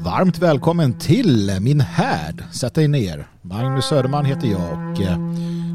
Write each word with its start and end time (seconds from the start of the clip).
Varmt 0.00 0.38
välkommen 0.38 0.98
till 0.98 1.58
min 1.60 1.80
härd. 1.80 2.44
Sätt 2.52 2.74
dig 2.74 2.88
ner. 2.88 3.28
Magnus 3.42 3.84
Söderman 3.84 4.24
heter 4.24 4.48
jag 4.48 4.72
och 4.72 5.00
eh, 5.00 5.18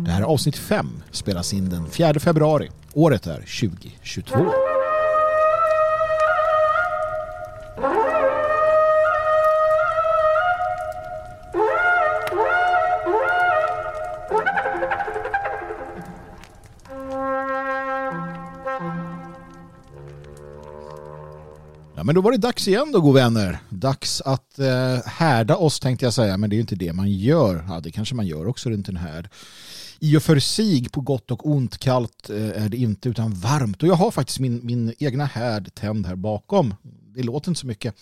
det 0.06 0.12
här 0.12 0.22
är 0.22 0.26
avsnitt 0.26 0.56
5 0.56 0.88
spelas 1.12 1.54
in 1.54 1.70
den 1.70 1.90
4 1.90 2.20
februari. 2.20 2.70
Året 2.94 3.28
är 3.28 3.36
2022. 3.36 4.71
Men 22.12 22.16
då 22.16 22.22
var 22.22 22.32
det 22.32 22.38
dags 22.38 22.68
igen 22.68 22.92
då, 22.92 23.02
god 23.02 23.14
vänner. 23.14 23.60
Dags 23.70 24.22
att 24.22 24.60
eh, 24.60 24.98
härda 25.06 25.56
oss 25.56 25.80
tänkte 25.80 26.06
jag 26.06 26.14
säga, 26.14 26.38
men 26.38 26.50
det 26.50 26.54
är 26.54 26.58
ju 26.58 26.62
inte 26.62 26.76
det 26.76 26.94
man 26.94 27.12
gör. 27.12 27.66
Ja, 27.68 27.80
det 27.80 27.92
kanske 27.92 28.16
man 28.16 28.28
gör 28.28 28.48
också 28.48 28.70
runt 28.70 28.90
en 28.90 28.98
härd. 28.98 29.30
I 30.00 30.18
och 30.18 30.24
för 30.24 30.40
sig, 30.40 30.90
på 30.90 31.02
gott 31.02 31.32
och 31.32 31.48
ont, 31.50 31.78
kallt 31.78 32.30
eh, 32.30 32.64
är 32.64 32.70
det 32.70 32.78
inte, 32.78 33.10
utan 33.10 33.34
varmt. 33.34 33.84
Och 33.84 33.90
jag 33.90 33.96
har 33.96 34.12
faktiskt 34.12 34.40
min, 34.40 34.66
min 34.66 34.94
egna 35.00 35.26
härd 35.26 35.76
tänd 35.76 36.06
här 36.06 36.16
bakom. 36.16 36.74
Det 37.16 37.24
låter 37.24 37.50
inte 37.50 37.60
så 37.62 37.68
mycket 37.68 37.96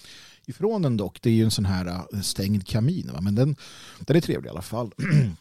ifrån 0.45 0.81
den 0.81 0.97
dock. 0.97 1.21
Det 1.21 1.29
är 1.29 1.33
ju 1.33 1.43
en 1.43 1.51
sån 1.51 1.65
här 1.65 1.87
eh, 1.87 2.21
stängd 2.21 2.67
kamin, 2.67 3.09
va? 3.13 3.21
men 3.21 3.35
den, 3.35 3.55
den 3.99 4.17
är 4.17 4.21
trevlig 4.21 4.47
i 4.47 4.51
alla 4.51 4.61
fall. 4.61 4.91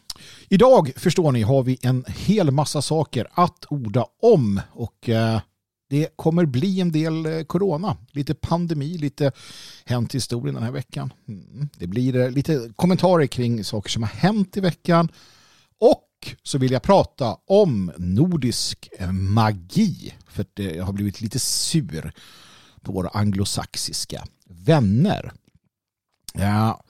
Idag, 0.49 0.91
förstår 0.95 1.31
ni, 1.31 1.41
har 1.41 1.63
vi 1.63 1.77
en 1.81 2.05
hel 2.07 2.51
massa 2.51 2.81
saker 2.81 3.27
att 3.33 3.65
orda 3.69 4.05
om. 4.21 4.61
Och 4.71 5.09
eh, 5.09 5.39
det 5.89 6.09
kommer 6.15 6.45
bli 6.45 6.81
en 6.81 6.91
del 6.91 7.25
eh, 7.25 7.43
corona, 7.43 7.97
lite 8.11 8.33
pandemi, 8.33 8.97
lite 8.97 9.31
hänt 9.85 10.15
historien 10.15 10.55
den 10.55 10.63
här 10.63 10.71
veckan. 10.71 11.13
Mm, 11.27 11.69
det 11.77 11.87
blir 11.87 12.15
eh, 12.15 12.31
lite 12.31 12.71
kommentarer 12.75 13.27
kring 13.27 13.63
saker 13.63 13.89
som 13.89 14.03
har 14.03 14.09
hänt 14.09 14.57
i 14.57 14.59
veckan 14.59 15.09
och 15.79 16.35
så 16.43 16.57
vill 16.57 16.71
jag 16.71 16.81
prata 16.81 17.37
om 17.45 17.91
nordisk 17.97 18.89
eh, 18.99 19.11
magi 19.11 20.13
för 20.27 20.41
att 20.41 20.59
jag 20.75 20.83
har 20.83 20.93
blivit 20.93 21.21
lite 21.21 21.39
sur 21.39 22.13
på 22.81 22.91
våra 22.91 23.09
anglosaxiska 23.09 24.25
vänner. 24.45 25.31
Ja, 26.33 26.83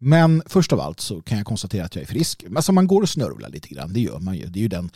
men 0.00 0.42
först 0.46 0.72
av 0.72 0.80
allt 0.80 1.00
så 1.00 1.22
kan 1.22 1.38
jag 1.38 1.46
konstatera 1.46 1.84
att 1.84 1.94
jag 1.94 2.02
är 2.02 2.06
frisk. 2.06 2.44
Alltså 2.56 2.72
man 2.72 2.86
går 2.86 3.02
och 3.02 3.08
snörvlar 3.08 3.48
lite 3.48 3.68
grann, 3.68 3.92
det 3.92 4.00
gör 4.00 4.18
man 4.18 4.36
ju. 4.36 4.46
Det 4.46 4.58
är 4.58 4.62
ju 4.62 4.68
den 4.68 4.90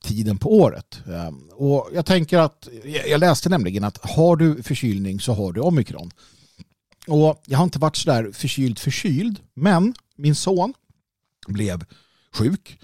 tiden 0.00 0.38
på 0.38 0.52
året. 0.52 1.02
Ehm, 1.06 1.48
och 1.52 1.90
jag 1.94 2.06
tänker 2.06 2.38
att, 2.38 2.68
jag 3.06 3.20
läste 3.20 3.48
nämligen 3.48 3.84
att 3.84 4.10
har 4.10 4.36
du 4.36 4.62
förkylning 4.62 5.20
så 5.20 5.32
har 5.32 5.52
du 5.52 5.60
omikron. 5.60 6.10
Och 7.06 7.42
jag 7.46 7.58
har 7.58 7.64
inte 7.64 7.78
varit 7.78 7.96
sådär 7.96 8.30
förkyld 8.32 8.78
förkyld, 8.78 9.40
men 9.54 9.94
min 10.16 10.34
son 10.34 10.74
blev 11.48 11.84
sjuk 12.32 12.78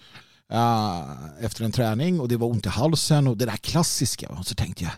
eh, 0.52 1.44
efter 1.44 1.64
en 1.64 1.72
träning 1.72 2.20
och 2.20 2.28
det 2.28 2.36
var 2.36 2.48
ont 2.48 2.66
i 2.66 2.68
halsen 2.68 3.26
och 3.26 3.36
det 3.36 3.44
där 3.46 3.56
klassiska. 3.56 4.28
Och 4.28 4.46
så 4.46 4.54
tänkte 4.54 4.84
jag, 4.84 4.92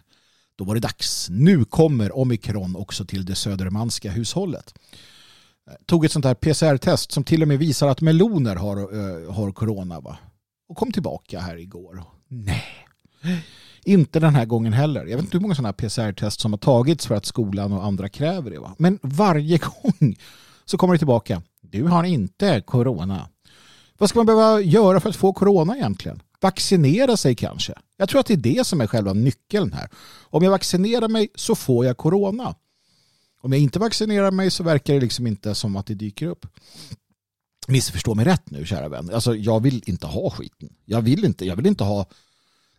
då 0.56 0.64
var 0.64 0.74
det 0.74 0.80
dags. 0.80 1.28
Nu 1.30 1.64
kommer 1.64 2.16
omikron 2.16 2.76
också 2.76 3.04
till 3.04 3.24
det 3.24 3.34
södermanska 3.34 4.10
hushållet 4.10 4.74
tog 5.86 6.04
ett 6.04 6.12
sånt 6.12 6.24
här 6.24 6.34
PCR-test 6.34 7.12
som 7.12 7.24
till 7.24 7.42
och 7.42 7.48
med 7.48 7.58
visar 7.58 7.88
att 7.88 8.00
meloner 8.00 8.56
har, 8.56 8.94
uh, 8.94 9.32
har 9.32 9.52
corona. 9.52 10.00
Va? 10.00 10.18
Och 10.68 10.76
kom 10.76 10.92
tillbaka 10.92 11.40
här 11.40 11.56
igår. 11.56 12.04
Nej, 12.28 12.64
inte 13.84 14.20
den 14.20 14.34
här 14.34 14.44
gången 14.44 14.72
heller. 14.72 15.06
Jag 15.06 15.16
vet 15.16 15.24
inte 15.24 15.36
hur 15.36 15.42
många 15.42 15.54
sådana 15.54 15.68
här 15.68 15.88
PCR-test 15.88 16.40
som 16.40 16.52
har 16.52 16.58
tagits 16.58 17.06
för 17.06 17.14
att 17.14 17.26
skolan 17.26 17.72
och 17.72 17.84
andra 17.84 18.08
kräver 18.08 18.50
det. 18.50 18.58
Va? 18.58 18.74
Men 18.78 18.98
varje 19.02 19.58
gång 19.82 20.16
så 20.64 20.78
kommer 20.78 20.94
det 20.94 20.98
tillbaka. 20.98 21.42
Du 21.60 21.84
har 21.84 22.04
inte 22.04 22.60
corona. 22.60 23.28
Vad 23.98 24.08
ska 24.08 24.18
man 24.18 24.26
behöva 24.26 24.60
göra 24.60 25.00
för 25.00 25.08
att 25.08 25.16
få 25.16 25.32
corona 25.32 25.76
egentligen? 25.76 26.22
Vaccinera 26.40 27.16
sig 27.16 27.34
kanske. 27.34 27.74
Jag 27.96 28.08
tror 28.08 28.20
att 28.20 28.26
det 28.26 28.34
är 28.34 28.36
det 28.36 28.66
som 28.66 28.80
är 28.80 28.86
själva 28.86 29.12
nyckeln 29.12 29.72
här. 29.72 29.88
Om 30.22 30.42
jag 30.42 30.50
vaccinerar 30.50 31.08
mig 31.08 31.28
så 31.34 31.54
får 31.54 31.86
jag 31.86 31.96
corona. 31.96 32.54
Om 33.46 33.52
jag 33.52 33.60
inte 33.60 33.78
vaccinerar 33.78 34.30
mig 34.30 34.50
så 34.50 34.62
verkar 34.62 34.94
det 34.94 35.00
liksom 35.00 35.26
inte 35.26 35.54
som 35.54 35.76
att 35.76 35.86
det 35.86 35.94
dyker 35.94 36.26
upp. 36.26 36.46
Missförstå 37.68 38.14
mig 38.14 38.24
rätt 38.24 38.50
nu 38.50 38.66
kära 38.66 38.88
vän. 38.88 39.10
Alltså 39.14 39.36
jag 39.36 39.62
vill 39.62 39.82
inte 39.86 40.06
ha 40.06 40.30
skiten. 40.30 40.68
Jag 40.84 41.02
vill 41.02 41.24
inte, 41.24 41.46
jag 41.46 41.56
vill 41.56 41.66
inte 41.66 41.84
ha 41.84 42.06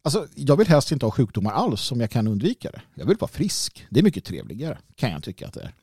Alltså, 0.02 0.28
jag 0.36 0.58
vill 0.58 0.68
helst 0.68 0.92
inte 0.92 1.06
ha 1.06 1.12
sjukdomar 1.12 1.52
alls 1.52 1.82
som 1.82 2.02
jag 2.02 2.12
kan 2.12 2.28
undvika 2.28 2.72
det. 2.72 2.82
Jag 2.96 3.06
vill 3.06 3.18
vara 3.18 3.32
frisk. 3.32 3.88
Det 3.90 4.00
är 4.00 4.04
mycket 4.04 4.26
trevligare 4.26 4.78
kan 4.96 5.12
jag 5.12 5.24
tycka 5.24 5.48
att 5.48 5.54
det 5.54 5.62
är. 5.62 5.74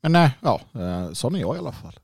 Men 0.00 0.12
nej, 0.12 0.30
ja, 0.40 0.60
eh, 0.74 1.12
sån 1.12 1.34
är 1.34 1.40
jag 1.40 1.56
i 1.56 1.58
alla 1.58 1.72
fall. 1.72 1.98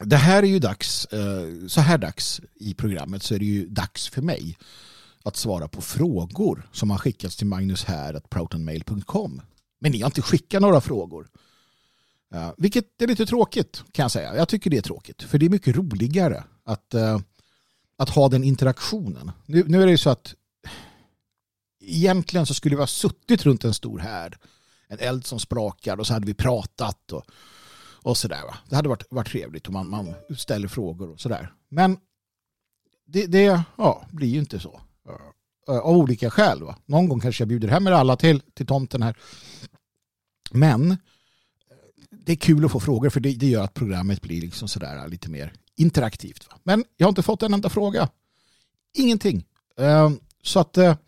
Det 0.00 0.16
här 0.16 0.42
är 0.42 0.46
ju 0.46 0.58
dags, 0.58 1.04
eh, 1.04 1.66
så 1.68 1.80
här 1.80 1.98
dags 1.98 2.40
i 2.54 2.74
programmet 2.74 3.22
så 3.22 3.34
är 3.34 3.38
det 3.38 3.44
ju 3.44 3.66
dags 3.66 4.08
för 4.08 4.22
mig 4.22 4.58
att 5.22 5.36
svara 5.36 5.68
på 5.68 5.80
frågor 5.80 6.68
som 6.72 6.90
har 6.90 6.98
skickats 6.98 7.36
till 7.36 7.46
magnushär.protonmail.com. 7.46 9.42
Men 9.78 9.92
ni 9.92 10.00
har 10.00 10.06
inte 10.06 10.22
skickat 10.22 10.62
några 10.62 10.80
frågor. 10.80 11.28
Uh, 12.34 12.52
vilket 12.56 13.02
är 13.02 13.06
lite 13.06 13.26
tråkigt 13.26 13.82
kan 13.92 14.02
jag 14.02 14.10
säga. 14.10 14.36
Jag 14.36 14.48
tycker 14.48 14.70
det 14.70 14.76
är 14.76 14.82
tråkigt. 14.82 15.22
För 15.22 15.38
det 15.38 15.46
är 15.46 15.50
mycket 15.50 15.76
roligare 15.76 16.44
att, 16.64 16.94
uh, 16.94 17.18
att 17.98 18.10
ha 18.10 18.28
den 18.28 18.44
interaktionen. 18.44 19.30
Nu, 19.46 19.64
nu 19.66 19.82
är 19.82 19.86
det 19.86 19.92
ju 19.92 19.98
så 19.98 20.10
att 20.10 20.34
egentligen 21.80 22.46
så 22.46 22.54
skulle 22.54 22.76
vi 22.76 22.82
ha 22.82 22.86
suttit 22.86 23.46
runt 23.46 23.64
en 23.64 23.74
stor 23.74 23.98
härd. 23.98 24.38
En 24.88 24.98
eld 24.98 25.26
som 25.26 25.40
sprakar 25.40 26.00
och 26.00 26.06
så 26.06 26.12
hade 26.12 26.26
vi 26.26 26.34
pratat 26.34 27.12
och, 27.12 27.24
och 28.02 28.16
sådär. 28.16 28.42
Va? 28.42 28.56
Det 28.68 28.76
hade 28.76 28.88
varit, 28.88 29.04
varit 29.10 29.28
trevligt 29.28 29.68
om 29.68 29.74
man, 29.74 29.90
man 29.90 30.14
ställer 30.36 30.68
frågor 30.68 31.10
och 31.10 31.20
sådär. 31.20 31.52
Men 31.68 31.98
det, 33.06 33.26
det 33.26 33.62
ja, 33.76 34.06
blir 34.10 34.28
ju 34.28 34.38
inte 34.38 34.60
så. 34.60 34.80
Eh, 35.68 35.78
av 35.78 35.96
olika 35.96 36.30
skäl. 36.30 36.62
Va? 36.62 36.76
Någon 36.86 37.08
gång 37.08 37.20
kanske 37.20 37.42
jag 37.42 37.48
bjuder 37.48 37.68
hem 37.68 37.86
er 37.86 37.92
alla 37.92 38.16
till, 38.16 38.42
till 38.54 38.66
tomten 38.66 39.02
här. 39.02 39.16
Men 40.50 40.90
eh, 40.90 40.96
det 42.10 42.32
är 42.32 42.36
kul 42.36 42.64
att 42.64 42.72
få 42.72 42.80
frågor 42.80 43.10
för 43.10 43.20
det, 43.20 43.32
det 43.32 43.46
gör 43.46 43.64
att 43.64 43.74
programmet 43.74 44.20
blir 44.20 44.40
liksom 44.40 44.68
sådär 44.68 44.96
eh, 44.96 45.08
lite 45.08 45.30
mer 45.30 45.52
interaktivt. 45.76 46.46
Va? 46.50 46.58
Men 46.62 46.84
jag 46.96 47.06
har 47.06 47.08
inte 47.08 47.22
fått 47.22 47.42
en 47.42 47.54
enda 47.54 47.68
fråga. 47.68 48.08
Ingenting. 48.94 49.44
Ehm, 49.78 50.20
så 50.42 50.60
att 50.60 50.72
det 50.72 50.98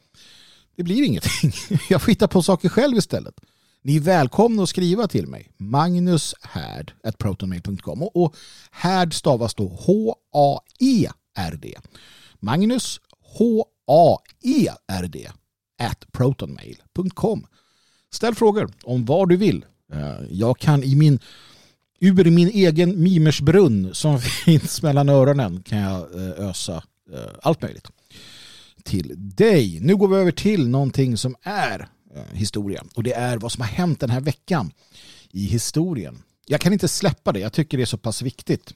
blir 0.76 1.04
ingenting. 1.04 1.52
jag 1.88 2.02
får 2.02 2.08
hitta 2.08 2.28
på 2.28 2.42
saker 2.42 2.68
själv 2.68 2.96
istället. 2.96 3.40
Ni 3.82 3.96
är 3.96 4.00
välkomna 4.00 4.62
att 4.62 4.68
skriva 4.68 5.08
till 5.08 5.26
mig. 5.26 5.50
magnushärd.protonmail.com 5.56 8.02
och, 8.02 8.16
och 8.16 8.36
härd 8.70 9.14
stavas 9.14 9.54
då 9.54 9.68
H-A-E-R-D. 9.68 11.74
Magnus 12.40 13.00
H 13.20 13.66
aerd 13.88 15.16
at 15.78 16.12
protonmail.com. 16.12 17.46
Ställ 18.10 18.34
frågor 18.34 18.70
om 18.84 19.04
vad 19.04 19.28
du 19.28 19.36
vill. 19.36 19.64
Eh, 19.92 20.26
jag 20.30 20.58
kan 20.58 20.82
i 20.82 20.94
min 20.94 21.18
ur 22.00 22.30
min 22.30 22.48
egen 22.48 23.02
mimersbrunn 23.02 23.94
som 23.94 24.20
finns 24.44 24.82
mellan 24.82 25.08
öronen 25.08 25.62
kan 25.62 25.78
jag 25.78 26.14
eh, 26.14 26.48
ösa 26.48 26.82
eh, 27.12 27.30
allt 27.42 27.62
möjligt 27.62 27.88
till 28.84 29.14
dig. 29.16 29.80
Nu 29.80 29.96
går 29.96 30.08
vi 30.08 30.16
över 30.16 30.32
till 30.32 30.68
någonting 30.68 31.16
som 31.16 31.36
är 31.42 31.88
historia 32.32 32.84
och 32.94 33.02
det 33.02 33.12
är 33.12 33.36
vad 33.38 33.52
som 33.52 33.60
har 33.60 33.68
hänt 33.68 34.00
den 34.00 34.10
här 34.10 34.20
veckan 34.20 34.70
i 35.30 35.44
historien. 35.44 36.22
Jag 36.46 36.60
kan 36.60 36.72
inte 36.72 36.88
släppa 36.88 37.32
det, 37.32 37.40
jag 37.40 37.52
tycker 37.52 37.76
det 37.76 37.84
är 37.84 37.86
så 37.86 37.98
pass 37.98 38.22
viktigt. 38.22 38.74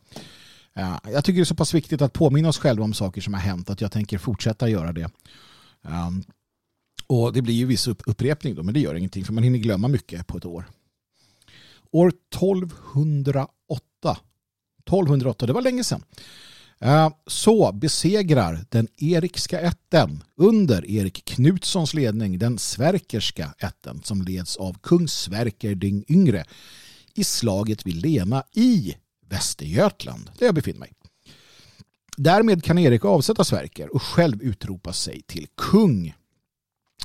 Eh, 0.74 0.96
jag 1.04 1.24
tycker 1.24 1.36
det 1.36 1.42
är 1.42 1.44
så 1.44 1.54
pass 1.54 1.74
viktigt 1.74 2.02
att 2.02 2.12
påminna 2.12 2.48
oss 2.48 2.58
själva 2.58 2.84
om 2.84 2.94
saker 2.94 3.20
som 3.20 3.34
har 3.34 3.40
hänt 3.40 3.70
att 3.70 3.80
jag 3.80 3.92
tänker 3.92 4.18
fortsätta 4.18 4.68
göra 4.68 4.92
det. 4.92 5.10
Ehm, 5.82 6.24
och 7.06 7.32
det 7.32 7.42
blir 7.42 7.54
ju 7.54 7.66
viss 7.66 7.88
upprepning 7.88 8.54
då, 8.54 8.62
men 8.62 8.74
det 8.74 8.80
gör 8.80 8.94
ingenting 8.94 9.24
för 9.24 9.32
man 9.32 9.44
hinner 9.44 9.58
glömma 9.58 9.88
mycket 9.88 10.26
på 10.26 10.38
ett 10.38 10.44
år. 10.44 10.64
År 11.90 12.12
1208, 12.34 14.18
1208, 14.84 15.46
det 15.46 15.52
var 15.52 15.62
länge 15.62 15.84
sedan, 15.84 16.04
ehm, 16.78 17.12
så 17.26 17.72
besegrar 17.72 18.64
den 18.68 18.88
erikska 18.96 19.60
ätten 19.60 20.24
under 20.36 20.90
Erik 20.90 21.24
Knutssons 21.24 21.94
ledning 21.94 22.38
den 22.38 22.58
sverkerska 22.58 23.54
ätten 23.58 24.02
som 24.02 24.22
leds 24.22 24.56
av 24.56 24.78
kung 24.78 25.08
Sverker 25.08 25.74
den 25.74 26.04
yngre 26.08 26.44
i 27.14 27.24
slaget 27.24 27.86
vid 27.86 27.94
Lena 27.94 28.44
i 28.52 28.94
Västergötland 29.32 30.30
där 30.38 30.46
jag 30.46 30.54
befinner 30.54 30.78
mig. 30.78 30.92
Därmed 32.16 32.64
kan 32.64 32.78
Erik 32.78 33.04
avsätta 33.04 33.44
Sverker 33.44 33.94
och 33.94 34.02
själv 34.02 34.42
utropa 34.42 34.92
sig 34.92 35.22
till 35.22 35.46
kung. 35.56 36.08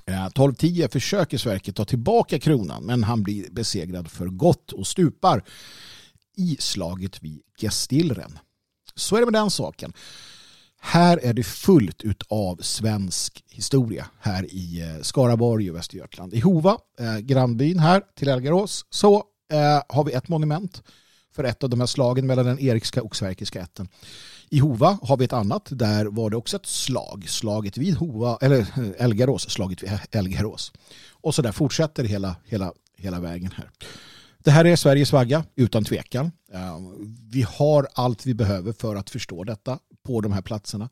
Eh, 0.05 0.25
1210 0.25 0.87
försöker 0.91 1.37
Sverker 1.37 1.71
ta 1.71 1.85
tillbaka 1.85 2.39
kronan 2.39 2.85
men 2.85 3.03
han 3.03 3.23
blir 3.23 3.49
besegrad 3.51 4.11
för 4.11 4.25
gott 4.25 4.71
och 4.71 4.87
stupar 4.87 5.43
i 6.37 6.57
slaget 6.59 7.23
vid 7.23 7.41
Gestilren. 7.61 8.39
Så 8.95 9.15
är 9.15 9.19
det 9.19 9.25
med 9.25 9.33
den 9.33 9.51
saken. 9.51 9.93
Här 10.79 11.19
är 11.23 11.33
det 11.33 11.43
fullt 11.43 12.03
av 12.29 12.55
svensk 12.61 13.43
historia 13.49 14.07
här 14.19 14.53
i 14.53 14.81
eh, 14.81 15.01
Skaraborg 15.01 15.69
och 15.69 15.75
Västergötland. 15.75 16.33
I 16.33 16.39
Hova, 16.39 16.77
eh, 16.99 17.17
grannbyn 17.17 17.79
här 17.79 18.03
till 18.15 18.27
Elgarås, 18.27 18.85
så 18.89 19.15
eh, 19.51 19.81
har 19.89 20.03
vi 20.03 20.11
ett 20.13 20.29
monument 20.29 20.83
för 21.37 21.43
ett 21.43 21.63
av 21.63 21.69
de 21.69 21.79
här 21.79 21.87
slagen 21.87 22.27
mellan 22.27 22.45
den 22.45 22.59
erikska 22.59 23.03
och 23.03 23.15
sverkiska 23.15 23.61
ätten. 23.61 23.87
I 24.49 24.59
Hova 24.59 24.99
har 25.01 25.17
vi 25.17 25.25
ett 25.25 25.33
annat. 25.33 25.67
Där 25.69 26.05
var 26.05 26.29
det 26.29 26.37
också 26.37 26.57
ett 26.57 26.65
slag. 26.65 27.25
Slaget 27.29 27.77
vid 27.77 27.95
Hova, 27.95 28.37
eller 28.41 28.59
eh, 28.59 29.05
Elgarås, 29.05 29.49
slaget 29.49 29.83
vid 29.83 29.99
Elgarås. 30.11 30.71
Och 31.11 31.35
så 31.35 31.41
där 31.41 31.51
fortsätter 31.51 32.03
hela, 32.03 32.35
hela, 32.45 32.73
hela 32.95 33.19
vägen 33.19 33.51
här. 33.55 33.69
Det 34.39 34.51
här 34.51 34.65
är 34.65 34.75
Sveriges 34.75 35.11
vagga, 35.11 35.43
utan 35.55 35.83
tvekan. 35.83 36.31
Vi 37.31 37.41
har 37.41 37.87
allt 37.93 38.25
vi 38.25 38.33
behöver 38.33 38.73
för 38.73 38.95
att 38.95 39.09
förstå 39.09 39.43
detta 39.43 39.79
på 40.03 40.21
de 40.21 40.31
här 40.31 40.41
platserna. 40.41 40.89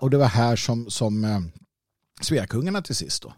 Och 0.00 0.10
det 0.10 0.18
var 0.18 0.26
här 0.26 0.56
som, 0.56 0.90
som 0.90 1.24
eh, 1.24 1.40
Sveakungarna 2.20 2.82
till 2.82 2.94
sist 2.94 3.22
då, 3.22 3.32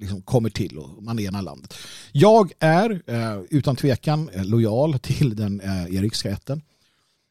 liksom 0.00 0.22
kommer 0.22 0.50
till 0.50 0.78
och 0.78 1.02
man 1.02 1.18
enar 1.18 1.42
landet. 1.42 1.74
Jag 2.12 2.52
är 2.58 3.02
eh, 3.06 3.40
utan 3.50 3.76
tvekan 3.76 4.28
eh, 4.28 4.44
lojal 4.44 4.98
till 4.98 5.36
den 5.36 5.60
eh, 5.60 5.94
eriska 5.96 6.30
ätten. 6.30 6.62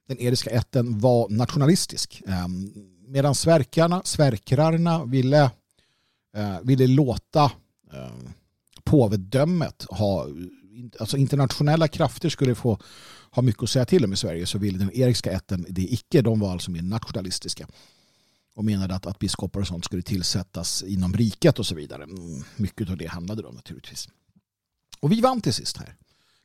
Den 0.08 0.20
eriska 0.20 0.50
ätten 0.50 1.00
var 1.00 1.30
nationalistisk. 1.30 2.22
Ehm, 2.28 2.74
medan 3.08 3.36
svärkarna, 3.36 4.02
svärkrarna 4.06 5.06
ville, 5.06 5.52
eh, 6.36 6.60
ville 6.64 6.88
låta 6.88 7.52
ehm, 7.94 8.30
påvedömet 8.84 9.86
ha 9.90 10.28
alltså 11.00 11.18
internationella 11.18 11.88
krafter 11.88 12.30
skulle 12.30 12.56
få 12.56 12.80
ha 13.32 13.42
mycket 13.42 13.64
att 13.64 13.70
säga 13.70 13.86
till 13.86 14.06
om 14.06 14.14
i 14.14 14.16
Sverige 14.16 14.46
så 14.46 14.58
ville 14.58 14.78
den 14.78 14.94
eriska 14.94 15.32
ätten 15.32 15.66
det 15.70 15.82
icke. 15.82 16.22
De 16.22 16.40
var 16.40 16.52
alltså 16.52 16.72
mer 16.72 16.82
nationalistiska 16.82 17.68
och 18.60 18.66
menade 18.66 18.96
att, 18.96 19.06
att 19.06 19.20
biskopar 19.20 19.60
och 19.60 19.68
sånt 19.68 19.86
skulle 19.86 20.02
tillsättas 20.02 20.84
inom 20.84 21.14
riket 21.14 21.60
och 21.60 21.66
så 21.66 21.76
vidare. 21.76 22.04
Mm, 22.04 22.44
mycket 22.56 22.90
av 22.90 22.98
det 22.98 23.08
handlade 23.08 23.44
om 23.44 23.56
naturligtvis. 23.56 24.10
Och 25.00 25.12
vi 25.12 25.22
vann 25.22 25.42
till 25.42 25.54
sist 25.54 25.78
här 25.78 25.96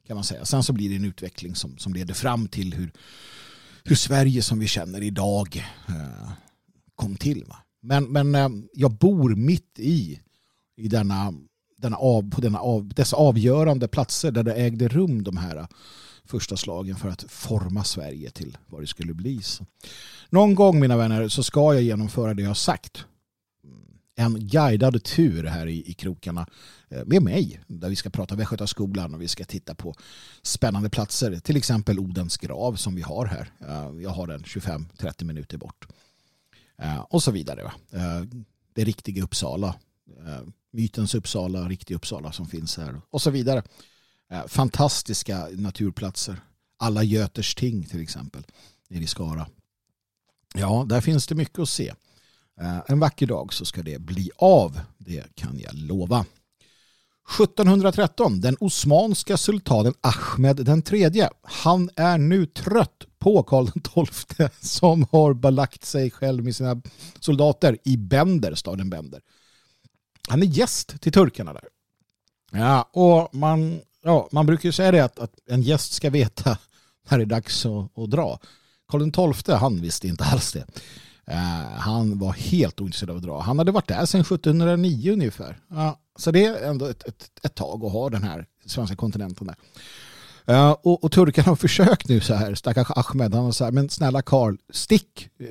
kan 0.07 0.15
man 0.15 0.25
säga. 0.25 0.45
Sen 0.45 0.63
så 0.63 0.73
blir 0.73 0.89
det 0.89 0.97
en 0.97 1.05
utveckling 1.05 1.55
som, 1.55 1.79
som 1.79 1.95
leder 1.95 2.15
fram 2.15 2.49
till 2.49 2.75
hur, 2.75 2.93
hur 3.85 3.97
Sverige 3.97 4.43
som 4.43 4.59
vi 4.59 4.67
känner 4.67 5.03
idag 5.03 5.65
eh, 5.89 6.33
kom 6.95 7.17
till. 7.17 7.45
Va? 7.45 7.57
Men, 7.83 8.13
men 8.13 8.35
eh, 8.35 8.49
jag 8.73 8.93
bor 8.93 9.35
mitt 9.35 9.79
i, 9.79 10.21
i 10.77 10.89
denna, 10.89 11.35
denna 11.77 11.97
av, 11.97 12.31
på 12.31 12.41
denna 12.41 12.59
av, 12.59 12.89
dessa 12.89 13.17
avgörande 13.17 13.89
platser 13.89 14.31
där 14.31 14.43
det 14.43 14.55
ägde 14.55 14.89
rum 14.89 15.23
de 15.23 15.37
här 15.37 15.67
första 16.25 16.56
slagen 16.56 16.97
för 16.97 17.09
att 17.09 17.25
forma 17.29 17.85
Sverige 17.85 18.31
till 18.31 18.59
vad 18.67 18.82
det 18.82 18.87
skulle 18.87 19.15
bli. 19.15 19.43
Så. 19.43 19.67
Någon 20.31 20.55
gång 20.55 20.81
mina 20.81 20.97
vänner 20.97 21.29
så 21.29 21.43
ska 21.43 21.75
jag 21.75 21.82
genomföra 21.82 22.35
det 22.35 22.43
jag 22.43 22.50
har 22.50 22.55
sagt. 22.55 23.05
En 24.17 24.49
guidad 24.49 25.05
tur 25.05 25.44
här 25.44 25.67
i, 25.67 25.91
i 25.91 25.94
krokarna 25.94 26.47
eh, 26.88 27.05
med 27.06 27.23
mig 27.23 27.61
där 27.67 27.88
vi 27.88 27.97
ska 27.97 28.11
prata 28.11 28.35
Västgötaskolan 28.35 29.15
och 29.15 29.23
vi 29.23 29.29
ska 29.29 29.44
titta 29.44 29.75
på 29.75 29.94
spännande 30.43 30.91
platser. 30.91 31.38
Till 31.38 31.56
exempel 31.56 31.99
Odens 31.99 32.37
grav 32.37 32.75
som 32.75 32.94
vi 32.94 33.03
har 33.03 33.27
här. 33.27 33.50
Eh, 33.61 34.03
jag 34.03 34.11
har 34.11 34.27
den 34.27 34.43
25-30 34.43 35.25
minuter 35.25 35.59
bort. 35.59 35.87
Eh, 36.79 37.00
och 37.00 37.23
så 37.23 37.31
vidare. 37.31 37.73
Det 38.75 38.85
riktiga 38.85 39.25
Uppsala. 39.25 39.75
Mytens 40.70 41.15
Uppsala, 41.15 41.69
riktig 41.69 41.94
Uppsala 41.94 42.32
som 42.32 42.47
finns 42.47 42.77
här 42.77 43.00
och 43.11 43.23
så 43.23 43.31
vidare. 43.31 43.62
Eh, 44.31 44.47
fantastiska 44.47 45.49
naturplatser. 45.53 46.41
Alla 46.79 47.03
Göters 47.03 47.55
ting 47.55 47.85
till 47.85 48.03
exempel 48.03 48.47
nere 48.88 49.03
i 49.03 49.06
Skara. 49.06 49.47
Ja, 50.55 50.87
där 50.88 51.00
finns 51.00 51.26
det 51.26 51.35
mycket 51.35 51.59
att 51.59 51.69
se. 51.69 51.93
Eh, 52.61 52.79
en 52.88 53.00
vacker 53.00 53.26
dag 53.26 53.53
så 53.53 53.65
ska 53.65 53.82
det 53.82 54.00
bli 54.00 54.31
av. 54.37 54.81
Det 54.99 55.35
kan 55.35 55.59
jag 55.59 55.75
lova. 55.75 56.26
1713, 57.38 58.41
den 58.41 58.56
osmanska 58.61 59.37
sultanen 59.37 59.94
Ahmed 60.00 60.56
den 60.56 60.82
tredje. 60.82 61.31
Han 61.43 61.91
är 61.97 62.19
nu 62.19 62.47
trött 62.47 63.06
på 63.19 63.43
Karl 63.43 63.67
XII 63.67 64.49
som 64.61 65.06
har 65.12 65.35
belagt 65.35 65.85
sig 65.85 66.11
själv 66.11 66.44
med 66.44 66.56
sina 66.56 66.82
soldater 67.20 67.79
i 67.85 67.97
Bender, 67.97 68.55
staden 68.55 68.91
Bender. 68.91 69.20
Han 70.29 70.43
är 70.43 70.47
gäst 70.47 71.00
till 71.00 71.12
turkarna 71.12 71.53
där. 71.53 71.65
Ja, 72.53 72.82
och 72.82 73.35
man 73.35 73.81
Ja, 74.05 74.29
man 74.33 74.47
brukar 74.47 74.69
ju 74.69 74.73
säga 74.73 74.91
det 74.91 75.05
att, 75.05 75.19
att 75.19 75.33
en 75.47 75.62
gäst 75.62 75.93
ska 75.93 76.11
veta 76.11 76.59
när 77.09 77.19
det 77.19 77.25
är 77.25 77.27
dags 77.27 77.67
att, 77.67 77.99
att 77.99 78.11
dra. 78.11 78.39
Karl 78.89 79.35
XII, 79.35 79.55
han 79.55 79.81
visste 79.81 80.09
inte 80.09 80.25
alls 80.25 80.53
det. 80.53 80.65
Uh, 81.31 81.79
han 81.79 82.19
var 82.19 82.33
helt 82.33 82.81
ointresserad 82.81 83.11
av 83.11 83.17
att 83.17 83.23
dra. 83.23 83.41
Han 83.41 83.59
hade 83.59 83.73
varit 83.73 83.89
där 83.89 84.06
sedan 84.06 84.21
1709 84.21 85.12
ungefär. 85.12 85.59
Uh, 85.73 85.93
så 86.19 86.31
det 86.31 86.45
är 86.45 86.71
ändå 86.71 86.87
ett, 86.87 87.09
ett, 87.09 87.31
ett, 87.43 87.55
tag 87.55 87.85
att 87.85 87.93
ha 87.93 88.11
den 88.11 88.23
här 88.23 88.47
svenska 88.67 88.97
kontinenten 88.97 89.47
där. 89.47 89.56
Uh, 90.55 90.71
och, 90.71 91.05
och 91.05 91.12
turkarna 91.12 91.49
har 91.49 91.56
försökt 91.56 92.09
nu 92.09 92.21
så 92.21 92.35
här, 92.35 92.55
stackars 92.55 92.91
Ahmed, 92.91 93.35
han 93.35 93.45
har 93.45 93.53
sagt, 93.53 93.75
men 93.75 93.89
snälla 93.89 94.23
Karl, 94.23 94.56
stick. 94.73 95.29
Eh, 95.41 95.47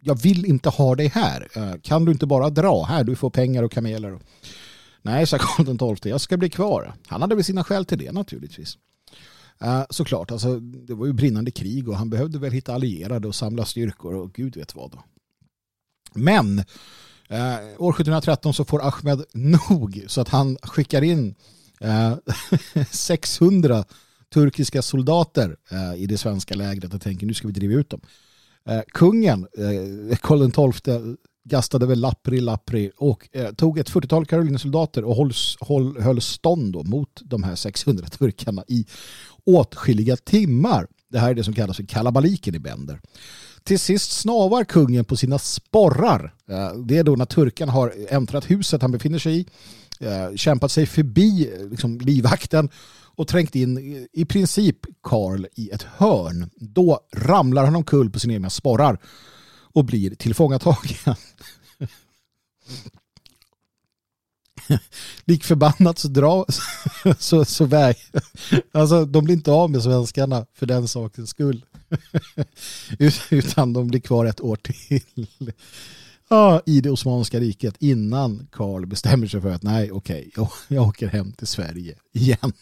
jag 0.00 0.22
vill 0.22 0.44
inte 0.44 0.68
ha 0.68 0.94
dig 0.94 1.08
här. 1.08 1.48
kan 1.82 2.04
du 2.04 2.12
inte 2.12 2.26
bara 2.26 2.50
dra 2.50 2.84
här? 2.84 3.04
Du 3.04 3.16
får 3.16 3.30
pengar 3.30 3.62
och 3.62 3.72
kameler. 3.72 4.18
Nej, 5.06 5.26
sa 5.26 5.38
Karl 5.38 5.96
XII, 5.96 6.10
jag 6.10 6.20
ska 6.20 6.36
bli 6.36 6.50
kvar. 6.50 6.94
Han 7.06 7.20
hade 7.20 7.34
väl 7.34 7.44
sina 7.44 7.64
skäl 7.64 7.84
till 7.84 7.98
det 7.98 8.12
naturligtvis. 8.12 8.78
Eh, 9.60 9.84
såklart, 9.90 10.30
alltså, 10.30 10.60
det 10.60 10.94
var 10.94 11.06
ju 11.06 11.12
brinnande 11.12 11.50
krig 11.50 11.88
och 11.88 11.96
han 11.96 12.10
behövde 12.10 12.38
väl 12.38 12.52
hitta 12.52 12.74
allierade 12.74 13.28
och 13.28 13.34
samla 13.34 13.64
styrkor 13.64 14.14
och 14.14 14.32
gud 14.32 14.56
vet 14.56 14.74
vad. 14.74 14.90
Då. 14.90 15.04
Men 16.14 16.58
eh, 17.28 17.58
år 17.78 17.92
1713 17.92 18.54
så 18.54 18.64
får 18.64 18.86
Ahmed 18.86 19.24
nog 19.32 20.04
så 20.06 20.20
att 20.20 20.28
han 20.28 20.56
skickar 20.62 21.02
in 21.02 21.34
eh, 21.80 22.14
600 22.90 23.84
turkiska 24.34 24.82
soldater 24.82 25.56
eh, 25.70 26.02
i 26.02 26.06
det 26.06 26.18
svenska 26.18 26.54
lägret 26.54 26.94
och 26.94 27.00
tänker 27.00 27.26
nu 27.26 27.34
ska 27.34 27.48
vi 27.48 27.52
driva 27.52 27.74
ut 27.74 27.90
dem. 27.90 28.00
Eh, 28.68 28.82
kungen, 28.88 29.46
Karl 30.20 30.72
XII, 30.72 31.16
gastade 31.48 31.86
väl 31.86 32.00
Lappri 32.00 32.40
Lappri 32.40 32.90
och 32.96 33.28
eh, 33.32 33.52
tog 33.52 33.78
ett 33.78 33.90
40-tal 33.90 34.26
Karolinesoldater 34.26 35.04
och 35.04 35.16
höll, 35.16 35.32
håll, 35.60 36.02
höll 36.02 36.20
stånd 36.20 36.72
då 36.72 36.82
mot 36.82 37.20
de 37.24 37.42
här 37.42 37.54
600 37.54 38.06
turkarna 38.18 38.64
i 38.68 38.86
åtskilliga 39.44 40.16
timmar. 40.16 40.86
Det 41.10 41.18
här 41.18 41.30
är 41.30 41.34
det 41.34 41.44
som 41.44 41.54
kallas 41.54 41.76
för 41.76 41.86
kalabaliken 41.86 42.54
i 42.54 42.58
Bender. 42.58 43.00
Till 43.64 43.78
sist 43.78 44.12
snavar 44.12 44.64
kungen 44.64 45.04
på 45.04 45.16
sina 45.16 45.38
sporrar. 45.38 46.34
Eh, 46.50 46.78
det 46.78 46.98
är 46.98 47.04
då 47.04 47.16
när 47.16 47.24
turkarna 47.24 47.72
har 47.72 47.92
äntrat 48.08 48.50
huset 48.50 48.82
han 48.82 48.92
befinner 48.92 49.18
sig 49.18 49.40
i, 49.40 49.46
eh, 50.00 50.36
kämpat 50.36 50.72
sig 50.72 50.86
förbi 50.86 51.52
eh, 51.54 51.68
liksom, 51.68 51.98
livvakten 51.98 52.68
och 53.16 53.28
trängt 53.28 53.54
in 53.54 54.06
i 54.12 54.24
princip 54.24 54.76
Karl 55.02 55.46
i 55.54 55.70
ett 55.70 55.82
hörn. 55.82 56.50
Då 56.56 57.00
ramlar 57.16 57.64
han 57.64 57.76
omkull 57.76 58.10
på 58.10 58.20
sina 58.20 58.34
egna 58.34 58.50
sporrar 58.50 58.98
och 59.76 59.84
blir 59.84 60.14
tillfångatagen. 60.14 61.14
Lik 65.24 65.44
förbannat 65.44 65.98
så 65.98 66.08
drar 66.08 66.44
så, 67.18 67.44
så 67.44 67.64
väg. 67.64 67.96
Alltså 68.72 69.04
de 69.04 69.24
blir 69.24 69.34
inte 69.34 69.50
av 69.50 69.70
med 69.70 69.82
svenskarna 69.82 70.46
för 70.54 70.66
den 70.66 70.88
sakens 70.88 71.30
skull. 71.30 71.64
Utan 73.30 73.72
de 73.72 73.88
blir 73.88 74.00
kvar 74.00 74.24
ett 74.24 74.40
år 74.40 74.56
till. 74.56 75.26
Ja, 76.28 76.62
i 76.66 76.80
det 76.80 76.90
Osmanska 76.90 77.40
riket 77.40 77.74
innan 77.78 78.48
Karl 78.52 78.86
bestämmer 78.86 79.26
sig 79.26 79.40
för 79.40 79.50
att 79.50 79.62
nej, 79.62 79.92
okej, 79.92 80.18
okay, 80.18 80.30
jag, 80.36 80.50
jag 80.68 80.88
åker 80.88 81.06
hem 81.06 81.32
till 81.32 81.46
Sverige 81.46 81.94
igen. 82.12 82.52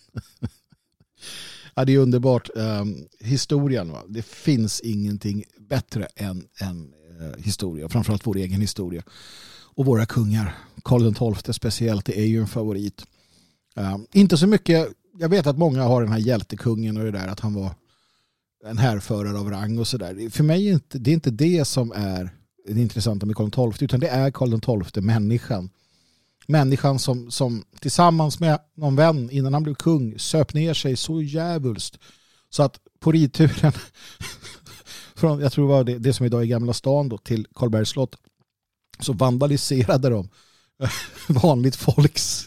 Ja, 1.74 1.84
det 1.84 1.94
är 1.94 1.98
underbart. 1.98 2.50
Um, 2.54 3.06
historien, 3.20 3.92
va? 3.92 4.02
det 4.08 4.22
finns 4.22 4.80
ingenting 4.80 5.44
bättre 5.58 6.08
än, 6.16 6.46
än 6.60 6.92
Eh, 7.20 7.44
historia, 7.44 7.88
framförallt 7.88 8.26
vår 8.26 8.36
egen 8.36 8.60
historia. 8.60 9.02
Och 9.76 9.86
våra 9.86 10.06
kungar, 10.06 10.54
Karl 10.84 11.34
XII 11.42 11.54
speciellt, 11.54 12.04
det 12.04 12.18
är 12.18 12.26
ju 12.26 12.40
en 12.40 12.46
favorit. 12.46 13.06
Eh, 13.76 13.96
inte 14.12 14.36
så 14.36 14.46
mycket, 14.46 14.88
jag 15.18 15.28
vet 15.28 15.46
att 15.46 15.58
många 15.58 15.82
har 15.82 16.02
den 16.02 16.12
här 16.12 16.18
hjältekungen 16.18 16.96
och 16.96 17.04
det 17.04 17.10
där 17.10 17.28
att 17.28 17.40
han 17.40 17.54
var 17.54 17.74
en 18.64 18.78
härförare 18.78 19.38
av 19.38 19.50
rang 19.50 19.78
och 19.78 19.88
sådär. 19.88 20.30
För 20.30 20.44
mig 20.44 20.68
är 20.68 20.72
inte, 20.72 20.98
det 20.98 21.10
är 21.10 21.14
inte 21.14 21.30
det 21.30 21.64
som 21.64 21.92
är 21.92 22.30
det 22.68 22.80
intressanta 22.80 23.26
med 23.26 23.36
Karl 23.36 23.72
XII 23.72 23.84
utan 23.84 24.00
det 24.00 24.08
är 24.08 24.30
Karl 24.30 24.84
XII, 24.90 25.02
människan. 25.02 25.70
Människan 26.46 26.98
som, 26.98 27.30
som 27.30 27.64
tillsammans 27.80 28.40
med 28.40 28.58
någon 28.74 28.96
vän 28.96 29.30
innan 29.30 29.54
han 29.54 29.62
blev 29.62 29.74
kung 29.74 30.18
söp 30.18 30.54
ner 30.54 30.74
sig 30.74 30.96
så 30.96 31.22
djävulskt 31.22 31.98
så 32.50 32.62
att 32.62 32.78
på 33.00 33.12
ridturen 33.12 33.72
från, 35.16 35.40
jag 35.40 35.52
tror 35.52 35.66
det 35.68 35.74
var 35.74 35.84
det, 35.84 35.98
det 35.98 36.12
som 36.12 36.26
idag 36.26 36.42
är 36.42 36.46
Gamla 36.46 36.72
stan 36.72 37.08
då, 37.08 37.18
till 37.18 37.46
Karlbergs 37.54 37.88
slott 37.88 38.16
så 38.98 39.12
vandaliserade 39.12 40.08
de 40.08 40.28
eh, 40.82 40.90
vanligt 41.42 41.76
folks 41.76 42.44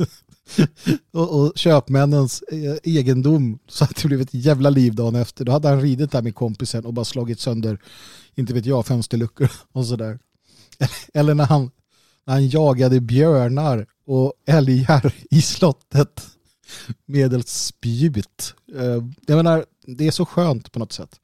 och, 1.11 1.39
och, 1.39 1.53
köpmännens 1.55 2.41
eh, 2.41 2.75
egendom 2.83 3.59
så 3.67 3.83
att 3.83 3.95
det 3.95 4.07
blev 4.07 4.21
ett 4.21 4.33
jävla 4.33 4.69
liv 4.69 4.95
dagen 4.95 5.15
efter. 5.15 5.45
Då 5.45 5.51
hade 5.51 5.67
han 5.67 5.81
ridit 5.81 6.11
där 6.11 6.21
med 6.21 6.35
kompisen 6.35 6.85
och 6.85 6.93
bara 6.93 7.05
slagit 7.05 7.39
sönder, 7.39 7.79
inte 8.35 8.53
vet 8.53 8.65
jag, 8.65 8.85
fönsterluckor 8.85 9.51
och 9.71 9.85
sådär. 9.85 10.19
Eller 11.13 11.33
när 11.33 11.45
han, 11.45 11.71
när 12.25 12.33
han 12.33 12.47
jagade 12.47 12.99
björnar 13.01 13.87
och 14.05 14.33
älgar 14.45 15.13
i 15.29 15.41
slottet 15.41 16.27
medelst 17.05 17.65
spjut. 17.65 18.53
Eh, 18.75 19.03
jag 19.27 19.35
menar, 19.35 19.65
det 19.85 20.07
är 20.07 20.11
så 20.11 20.25
skönt 20.25 20.71
på 20.71 20.79
något 20.79 20.93
sätt. 20.93 21.19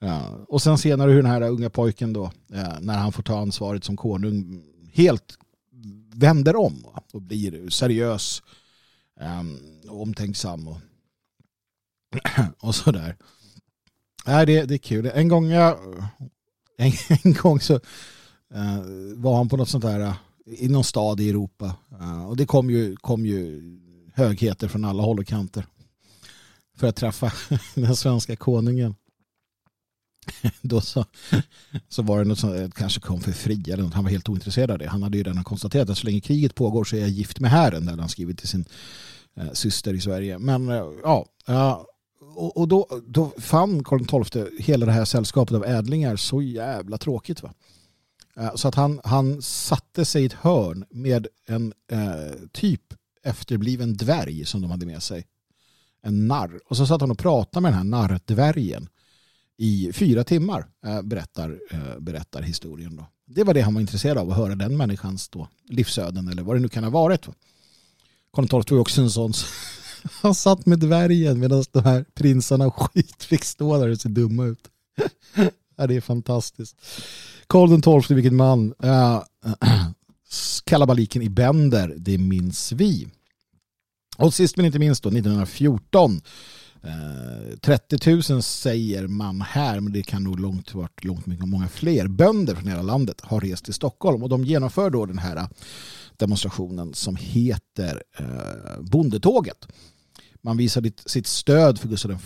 Ja. 0.00 0.44
Och 0.48 0.62
sen 0.62 0.78
senare 0.78 1.10
hur 1.10 1.22
den 1.22 1.30
här 1.30 1.42
unga 1.42 1.70
pojken 1.70 2.12
då, 2.12 2.24
eh, 2.52 2.80
när 2.80 2.98
han 2.98 3.12
får 3.12 3.22
ta 3.22 3.38
ansvaret 3.38 3.84
som 3.84 3.96
konung, 3.96 4.62
helt 4.92 5.38
vänder 6.14 6.56
om 6.56 6.86
och 7.12 7.22
blir 7.22 7.70
seriös 7.70 8.42
ehm, 9.20 9.58
och 9.88 10.02
omtänksam 10.02 10.68
och, 10.68 10.78
och 12.60 12.74
sådär. 12.74 13.16
Nej, 14.26 14.46
det, 14.46 14.64
det 14.64 14.74
är 14.74 14.78
kul. 14.78 15.10
En 15.14 15.28
gång, 15.28 15.50
jag, 15.50 15.78
en, 16.78 16.92
en 17.22 17.32
gång 17.32 17.60
så 17.60 17.74
uh, 17.74 18.80
var 19.14 19.36
han 19.36 19.48
på 19.48 19.56
något 19.56 19.68
sånt 19.68 19.84
där 19.84 20.00
uh, 20.00 20.14
i 20.46 20.68
någon 20.68 20.84
stad 20.84 21.20
i 21.20 21.30
Europa. 21.30 21.76
Uh, 22.00 22.26
och 22.28 22.36
det 22.36 22.46
kom 22.46 22.70
ju, 22.70 22.96
kom 22.96 23.26
ju 23.26 23.62
högheter 24.14 24.68
från 24.68 24.84
alla 24.84 25.02
håll 25.02 25.18
och 25.18 25.26
kanter 25.26 25.66
för 26.76 26.86
att 26.86 26.96
träffa 26.96 27.32
den 27.74 27.96
svenska 27.96 28.36
konungen. 28.36 28.94
Då 30.62 30.80
så, 30.80 31.04
så 31.88 32.02
var 32.02 32.18
det 32.18 32.24
något 32.24 32.38
som 32.38 32.54
eh, 32.54 32.70
kanske 32.70 33.00
kom 33.00 33.20
för 33.20 33.32
fri. 33.32 33.64
eller 33.70 33.82
något. 33.82 33.94
Han 33.94 34.04
var 34.04 34.10
helt 34.10 34.28
ointresserad 34.28 34.70
av 34.70 34.78
det. 34.78 34.88
Han 34.88 35.02
hade 35.02 35.18
ju 35.18 35.24
redan 35.24 35.44
konstaterat 35.44 35.90
att 35.90 35.98
så 35.98 36.06
länge 36.06 36.20
kriget 36.20 36.54
pågår 36.54 36.84
så 36.84 36.96
är 36.96 37.00
jag 37.00 37.08
gift 37.08 37.40
med 37.40 37.50
hären. 37.50 37.84
Det 37.84 37.90
hade 37.90 38.02
han 38.02 38.08
skrivit 38.08 38.38
till 38.38 38.48
sin 38.48 38.64
eh, 39.36 39.52
syster 39.52 39.94
i 39.94 40.00
Sverige. 40.00 40.38
Men 40.38 40.68
eh, 40.68 40.84
ja, 41.02 41.26
och, 42.36 42.56
och 42.56 42.68
då, 42.68 42.88
då 43.06 43.32
fann 43.38 43.84
Karl 43.84 44.24
XII 44.24 44.62
hela 44.62 44.86
det 44.86 44.92
här 44.92 45.04
sällskapet 45.04 45.56
av 45.56 45.64
ädlingar 45.64 46.16
så 46.16 46.42
jävla 46.42 46.98
tråkigt. 46.98 47.42
Va? 47.42 47.54
Eh, 48.36 48.54
så 48.54 48.68
att 48.68 48.74
han, 48.74 49.00
han 49.04 49.42
satte 49.42 50.04
sig 50.04 50.22
i 50.22 50.26
ett 50.26 50.32
hörn 50.32 50.84
med 50.90 51.26
en 51.46 51.72
eh, 51.90 52.32
typ 52.52 52.82
efterbliven 53.22 53.96
dvärg 53.96 54.44
som 54.44 54.60
de 54.60 54.70
hade 54.70 54.86
med 54.86 55.02
sig. 55.02 55.26
En 56.02 56.28
narr. 56.28 56.60
Och 56.68 56.76
så 56.76 56.86
satt 56.86 57.00
han 57.00 57.10
och 57.10 57.18
pratade 57.18 57.62
med 57.62 57.72
den 57.72 57.78
här 57.78 57.84
narrdvärgen 57.84 58.88
i 59.58 59.90
fyra 59.92 60.24
timmar, 60.24 60.66
eh, 60.86 61.02
berättar, 61.02 61.58
eh, 61.70 61.98
berättar 61.98 62.42
historien. 62.42 62.96
Då. 62.96 63.06
Det 63.26 63.44
var 63.44 63.54
det 63.54 63.60
han 63.60 63.74
var 63.74 63.80
intresserad 63.80 64.18
av, 64.18 64.30
att 64.30 64.36
höra 64.36 64.54
den 64.54 64.76
människans 64.76 65.28
då, 65.28 65.48
livsöden 65.68 66.28
eller 66.28 66.42
vad 66.42 66.56
det 66.56 66.60
nu 66.60 66.68
kan 66.68 66.84
ha 66.84 66.90
varit. 66.90 67.26
Karl 68.32 68.46
XII 68.46 68.76
var 68.76 68.80
också 68.80 69.00
en 69.00 69.10
sån 69.10 69.32
han 70.22 70.34
satt 70.34 70.66
med 70.66 70.78
dvärgen 70.78 71.40
medan 71.40 71.64
de 71.72 71.84
här 71.84 72.04
prinsarna 72.14 72.70
skit 72.70 73.24
fick 73.24 73.44
stå 73.44 73.78
där 73.78 73.88
och 73.88 74.00
se 74.00 74.08
dumma 74.08 74.44
ut. 74.44 74.68
ja, 75.76 75.86
det 75.86 75.96
är 75.96 76.00
fantastiskt. 76.00 76.76
Karl 77.46 78.02
XII, 78.02 78.14
vilken 78.14 78.36
man. 78.36 78.74
Uh, 78.84 79.22
kalabaliken 80.64 81.22
i 81.22 81.28
Bender, 81.28 81.94
det 81.96 82.18
minns 82.18 82.72
vi. 82.72 83.06
Och 84.16 84.34
sist 84.34 84.56
men 84.56 84.66
inte 84.66 84.78
minst 84.78 85.02
då, 85.02 85.08
1914. 85.08 86.20
Eh, 86.82 87.56
30 87.60 88.32
000 88.32 88.42
säger 88.42 89.06
man 89.06 89.40
här, 89.40 89.80
men 89.80 89.92
det 89.92 90.02
kan 90.02 90.24
nog 90.24 90.40
långt 90.40 90.74
varit 90.74 91.04
långt 91.04 91.26
mycket 91.26 91.48
många 91.48 91.68
fler 91.68 92.08
bönder 92.08 92.54
från 92.54 92.68
hela 92.68 92.82
landet 92.82 93.20
har 93.20 93.40
rest 93.40 93.64
till 93.64 93.74
Stockholm 93.74 94.22
och 94.22 94.28
de 94.28 94.44
genomför 94.44 94.90
då 94.90 95.06
den 95.06 95.18
här 95.18 95.36
eh, 95.36 95.48
demonstrationen 96.16 96.94
som 96.94 97.16
heter 97.16 98.02
eh, 98.18 98.80
Bondetåget 98.80 99.66
man 100.46 100.56
visade 100.56 100.92
sitt 101.06 101.26
stöd 101.26 101.78
för 101.78 101.88
Gustav 101.88 102.22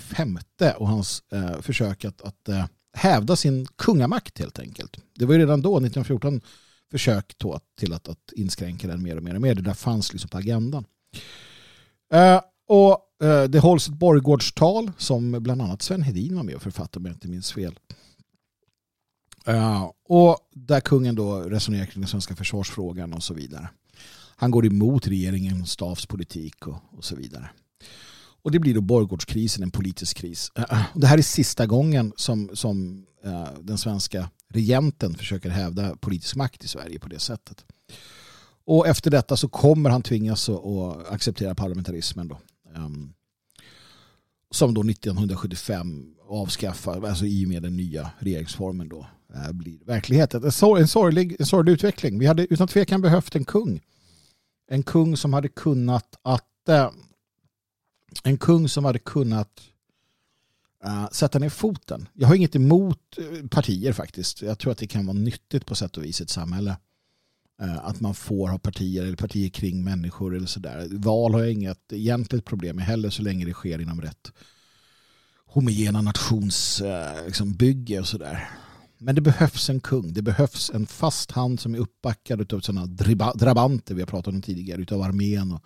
V 0.58 0.72
och 0.72 0.88
hans 0.88 1.22
eh, 1.32 1.60
försök 1.60 2.04
att, 2.04 2.22
att 2.22 2.48
eh, 2.48 2.64
hävda 2.92 3.36
sin 3.36 3.66
kungamakt 3.66 4.38
helt 4.38 4.58
enkelt. 4.58 4.96
Det 5.14 5.26
var 5.26 5.34
ju 5.34 5.40
redan 5.40 5.62
då, 5.62 5.76
1914, 5.76 6.40
försök 6.90 7.34
då, 7.38 7.60
till 7.78 7.92
att, 7.92 8.08
att 8.08 8.32
inskränka 8.32 8.88
den 8.88 9.02
mer 9.02 9.16
och 9.16 9.22
mer 9.22 9.34
och 9.34 9.40
mer. 9.40 9.54
Det 9.54 9.62
där 9.62 9.74
fanns 9.74 10.12
liksom 10.12 10.30
på 10.30 10.38
agendan. 10.38 10.84
Eh, 12.12 12.40
och 12.68 12.98
Eh, 13.22 13.44
det 13.44 13.58
hålls 13.58 13.88
ett 13.88 13.94
borggårdstal 13.94 14.90
som 14.98 15.30
bland 15.30 15.62
annat 15.62 15.82
Sven 15.82 16.02
Hedin 16.02 16.36
var 16.36 16.42
med 16.42 16.54
och 16.54 16.62
författade 16.62 16.98
om 16.98 17.06
jag 17.06 17.14
inte 17.14 17.28
minns 17.28 17.52
fel. 17.52 17.78
Eh, 19.46 19.90
och 20.08 20.38
där 20.54 20.80
kungen 20.80 21.14
då 21.14 21.40
resonerar 21.40 21.86
kring 21.86 22.00
den 22.00 22.08
svenska 22.08 22.36
försvarsfrågan 22.36 23.12
och 23.12 23.22
så 23.22 23.34
vidare. 23.34 23.68
Han 24.36 24.50
går 24.50 24.66
emot 24.66 25.06
regeringen, 25.06 25.66
stavspolitik 25.66 26.66
och, 26.66 26.76
och 26.90 27.04
så 27.04 27.16
vidare. 27.16 27.50
Och 28.42 28.50
det 28.50 28.58
blir 28.58 28.74
då 28.74 28.80
borggårdskrisen, 28.80 29.62
en 29.62 29.70
politisk 29.70 30.16
kris. 30.16 30.52
Eh, 30.54 30.82
det 30.94 31.06
här 31.06 31.18
är 31.18 31.22
sista 31.22 31.66
gången 31.66 32.12
som, 32.16 32.50
som 32.52 33.06
den 33.60 33.78
svenska 33.78 34.30
regenten 34.48 35.14
försöker 35.14 35.50
hävda 35.50 35.96
politisk 35.96 36.36
makt 36.36 36.64
i 36.64 36.68
Sverige 36.68 36.98
på 36.98 37.08
det 37.08 37.18
sättet. 37.18 37.64
Och 38.64 38.86
efter 38.86 39.10
detta 39.10 39.36
så 39.36 39.48
kommer 39.48 39.90
han 39.90 40.02
tvingas 40.02 40.48
att 40.48 41.12
acceptera 41.12 41.54
parlamentarismen 41.54 42.28
då. 42.28 42.38
Ehm, 42.76 43.12
som 44.50 44.74
då 44.74 44.82
1975 44.82 46.14
avskaffar, 46.28 47.02
alltså 47.02 47.26
i 47.26 47.44
och 47.44 47.48
med 47.48 47.62
den 47.62 47.76
nya 47.76 48.10
regeringsformen 48.18 48.88
då, 48.88 49.06
uh, 49.34 49.52
blir 49.52 49.78
verkligheten. 49.84 50.44
En, 50.44 50.52
sor 50.52 50.78
en, 50.78 50.88
sorglig, 50.88 51.36
en 51.38 51.46
sorglig 51.46 51.72
utveckling. 51.72 52.18
Vi 52.18 52.26
hade 52.26 52.46
utan 52.54 52.68
tvekan 52.68 53.00
behövt 53.00 53.36
en 53.36 53.44
kung. 53.44 53.80
En 54.68 54.82
kung 54.82 55.16
som 55.16 55.32
hade 55.32 55.48
kunnat 55.48 56.18
att 56.22 56.68
eh, 56.68 56.90
en 58.22 58.38
kung 58.38 58.68
som 58.68 58.84
hade 58.84 58.98
kunnat 58.98 59.60
uh, 60.86 61.08
sätta 61.10 61.38
ner 61.38 61.48
foten. 61.48 62.08
Jag 62.12 62.28
har 62.28 62.34
inget 62.34 62.56
emot 62.56 63.18
partier 63.50 63.92
faktiskt. 63.92 64.42
Jag 64.42 64.58
tror 64.58 64.72
att 64.72 64.78
det 64.78 64.86
kan 64.86 65.06
vara 65.06 65.18
nyttigt 65.18 65.66
på 65.66 65.74
sätt 65.74 65.96
och 65.96 66.04
vis 66.04 66.20
i 66.20 66.24
ett 66.24 66.30
samhälle. 66.30 66.76
Eh, 67.60 67.86
att 67.86 68.00
man 68.00 68.14
får 68.14 68.48
ha 68.48 68.58
partier 68.58 69.02
eller 69.02 69.16
partier 69.16 69.48
kring 69.48 69.84
människor 69.84 70.36
eller 70.36 70.46
sådär. 70.46 70.88
Val 70.90 71.34
har 71.34 71.40
jag 71.40 71.52
inget 71.52 71.92
egentligt 71.92 72.44
problem 72.44 72.76
med 72.76 72.84
heller 72.84 73.10
så 73.10 73.22
länge 73.22 73.44
det 73.44 73.52
sker 73.52 73.78
inom 73.78 74.00
rätt 74.00 74.32
homogena 75.46 76.00
nationsbygge 76.02 77.14
eh, 77.16 77.26
liksom 77.26 77.56
och 78.00 78.06
sådär. 78.06 78.50
Men 78.98 79.14
det 79.14 79.20
behövs 79.20 79.70
en 79.70 79.80
kung. 79.80 80.12
Det 80.12 80.22
behövs 80.22 80.70
en 80.74 80.86
fast 80.86 81.30
hand 81.30 81.60
som 81.60 81.74
är 81.74 81.78
uppbackad 81.78 82.52
av 82.52 82.60
sådana 82.60 82.86
drabanter 83.34 83.94
vi 83.94 84.02
har 84.02 84.06
pratat 84.06 84.34
om 84.34 84.42
tidigare, 84.42 84.82
utav 84.82 85.02
armén 85.02 85.52
och 85.52 85.64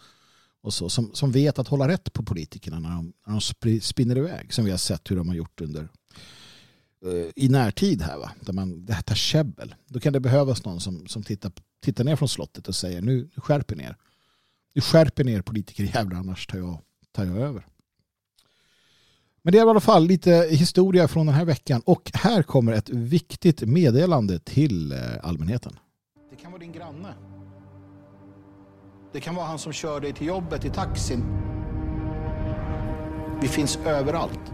och 0.65 0.75
så, 0.75 0.89
som, 0.89 1.11
som 1.15 1.33
vet 1.33 1.59
att 1.59 1.69
hålla 1.69 1.89
rätt 1.89 2.13
på 2.13 2.23
politikerna 2.23 2.79
när 2.79 2.91
de, 2.91 3.13
när 3.27 3.35
de 3.65 3.81
spinner 3.81 4.19
iväg. 4.19 4.53
Som 4.53 4.65
vi 4.65 4.71
har 4.71 4.79
sett 4.79 5.11
hur 5.11 5.17
de 5.17 5.29
har 5.29 5.35
gjort 5.35 5.61
under 5.61 5.89
uh, 7.07 7.31
i 7.37 7.49
närtid 7.49 8.03
här. 8.03 8.19
Va? 8.19 8.33
Där 8.41 8.53
man, 8.53 8.85
det 8.85 8.93
här 8.93 9.03
tar 9.03 9.15
käbbel. 9.15 9.75
Då 9.87 10.01
kan 10.01 10.13
det 10.13 10.21
behövas 10.21 10.65
någon 10.65 10.81
som, 10.81 11.07
som 11.07 11.23
tittar, 11.23 11.53
tittar 11.85 12.05
ner 12.05 12.17
från 12.17 12.29
slottet 12.29 12.69
och 12.69 12.75
säger 12.75 13.03
nu, 13.03 13.31
nu 13.35 13.41
skärper 13.41 13.77
ner. 13.77 13.97
Nu 14.75 14.81
skärper 14.81 15.25
ner 15.25 15.43
politiker 15.43 15.85
jävlar 15.85 16.19
annars 16.19 16.47
tar 16.47 16.59
jag, 16.59 16.79
tar 17.13 17.25
jag 17.25 17.37
över. 17.37 17.67
Men 19.43 19.53
det 19.53 19.59
är 19.59 19.67
i 19.67 19.71
alla 19.71 19.81
fall 19.81 20.07
lite 20.07 20.49
historia 20.51 21.09
från 21.09 21.27
den 21.27 21.35
här 21.35 21.45
veckan. 21.45 21.83
Och 21.85 22.11
här 22.15 22.43
kommer 22.43 22.73
ett 22.73 22.89
viktigt 22.89 23.63
meddelande 23.63 24.39
till 24.39 24.93
eh, 24.93 24.99
allmänheten. 25.23 25.79
Det 26.31 26.37
kan 26.37 26.53
vara 26.53 26.61
din 26.61 26.73
granne. 26.73 27.15
Det 29.13 29.21
kan 29.21 29.35
vara 29.35 29.47
han 29.47 29.59
som 29.59 29.73
kör 29.73 30.01
dig 30.01 30.13
till 30.13 30.27
jobbet 30.27 30.65
i 30.65 30.71
taxin. 30.71 31.25
Vi 33.41 33.49
finns 33.49 33.79
överallt. 33.87 34.53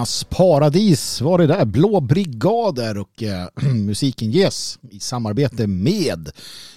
Dårarnas 0.00 0.24
paradis 0.24 1.20
var 1.20 1.38
det 1.38 1.46
där. 1.46 1.64
Blå 1.64 2.00
brigader 2.00 2.98
och 2.98 3.22
äh, 3.22 3.48
musiken 3.74 4.30
ges 4.30 4.78
i 4.90 5.00
samarbete 5.00 5.66
med 5.66 6.30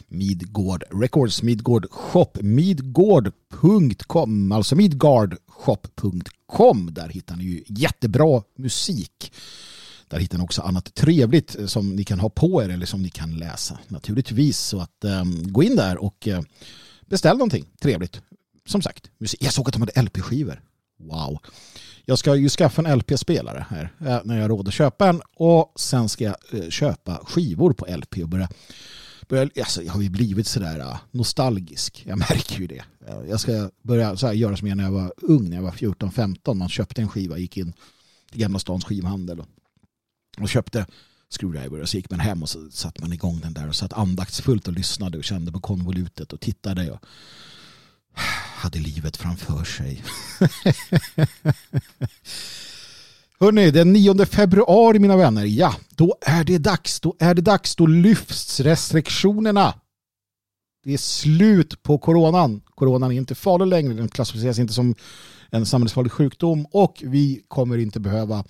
Midgård 0.07 0.83
Records, 0.91 1.43
Midgård 1.43 1.87
Shop, 1.91 2.27
midgård.com, 2.41 4.51
alltså 4.51 4.75
midgardshop.com. 4.75 6.93
Där 6.93 7.09
hittar 7.09 7.35
ni 7.35 7.43
ju 7.43 7.63
jättebra 7.67 8.41
musik. 8.57 9.33
Där 10.07 10.19
hittar 10.19 10.37
ni 10.37 10.43
också 10.43 10.61
annat 10.61 10.93
trevligt 10.93 11.59
eh, 11.59 11.65
som 11.65 11.95
ni 11.95 12.03
kan 12.03 12.19
ha 12.19 12.29
på 12.29 12.63
er 12.63 12.69
eller 12.69 12.85
som 12.85 13.01
ni 13.01 13.09
kan 13.09 13.37
läsa 13.37 13.79
naturligtvis. 13.87 14.59
Så 14.59 14.79
att 14.79 15.03
äh, 15.03 15.23
gå 15.43 15.63
in 15.63 15.75
där 15.75 16.03
och 16.03 16.27
äh, 16.27 16.41
beställ 17.05 17.37
någonting 17.37 17.65
trevligt. 17.81 18.21
Som 18.65 18.81
sagt, 18.81 19.09
musik. 19.17 19.43
jag 19.43 19.53
såg 19.53 19.67
att 19.67 19.73
de 19.73 19.81
hade 19.81 20.01
LP-skivor. 20.01 20.61
Wow. 20.99 21.39
Jag 22.05 22.19
ska 22.19 22.35
ju 22.35 22.49
skaffa 22.49 22.81
en 22.81 22.97
LP-spelare 22.97 23.65
här 23.69 23.93
eh, 23.99 24.19
när 24.23 24.35
jag 24.35 24.41
har 24.41 24.49
råd 24.49 24.67
att 24.67 24.73
köpa 24.73 25.09
en 25.09 25.21
och 25.35 25.73
sen 25.75 26.09
ska 26.09 26.23
jag 26.23 26.35
eh, 26.51 26.69
köpa 26.69 27.21
skivor 27.25 27.73
på 27.73 27.85
LP 27.97 28.17
och 28.23 28.29
börja, 28.29 28.49
börja 29.29 29.49
alltså, 29.57 29.83
jag 29.83 29.93
har 29.93 30.01
ju 30.01 30.09
blivit 30.09 30.47
sådär 30.47 30.79
eh, 30.79 30.97
nostalgisk. 31.11 32.03
Jag 32.07 32.17
märker 32.29 32.59
ju 32.59 32.67
det. 32.67 32.83
Jag 33.29 33.39
ska 33.39 33.69
börja 33.81 34.17
så 34.17 34.27
här, 34.27 34.33
göra 34.33 34.57
som 34.57 34.67
jag 34.67 34.77
när 34.77 34.83
jag 34.83 34.91
var 34.91 35.13
ung, 35.17 35.49
när 35.49 35.57
jag 35.57 35.63
var 35.63 35.71
14-15. 35.71 36.53
Man 36.53 36.69
köpte 36.69 37.01
en 37.01 37.09
skiva, 37.09 37.37
gick 37.37 37.57
in 37.57 37.73
till 38.31 38.41
Gamla 38.41 38.59
stans 38.59 38.85
skivhandel 38.85 39.39
och, 39.39 39.47
och 40.41 40.49
köpte 40.49 40.85
screwdriver 41.29 41.81
och 41.81 41.89
så 41.89 41.97
gick 41.97 42.09
man 42.09 42.19
hem 42.19 42.43
och 42.43 42.49
så 42.49 42.69
satte 42.71 43.01
man 43.01 43.13
igång 43.13 43.39
den 43.39 43.53
där 43.53 43.67
och 43.67 43.75
satt 43.75 43.93
andaktsfullt 43.93 44.67
och 44.67 44.73
lyssnade 44.73 45.17
och 45.17 45.23
kände 45.23 45.51
på 45.51 45.59
konvolutet 45.59 46.33
och 46.33 46.39
tittade 46.39 46.91
och 46.91 47.05
hade 48.63 48.79
livet 48.79 49.17
framför 49.17 49.63
sig. 49.63 50.03
Hörrni, 53.39 53.71
den 53.71 53.93
9 53.93 54.25
februari 54.25 54.99
mina 54.99 55.17
vänner, 55.17 55.45
ja, 55.45 55.75
då 55.89 56.15
är 56.21 56.43
det 56.43 56.57
dags. 56.57 56.99
Då 56.99 57.15
är 57.19 57.33
det 57.33 57.41
dags. 57.41 57.75
Då 57.75 57.87
lyfts 57.87 58.59
restriktionerna. 58.59 59.73
Det 60.83 60.93
är 60.93 60.97
slut 60.97 61.83
på 61.83 61.97
coronan. 61.97 62.61
Coronan 62.75 63.11
är 63.11 63.15
inte 63.15 63.35
farlig 63.35 63.67
längre. 63.67 63.93
Den 63.93 64.09
klassificeras 64.09 64.59
inte 64.59 64.73
som 64.73 64.95
en 65.49 65.65
samhällsfarlig 65.65 66.11
sjukdom 66.11 66.65
och 66.71 67.03
vi 67.05 67.43
kommer 67.47 67.77
inte 67.77 67.99
behöva 67.99 68.43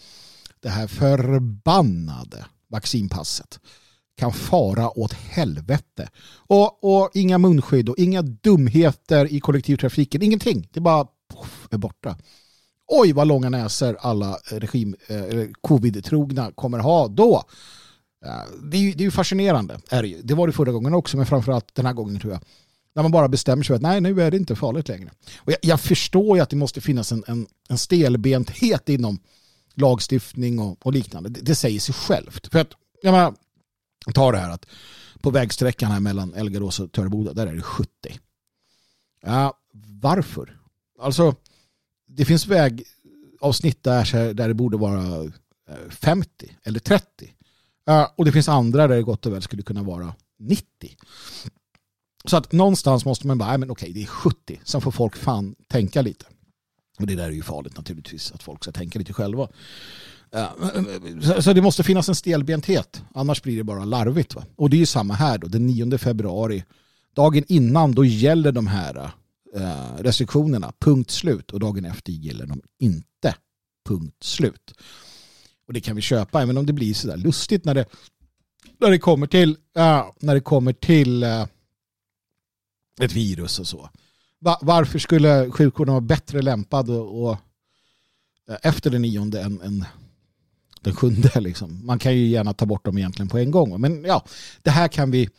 det 0.60 0.70
här 0.70 0.88
förbannade 0.88 2.46
vaccinpasset 2.70 3.60
kan 4.16 4.34
fara 4.34 5.00
åt 5.00 5.14
helvete. 5.14 6.10
Och, 6.38 6.84
och 6.84 7.10
inga 7.14 7.38
munskydd 7.38 7.90
och 7.90 7.98
inga 7.98 8.22
dumheter 8.22 9.34
i 9.34 9.40
kollektivtrafiken. 9.40 10.22
Ingenting. 10.22 10.70
Det 10.74 10.80
bara 10.80 11.08
poff, 11.34 11.68
är 11.72 11.78
borta. 11.78 12.18
Oj 12.88 13.14
vad 13.14 13.28
långa 13.28 13.50
näsor 13.50 13.98
alla 14.00 14.38
regim, 14.46 14.96
eh, 15.08 15.48
covid-trogna 15.62 16.52
kommer 16.52 16.80
ha 16.80 17.08
då. 17.08 17.44
Eh, 18.26 18.32
det, 18.64 18.78
är 18.78 18.82
ju, 18.82 18.92
det 18.92 19.02
är 19.02 19.06
ju 19.06 19.12
fascinerande. 19.12 19.80
Är 19.90 20.02
det, 20.02 20.08
ju. 20.08 20.22
det 20.22 20.34
var 20.34 20.48
det 20.48 20.54
förra 20.54 20.72
gången 20.72 20.94
också 20.94 21.18
men 21.18 21.26
framförallt 21.26 21.76
den 21.76 21.86
här 21.86 21.94
gången 21.94 22.20
tror 22.20 22.34
jag. 22.34 22.42
När 22.96 23.04
man 23.04 23.12
bara 23.12 23.28
bestämmer 23.28 23.64
sig 23.64 23.68
för 23.68 23.76
att 23.76 23.82
nej 23.82 24.02
nu 24.02 24.22
är 24.22 24.32
det 24.32 24.38
inte 24.38 24.56
farligt 24.56 24.88
längre. 24.88 25.12
Och 25.38 25.52
jag, 25.52 25.58
jag 25.62 25.80
förstår 25.80 26.38
ju 26.38 26.44
att 26.44 26.50
det 26.50 26.56
måste 26.56 26.82
finnas 26.82 27.12
en, 27.12 27.24
en, 27.28 27.48
en 27.70 27.78
stelbenthet 27.78 28.90
inom 28.90 29.20
lagstiftning 29.76 30.60
och, 30.60 30.86
och 30.86 30.94
liknande. 30.94 31.30
Det, 31.30 31.42
det 31.42 31.56
säger 31.56 31.80
sig 31.80 31.96
självt. 31.96 32.48
För 32.52 32.60
att, 32.60 32.72
jag 33.02 33.12
menar, 33.12 33.34
ta 34.12 34.32
det 34.32 34.38
här 34.38 34.50
att 34.50 34.66
på 35.22 35.32
vägsträckan 35.32 35.92
här 35.92 36.00
mellan 36.00 36.34
Elgarås 36.34 36.80
och 36.80 36.92
Töreboda, 36.92 37.34
där 37.34 37.48
är 37.48 37.56
det 37.56 37.62
70. 37.62 37.90
Ja, 39.22 39.60
varför? 40.02 40.60
Alltså, 41.00 41.36
det 42.08 42.26
finns 42.26 42.48
vägavsnitt 42.48 43.84
där, 43.84 44.34
där 44.34 44.48
det 44.48 44.54
borde 44.54 44.78
vara 44.78 45.24
eh, 45.70 45.90
50 45.90 46.58
eller 46.64 46.80
30. 46.80 47.34
Ja, 47.86 48.14
och 48.18 48.26
det 48.26 48.32
finns 48.32 48.50
andra 48.50 48.88
där 48.88 48.96
det 48.96 49.04
gott 49.04 49.26
och 49.26 49.34
väl 49.34 49.42
skulle 49.42 49.64
kunna 49.64 49.84
vara 49.84 50.16
90. 50.40 50.98
Så 52.26 52.38
att 52.38 52.52
någonstans 52.52 53.06
måste 53.06 53.28
man 53.28 53.38
bara, 53.38 53.58
men 53.58 53.72
okej, 53.72 53.94
det 53.94 54.04
är 54.04 54.08
70. 54.08 54.60
Sen 54.64 54.82
får 54.82 54.92
folk 54.92 55.16
fan 55.16 55.56
tänka 55.68 56.02
lite. 56.02 56.26
Och 57.00 57.08
det 57.08 57.16
där 57.16 57.24
är 57.24 57.32
ju 57.32 57.42
farligt 57.42 57.78
naturligtvis, 57.78 58.32
att 58.32 58.44
folk 58.44 58.64
ska 58.64 58.72
tänka 58.72 59.00
lite 59.00 59.14
själva. 59.14 59.48
Så 61.42 61.54
det 61.54 61.62
måste 61.62 61.84
finnas 61.84 62.10
en 62.10 62.16
stelbenthet, 62.16 63.04
annars 63.14 63.42
blir 63.42 63.58
det 63.58 63.64
bara 63.64 63.86
larvigt. 63.86 64.36
Va? 64.36 64.46
Och 64.56 64.70
det 64.70 64.76
är 64.76 64.80
ju 64.80 64.86
samma 64.86 65.14
här 65.14 65.38
då, 65.38 65.48
den 65.48 65.68
9 65.68 65.98
februari, 65.98 66.64
dagen 67.16 67.44
innan, 67.48 67.92
då 67.92 68.06
gäller 68.06 68.52
de 68.52 68.68
här 68.68 69.12
eh, 69.56 69.96
restriktionerna, 69.98 70.74
punkt 70.80 71.12
slut. 71.12 71.52
Och 71.52 71.60
dagen 71.60 71.86
efter 71.86 72.12
gäller 72.12 72.46
de 72.46 72.62
inte, 72.80 73.36
punkt 73.86 74.24
slut. 74.24 74.74
Och 75.68 75.74
det 75.74 75.82
kan 75.82 75.96
vi 75.96 76.02
köpa, 76.02 76.42
även 76.42 76.58
om 76.58 76.66
det 76.66 76.74
blir 76.74 76.94
sådär 76.94 77.18
lustigt 77.18 77.66
när 77.66 77.74
det, 77.74 77.86
när 78.80 78.90
det 78.90 79.00
kommer 79.00 79.28
till, 79.28 79.58
äh, 79.76 80.06
när 80.20 80.34
det 80.34 80.42
kommer 80.42 80.74
till 80.74 81.24
äh, 81.24 81.46
ett 83.02 83.14
virus 83.14 83.60
och 83.60 83.68
så. 83.68 83.90
Va, 84.40 84.60
varför 84.62 85.00
skulle 85.00 85.52
sjukvården 85.52 85.94
vara 85.94 86.02
bättre 86.02 86.42
lämpad 86.42 86.90
och, 86.90 87.24
och 87.24 87.38
eh, 88.50 88.58
efter 88.62 88.90
den 88.90 89.02
nionde 89.02 89.42
än, 89.42 89.62
än 89.62 89.86
den 90.84 90.96
sjunde. 90.96 91.42
Liksom. 91.42 91.86
Man 91.86 92.00
kan 92.00 92.16
ju 92.16 92.28
gärna 92.28 92.54
ta 92.54 92.66
bort 92.66 92.86
dem 92.86 92.98
egentligen 92.98 93.30
på 93.30 93.38
en 93.38 93.52
gång. 93.52 93.82
Men 93.82 94.04
ja, 94.04 94.26
det 94.62 94.72
här 94.72 94.88
kan 94.88 95.12
vi 95.12 95.30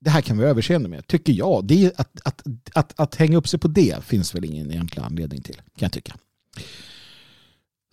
det 0.00 0.10
här 0.10 0.20
kan 0.20 0.38
vi 0.38 0.44
överseende 0.44 0.88
med, 0.88 1.06
tycker 1.06 1.32
jag. 1.32 1.64
Det 1.64 1.84
är 1.84 1.92
att, 1.96 2.20
att, 2.24 2.42
att, 2.72 3.00
att 3.00 3.14
hänga 3.14 3.36
upp 3.36 3.48
sig 3.48 3.60
på 3.60 3.68
det 3.68 4.04
finns 4.04 4.34
väl 4.34 4.44
ingen 4.44 4.70
egentlig 4.70 5.02
anledning 5.02 5.42
till, 5.42 5.56
kan 5.56 5.62
jag 5.76 5.92
tycka. 5.92 6.16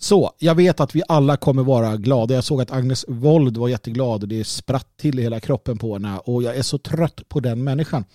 Så, 0.02 0.34
jag 0.40 0.56
vet 0.56 0.80
att 0.80 0.96
vi 0.96 1.04
alla 1.08 1.38
kommer 1.38 1.64
vara 1.64 1.98
glada. 1.98 2.36
Jag 2.36 2.44
såg 2.44 2.62
att 2.62 2.72
Agnes 2.72 3.06
Wold 3.08 3.58
var 3.58 3.68
jätteglad 3.70 4.24
och 4.24 4.30
det 4.30 4.44
spratt 4.44 4.98
till 4.98 5.20
i 5.20 5.22
hela 5.22 5.40
kroppen 5.40 5.78
på 5.78 5.94
henne 5.94 6.18
och 6.18 6.44
jag 6.44 6.56
är 6.56 6.62
så 6.62 6.78
trött 6.78 7.30
på 7.30 7.40
den 7.40 7.64
människan. 7.64 8.06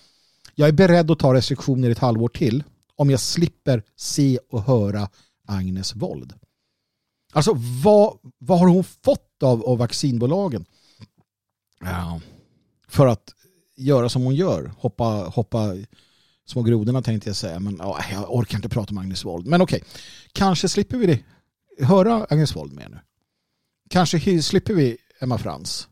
Jag 0.55 0.67
är 0.67 0.73
beredd 0.73 1.11
att 1.11 1.19
ta 1.19 1.33
restriktioner 1.33 1.89
ett 1.89 1.99
halvår 1.99 2.29
till 2.29 2.63
om 2.95 3.09
jag 3.09 3.19
slipper 3.19 3.83
se 3.95 4.39
och 4.51 4.63
höra 4.63 5.09
Agnes 5.47 5.95
Wold. 5.95 6.33
Alltså 7.35 7.53
vad, 7.83 8.17
vad 8.37 8.59
har 8.59 8.67
hon 8.67 8.83
fått 8.83 9.43
av, 9.43 9.63
av 9.63 9.77
vaccinbolagen? 9.77 10.65
Ja, 11.79 12.21
för 12.87 13.07
att 13.07 13.33
göra 13.75 14.09
som 14.09 14.23
hon 14.23 14.35
gör. 14.35 14.73
Hoppa, 14.79 15.03
hoppa 15.35 15.73
små 16.45 16.63
grodorna 16.63 17.01
tänkte 17.01 17.29
jag 17.29 17.35
säga. 17.35 17.59
Men 17.59 17.75
ja, 17.79 17.99
jag 18.11 18.35
orkar 18.35 18.57
inte 18.57 18.69
prata 18.69 18.91
om 18.91 18.97
Agnes 18.97 19.25
Wold. 19.25 19.47
Men 19.47 19.61
okej, 19.61 19.83
kanske 20.31 20.69
slipper 20.69 20.97
vi 20.97 21.05
det. 21.05 21.23
höra 21.85 22.27
Agnes 22.29 22.55
Wold 22.55 22.73
mer 22.73 22.89
nu. 22.89 22.99
Kanske 23.89 24.41
slipper 24.41 24.73
vi 24.73 24.97
Emma 25.19 25.37
Frans 25.37 25.87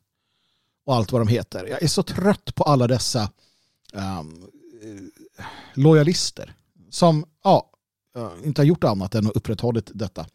och 0.86 0.96
allt 0.96 1.12
vad 1.12 1.22
de 1.22 1.28
heter. 1.28 1.66
Jag 1.66 1.84
är 1.84 1.88
så 1.88 2.04
trött 2.04 2.56
på 2.56 2.64
alla 2.64 2.88
dessa 2.88 3.32
um, 3.94 4.50
lojalister 5.74 6.56
som 6.90 7.26
ja, 7.44 7.72
inte 8.44 8.62
har 8.62 8.66
gjort 8.66 8.84
annat 8.84 9.16
än 9.16 9.28
att 9.28 9.36
upprätthållit 9.36 9.92
detta. 9.94 10.26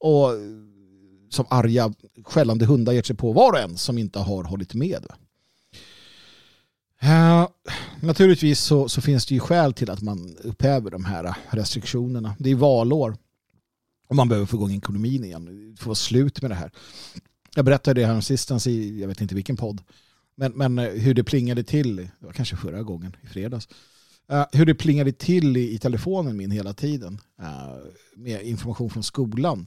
Och 0.00 0.30
som 1.30 1.46
arga 1.48 1.92
skällande 2.24 2.66
hundar 2.66 2.92
gett 2.92 3.06
sig 3.06 3.16
på 3.16 3.32
var 3.32 3.52
och 3.52 3.58
en 3.58 3.76
som 3.76 3.98
inte 3.98 4.18
har 4.18 4.44
hållit 4.44 4.74
med. 4.74 5.06
Uh, 7.04 7.48
naturligtvis 8.00 8.60
så, 8.60 8.88
så, 8.88 9.00
finns 9.00 9.26
det 9.26 9.34
ju 9.34 9.40
skäl 9.40 9.72
till 9.72 9.90
att 9.90 10.02
man 10.02 10.36
upphäver 10.44 10.90
de 10.90 11.04
här 11.04 11.34
restriktionerna. 11.50 12.34
Det 12.38 12.50
är 12.50 12.54
valår 12.54 13.16
och 14.08 14.16
man 14.16 14.28
behöver 14.28 14.46
få 14.46 14.56
igång 14.56 14.72
ekonomin 14.72 15.24
igen. 15.24 15.76
Få 15.80 15.94
slut 15.94 16.42
med 16.42 16.50
det 16.50 16.54
här. 16.54 16.70
Jag 17.54 17.64
berättade 17.64 18.00
det 18.00 18.06
här 18.06 18.20
sistens 18.20 18.66
i, 18.66 19.00
jag 19.00 19.08
vet 19.08 19.20
inte 19.20 19.34
vilken 19.34 19.56
podd, 19.56 19.82
men, 20.34 20.52
men 20.52 20.78
eh, 20.78 20.90
hur 20.90 21.14
det 21.14 21.24
plingade 21.24 21.62
till, 21.62 21.96
det 21.96 22.10
var 22.18 22.32
kanske 22.32 22.56
förra 22.56 22.82
gången, 22.82 23.16
i 23.22 23.26
fredags, 23.26 23.68
uh, 24.32 24.44
hur 24.52 24.66
det 24.66 24.74
plingade 24.74 25.12
till 25.12 25.56
i, 25.56 25.74
i 25.74 25.78
telefonen 25.78 26.36
min 26.36 26.50
hela 26.50 26.72
tiden 26.72 27.20
uh, 27.40 27.76
med 28.16 28.42
information 28.42 28.90
från 28.90 29.02
skolan 29.02 29.66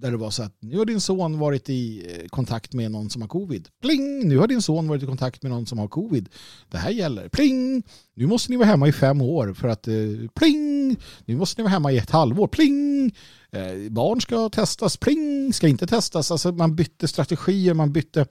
där 0.00 0.10
det 0.10 0.16
var 0.16 0.30
så 0.30 0.42
att 0.42 0.56
nu 0.60 0.78
har 0.78 0.84
din 0.84 1.00
son 1.00 1.38
varit 1.38 1.68
i 1.68 2.06
eh, 2.10 2.28
kontakt 2.28 2.72
med 2.72 2.90
någon 2.90 3.10
som 3.10 3.22
har 3.22 3.28
covid. 3.28 3.68
Pling! 3.82 4.28
Nu 4.28 4.38
har 4.38 4.46
din 4.46 4.62
son 4.62 4.88
varit 4.88 5.02
i 5.02 5.06
kontakt 5.06 5.42
med 5.42 5.52
någon 5.52 5.66
som 5.66 5.78
har 5.78 5.88
covid. 5.88 6.28
Det 6.68 6.78
här 6.78 6.90
gäller. 6.90 7.28
Pling! 7.28 7.82
Nu 8.14 8.26
måste 8.26 8.50
ni 8.50 8.56
vara 8.56 8.66
hemma 8.68 8.88
i 8.88 8.92
fem 8.92 9.20
år 9.20 9.54
för 9.54 9.68
att 9.68 9.88
eh, 9.88 9.94
pling! 10.34 10.96
Nu 11.24 11.36
måste 11.36 11.60
ni 11.60 11.62
vara 11.62 11.72
hemma 11.72 11.92
i 11.92 11.98
ett 11.98 12.10
halvår. 12.10 12.48
Pling! 12.48 13.14
Eh, 13.50 13.90
barn 13.90 14.20
ska 14.20 14.48
testas. 14.48 14.96
Pling! 14.96 15.52
Ska 15.52 15.68
inte 15.68 15.86
testas. 15.86 16.30
Alltså 16.30 16.52
man 16.52 16.76
bytte 16.76 17.08
strategier, 17.08 17.74
man 17.74 17.92
bytte. 17.92 18.26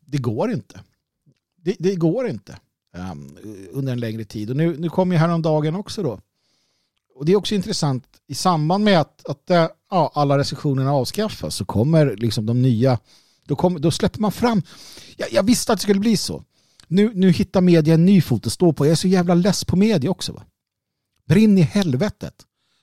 Det 0.00 0.18
går 0.18 0.50
inte. 0.50 0.80
Det, 1.56 1.76
det 1.78 1.94
går 1.94 2.28
inte 2.28 2.58
um, 3.12 3.36
under 3.70 3.92
en 3.92 4.00
längre 4.00 4.24
tid. 4.24 4.50
Och 4.50 4.56
nu, 4.56 4.76
nu 4.78 4.88
kom 4.88 5.12
ju 5.12 5.18
häromdagen 5.18 5.74
också 5.74 6.02
då 6.02 6.20
och 7.18 7.24
det 7.24 7.32
är 7.32 7.36
också 7.36 7.54
intressant 7.54 8.04
i 8.26 8.34
samband 8.34 8.84
med 8.84 9.00
att, 9.00 9.26
att 9.28 9.50
eh, 9.50 9.68
ja, 9.90 10.12
alla 10.14 10.38
restriktionerna 10.38 10.92
avskaffas 10.92 11.54
så 11.54 11.64
kommer 11.64 12.16
liksom 12.16 12.46
de 12.46 12.62
nya, 12.62 12.98
då, 13.46 13.56
kom, 13.56 13.80
då 13.80 13.90
släpper 13.90 14.20
man 14.20 14.32
fram, 14.32 14.62
jag, 15.16 15.32
jag, 15.32 15.42
visste 15.42 15.72
att 15.72 15.78
det 15.78 15.82
skulle 15.82 16.00
bli 16.00 16.16
så. 16.16 16.44
Nu, 16.86 17.12
nu 17.14 17.30
hittar 17.30 17.60
media 17.60 17.94
en 17.94 18.04
ny 18.04 18.20
fot 18.20 18.46
att 18.46 18.52
stå 18.52 18.72
på. 18.72 18.86
Jag 18.86 18.92
är 18.92 18.96
så 18.96 19.08
jävla 19.08 19.34
less 19.34 19.64
på 19.64 19.76
media 19.76 20.10
också. 20.10 20.32
Va? 20.32 20.42
Brinn 21.26 21.58
i 21.58 21.62
helvetet. 21.62 22.34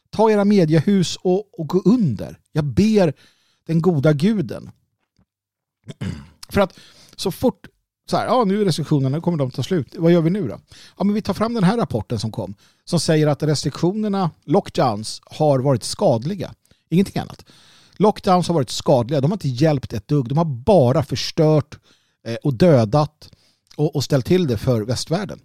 Ta 0.10 0.32
era 0.32 0.46
mediehus 0.46 1.16
och, 1.22 1.60
och 1.60 1.68
gå 1.68 1.82
under. 1.86 2.40
Jag 2.52 2.66
ber 2.66 3.14
den 3.68 3.82
goda 3.82 4.14
guden. 4.14 4.72
För 6.50 6.62
att 6.62 6.80
så 7.16 7.32
fort 7.32 7.68
så 8.10 8.18
här, 8.18 8.26
ja 8.26 8.44
nu 8.44 8.62
är 8.62 8.66
restriktionerna, 8.66 9.16
nu 9.18 9.22
kommer 9.22 9.38
de 9.38 9.52
ta 9.52 9.64
slut. 9.64 9.96
Vad 9.98 10.12
gör 10.12 10.22
vi 10.22 10.30
nu 10.30 10.48
då? 10.48 10.60
Ja 10.98 11.04
men 11.04 11.14
vi 11.14 11.22
tar 11.22 11.34
fram 11.34 11.54
den 11.54 11.64
här 11.64 11.78
rapporten 11.78 12.20
som 12.20 12.32
kom 12.32 12.56
som 12.86 13.00
säger 13.00 13.28
att 13.28 13.44
restriktionerna, 13.44 14.32
lockdowns, 14.44 15.22
har 15.26 15.60
varit 15.60 15.84
skadliga. 15.84 16.54
Ingenting 16.90 17.22
annat. 17.22 17.46
Lockdowns 17.98 18.48
har 18.48 18.56
varit 18.56 18.70
skadliga. 18.70 19.22
De 19.22 19.32
har 19.32 19.36
inte 19.36 19.48
hjälpt 19.48 19.94
ett 19.94 20.08
dugg. 20.08 20.30
De 20.30 20.38
har 20.38 20.46
bara 20.46 21.04
förstört 21.04 21.80
eh, 22.28 22.36
och 22.44 22.54
dödat 22.54 23.30
och, 23.76 23.96
och 23.96 24.04
ställt 24.04 24.26
till 24.26 24.48
det 24.48 24.58
för 24.58 24.82
västvärlden. 24.82 25.40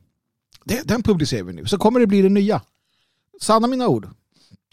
Det, 0.64 0.88
den 0.88 1.02
publicerar 1.02 1.42
vi 1.42 1.52
nu. 1.52 1.66
Så 1.66 1.78
kommer 1.78 2.00
det 2.00 2.06
bli 2.06 2.22
det 2.22 2.28
nya. 2.28 2.62
Sanna 3.40 3.66
mina 3.66 3.88
ord. 3.88 4.08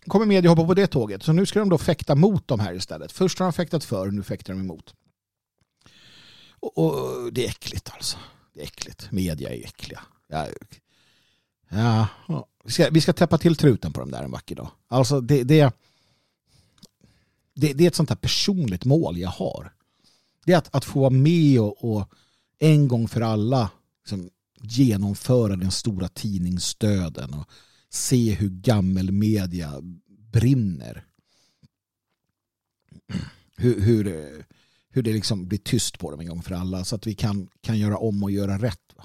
Kommer 0.07 0.25
media 0.25 0.51
hoppa 0.51 0.65
på 0.65 0.73
det 0.73 0.87
tåget. 0.87 1.23
Så 1.23 1.33
nu 1.33 1.45
ska 1.45 1.59
de 1.59 1.69
då 1.69 1.77
fäkta 1.77 2.15
mot 2.15 2.47
de 2.47 2.59
här 2.59 2.73
istället. 2.73 3.11
Först 3.11 3.39
har 3.39 3.45
de 3.45 3.53
fäktat 3.53 3.83
för, 3.83 4.11
nu 4.11 4.23
fäktar 4.23 4.53
de 4.53 4.59
emot. 4.59 4.93
Och, 6.59 6.77
och, 6.77 7.33
det 7.33 7.45
är 7.45 7.49
äckligt 7.49 7.89
alltså. 7.93 8.17
Det 8.53 8.59
är 8.59 8.63
äckligt. 8.63 9.11
Media 9.11 9.49
är 9.49 9.65
äckliga. 9.65 10.01
Ja, 10.27 10.47
ja, 11.69 12.47
vi, 12.63 12.71
ska, 12.71 12.89
vi 12.89 13.01
ska 13.01 13.13
täppa 13.13 13.37
till 13.37 13.55
truten 13.55 13.93
på 13.93 13.99
dem 13.99 14.11
där 14.11 14.23
en 14.23 14.31
vacker 14.31 14.55
dag. 14.55 14.69
Alltså 14.87 15.21
det, 15.21 15.43
det, 15.43 15.73
det, 17.53 17.73
det 17.73 17.83
är 17.83 17.87
ett 17.87 17.95
sånt 17.95 18.09
här 18.09 18.17
personligt 18.17 18.85
mål 18.85 19.17
jag 19.17 19.29
har. 19.29 19.73
Det 20.45 20.53
är 20.53 20.57
att, 20.57 20.75
att 20.75 20.85
få 20.85 20.99
vara 20.99 21.09
med 21.09 21.59
och, 21.59 21.83
och 21.83 22.09
en 22.59 22.87
gång 22.87 23.07
för 23.07 23.21
alla 23.21 23.69
liksom, 24.03 24.29
genomföra 24.61 25.55
den 25.55 25.71
stora 25.71 26.07
tidningsstöden 26.07 27.33
och 27.33 27.49
se 27.89 28.33
hur 28.33 28.49
gammelmedia 28.49 29.73
brinner. 30.31 31.05
Hur, 33.55 33.81
hur, 33.81 34.45
hur 34.97 35.03
det 35.03 35.13
liksom 35.13 35.47
blir 35.47 35.59
tyst 35.59 35.99
på 35.99 36.11
dem 36.11 36.19
en 36.19 36.27
gång 36.27 36.41
för 36.41 36.55
alla 36.55 36.83
så 36.83 36.95
att 36.95 37.07
vi 37.07 37.13
kan, 37.13 37.47
kan 37.61 37.77
göra 37.77 37.97
om 37.97 38.23
och 38.23 38.31
göra 38.31 38.57
rätt. 38.57 38.93
Va? 38.95 39.03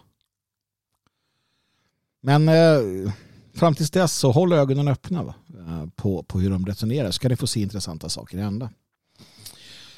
Men 2.21 2.49
eh, 2.49 3.13
fram 3.55 3.75
tills 3.75 3.91
dess 3.91 4.19
så 4.19 4.33
håll 4.33 4.53
ögonen 4.53 4.89
öppna 4.89 5.23
va? 5.23 5.35
Eh, 5.59 5.87
på, 5.97 6.23
på 6.23 6.41
hur 6.41 6.51
de 6.51 6.67
resonerar 6.67 7.11
så 7.11 7.21
kan 7.21 7.31
ni 7.31 7.37
få 7.37 7.47
se 7.47 7.61
intressanta 7.61 8.09
saker 8.09 8.39
hända. 8.39 8.71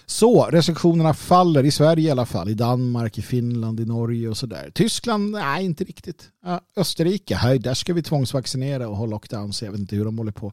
Så 0.07 0.45
restriktionerna 0.45 1.15
faller 1.15 1.65
i 1.65 1.71
Sverige 1.71 2.09
i 2.09 2.11
alla 2.11 2.27
fall, 2.27 2.49
i 2.49 2.55
Danmark, 2.55 3.19
i 3.19 3.23
Finland, 3.23 3.81
i 3.81 3.85
Norge 3.85 4.29
och 4.29 4.37
sådär. 4.37 4.71
Tyskland, 4.75 5.31
nej 5.31 5.65
inte 5.65 5.85
riktigt. 5.85 6.31
Österrike, 6.77 7.35
här, 7.35 7.59
där 7.59 7.75
ska 7.75 7.95
vi 7.95 8.03
tvångsvaccinera 8.03 8.89
och 8.89 8.97
ha 8.97 9.07
lockdowns, 9.07 9.63
jag 9.63 9.71
vet 9.71 9.81
inte 9.81 9.97
hur 9.97 10.05
de 10.05 10.19
håller 10.19 10.33
på. 10.33 10.53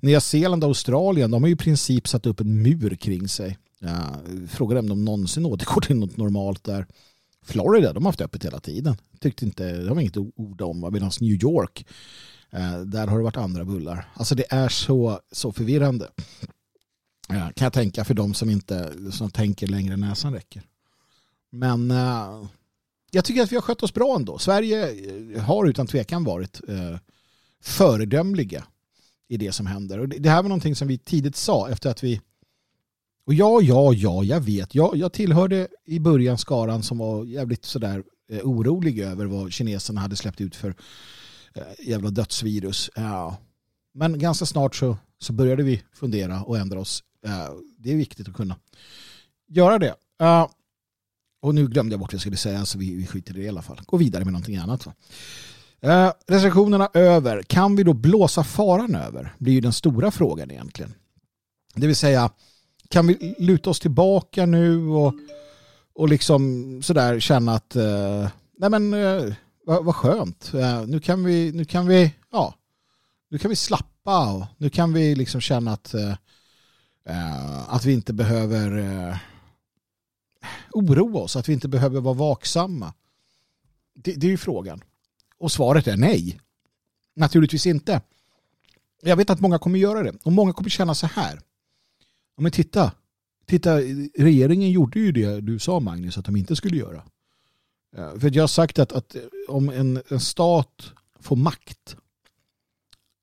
Nya 0.00 0.20
Zeeland 0.20 0.64
och 0.64 0.68
Australien, 0.68 1.30
de 1.30 1.42
har 1.42 1.48
ju 1.48 1.54
i 1.54 1.58
princip 1.58 2.08
satt 2.08 2.26
upp 2.26 2.40
en 2.40 2.62
mur 2.62 2.94
kring 2.94 3.28
sig. 3.28 3.58
Ja, 3.86 4.16
frågar 4.48 4.76
om 4.76 4.88
de 4.88 5.04
någonsin 5.04 5.46
återgår 5.46 5.80
till 5.80 5.96
något 5.96 6.16
normalt 6.16 6.64
där. 6.64 6.86
Florida, 7.42 7.92
de 7.92 8.04
har 8.04 8.08
haft 8.08 8.20
öppet 8.20 8.44
hela 8.44 8.60
tiden. 8.60 8.96
Tyckte 9.20 9.44
inte, 9.44 9.72
det 9.72 9.88
har 9.88 10.00
inget 10.00 10.16
ord 10.16 10.62
om. 10.62 10.88
Medan 10.92 11.10
New 11.20 11.42
York, 11.44 11.86
eh, 12.50 12.80
där 12.80 13.06
har 13.06 13.18
det 13.18 13.24
varit 13.24 13.36
andra 13.36 13.64
bullar. 13.64 14.08
Alltså 14.14 14.34
det 14.34 14.44
är 14.50 14.68
så, 14.68 15.20
så 15.32 15.52
förvirrande. 15.52 16.08
Kan 17.28 17.52
jag 17.56 17.72
tänka 17.72 18.04
för 18.04 18.14
de 18.14 18.34
som 18.34 18.50
inte 18.50 18.92
som 19.12 19.30
tänker 19.30 19.66
längre 19.66 19.94
än 19.94 20.00
näsan 20.00 20.32
räcker. 20.32 20.62
Men 21.50 21.90
eh, 21.90 22.46
jag 23.10 23.24
tycker 23.24 23.42
att 23.42 23.52
vi 23.52 23.56
har 23.56 23.62
skött 23.62 23.82
oss 23.82 23.94
bra 23.94 24.16
ändå. 24.16 24.38
Sverige 24.38 24.90
eh, 25.34 25.42
har 25.42 25.66
utan 25.66 25.86
tvekan 25.86 26.24
varit 26.24 26.60
föredömliga 27.62 28.64
i 29.28 29.36
det 29.36 29.52
som 29.52 29.66
händer. 29.66 29.98
Och 29.98 30.08
det 30.08 30.28
här 30.30 30.42
var 30.42 30.48
någonting 30.48 30.76
som 30.76 30.88
vi 30.88 30.98
tidigt 30.98 31.36
sa 31.36 31.68
efter 31.68 31.90
att 31.90 32.04
vi 32.04 32.20
och 33.26 33.34
ja, 33.34 33.60
ja, 33.62 33.92
ja, 33.92 34.24
jag 34.24 34.40
vet. 34.40 34.74
Jag, 34.74 34.96
jag 34.96 35.12
tillhörde 35.12 35.68
i 35.84 36.00
början 36.00 36.38
skaran 36.38 36.82
som 36.82 36.98
var 36.98 37.24
jävligt 37.24 37.64
sådär 37.64 38.02
eh, 38.30 38.40
orolig 38.42 38.98
över 38.98 39.26
vad 39.26 39.52
kineserna 39.52 40.00
hade 40.00 40.16
släppt 40.16 40.40
ut 40.40 40.56
för 40.56 40.74
eh, 41.54 41.88
jävla 41.88 42.10
dödsvirus. 42.10 42.90
Ja. 42.94 43.36
Men 43.94 44.18
ganska 44.18 44.46
snart 44.46 44.76
så, 44.76 44.98
så 45.18 45.32
började 45.32 45.62
vi 45.62 45.82
fundera 45.92 46.42
och 46.42 46.58
ändra 46.58 46.80
oss. 46.80 47.02
Eh, 47.24 47.48
det 47.78 47.92
är 47.92 47.96
viktigt 47.96 48.28
att 48.28 48.34
kunna 48.34 48.56
göra 49.48 49.78
det. 49.78 49.94
Eh, 50.20 50.48
och 51.42 51.54
nu 51.54 51.68
glömde 51.68 51.92
jag 51.92 52.00
bort 52.00 52.12
vad 52.12 52.14
jag 52.14 52.20
skulle 52.20 52.36
säga 52.36 52.66
så 52.66 52.78
vi, 52.78 52.94
vi 52.94 53.06
skiter 53.06 53.34
i 53.34 53.40
det 53.40 53.44
i 53.44 53.48
alla 53.48 53.62
fall. 53.62 53.80
Gå 53.86 53.96
vidare 53.96 54.24
med 54.24 54.32
någonting 54.32 54.56
annat. 54.56 54.86
Va? 54.86 54.92
Eh, 55.80 56.12
restriktionerna 56.26 56.88
över. 56.94 57.42
Kan 57.42 57.76
vi 57.76 57.82
då 57.82 57.92
blåsa 57.92 58.44
faran 58.44 58.94
över? 58.94 59.34
blir 59.38 59.52
ju 59.52 59.60
den 59.60 59.72
stora 59.72 60.10
frågan 60.10 60.50
egentligen. 60.50 60.94
Det 61.74 61.86
vill 61.86 61.96
säga 61.96 62.30
kan 62.88 63.06
vi 63.06 63.34
luta 63.38 63.70
oss 63.70 63.80
tillbaka 63.80 64.46
nu 64.46 64.88
och, 64.88 65.14
och 65.94 66.08
liksom 66.08 66.82
sådär 66.82 67.20
känna 67.20 67.54
att 67.54 67.76
eh, 67.76 68.28
nej 68.58 68.70
men 68.70 68.94
eh, 68.94 69.34
vad, 69.66 69.84
vad 69.84 69.94
skönt. 69.94 70.54
Eh, 70.54 70.86
nu 70.86 71.00
kan 71.00 71.24
vi, 71.24 71.52
nu 71.52 71.64
kan 71.64 71.86
vi, 71.86 72.14
ja, 72.32 72.54
nu 73.28 73.38
kan 73.38 73.48
vi 73.48 73.56
slappa 73.56 74.32
och 74.32 74.44
nu 74.56 74.70
kan 74.70 74.92
vi 74.92 75.14
liksom 75.14 75.40
känna 75.40 75.72
att, 75.72 75.94
eh, 75.94 76.14
eh, 77.06 77.74
att 77.74 77.84
vi 77.84 77.92
inte 77.92 78.12
behöver 78.12 78.78
eh, 78.78 79.16
oroa 80.72 81.20
oss, 81.20 81.36
att 81.36 81.48
vi 81.48 81.52
inte 81.52 81.68
behöver 81.68 82.00
vara 82.00 82.14
vaksamma. 82.14 82.92
Det, 83.94 84.12
det 84.12 84.26
är 84.26 84.30
ju 84.30 84.36
frågan. 84.36 84.82
Och 85.38 85.52
svaret 85.52 85.86
är 85.86 85.96
nej. 85.96 86.40
Naturligtvis 87.14 87.66
inte. 87.66 88.00
Jag 89.02 89.16
vet 89.16 89.30
att 89.30 89.40
många 89.40 89.58
kommer 89.58 89.78
göra 89.78 90.02
det. 90.02 90.12
Och 90.24 90.32
många 90.32 90.52
kommer 90.52 90.70
känna 90.70 90.94
så 90.94 91.06
här. 91.06 91.40
Ja, 92.36 92.42
men 92.42 92.52
titta, 92.52 92.92
titta, 93.46 93.80
regeringen 94.18 94.70
gjorde 94.70 94.98
ju 94.98 95.12
det 95.12 95.40
du 95.40 95.58
sa 95.58 95.80
Magnus 95.80 96.18
att 96.18 96.24
de 96.24 96.36
inte 96.36 96.56
skulle 96.56 96.76
göra. 96.76 97.02
För 97.96 98.36
jag 98.36 98.42
har 98.42 98.48
sagt 98.48 98.78
att, 98.78 98.92
att 98.92 99.16
om 99.48 99.68
en, 99.68 100.02
en 100.08 100.20
stat 100.20 100.92
får 101.20 101.36
makt, 101.36 101.96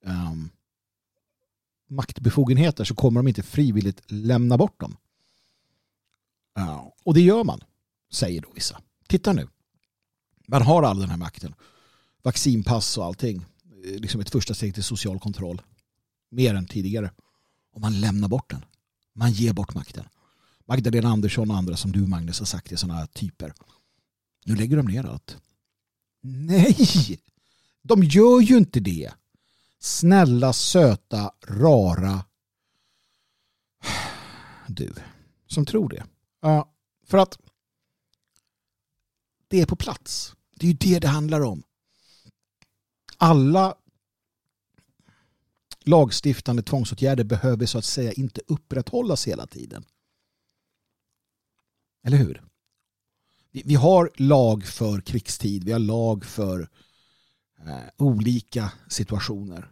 um, 0.05 0.49
maktbefogenheter 1.87 2.83
så 2.83 2.95
kommer 2.95 3.19
de 3.19 3.27
inte 3.27 3.43
frivilligt 3.43 4.01
lämna 4.07 4.57
bort 4.57 4.79
dem. 4.79 4.97
Uh, 6.59 6.87
och 7.03 7.13
det 7.13 7.21
gör 7.21 7.43
man, 7.43 7.63
säger 8.11 8.41
då 8.41 8.51
vissa. 8.55 8.81
Titta 9.07 9.33
nu. 9.33 9.47
Man 10.47 10.61
har 10.61 10.83
all 10.83 10.99
den 10.99 11.09
här 11.09 11.17
makten. 11.17 11.55
Vaccinpass 12.21 12.97
och 12.97 13.05
allting. 13.05 13.45
Eh, 13.85 13.99
liksom 13.99 14.21
ett 14.21 14.29
första 14.29 14.53
steg 14.53 14.73
till 14.73 14.83
social 14.83 15.19
kontroll. 15.19 15.61
Mer 16.29 16.55
än 16.55 16.65
tidigare. 16.65 17.11
Och 17.73 17.81
man 17.81 18.01
lämnar 18.01 18.27
bort 18.27 18.49
den. 18.49 18.65
Man 19.13 19.31
ger 19.31 19.53
bort 19.53 19.75
makten. 19.75 20.05
Magdalena 20.65 21.09
Andersson 21.09 21.51
och 21.51 21.57
andra 21.57 21.77
som 21.77 21.91
du 21.91 22.07
Magnus 22.07 22.39
har 22.39 22.45
sagt 22.45 22.71
är 22.71 22.75
sådana 22.75 22.99
här 22.99 23.05
typer. 23.05 23.53
Nu 24.45 24.55
lägger 24.55 24.77
de 24.77 24.85
ner 24.85 25.05
allt. 25.05 25.37
Nej! 26.21 27.19
De 27.81 28.03
gör 28.03 28.41
ju 28.41 28.57
inte 28.57 28.79
det. 28.79 29.11
Snälla, 29.79 30.53
söta, 30.53 31.31
rara 31.47 32.23
du 34.67 34.93
som 35.47 35.65
tror 35.65 35.89
det. 35.89 36.05
Ja, 36.41 36.73
för 37.05 37.17
att 37.17 37.39
det 39.47 39.61
är 39.61 39.65
på 39.65 39.75
plats. 39.75 40.35
Det 40.55 40.65
är 40.65 40.67
ju 40.67 40.77
det 40.79 40.99
det 40.99 41.07
handlar 41.07 41.41
om. 41.41 41.63
Alla 43.17 43.75
lagstiftande 45.87 46.63
tvångsåtgärder 46.63 47.23
behöver 47.23 47.65
så 47.65 47.77
att 47.77 47.85
säga 47.85 48.11
inte 48.11 48.41
upprätthållas 48.47 49.27
hela 49.27 49.47
tiden. 49.47 49.83
Eller 52.03 52.17
hur? 52.17 52.43
Vi 53.51 53.75
har 53.75 54.11
lag 54.15 54.65
för 54.65 55.01
krigstid, 55.01 55.63
vi 55.63 55.71
har 55.71 55.79
lag 55.79 56.25
för 56.25 56.69
eh, 57.59 57.77
olika 57.97 58.71
situationer. 58.87 59.71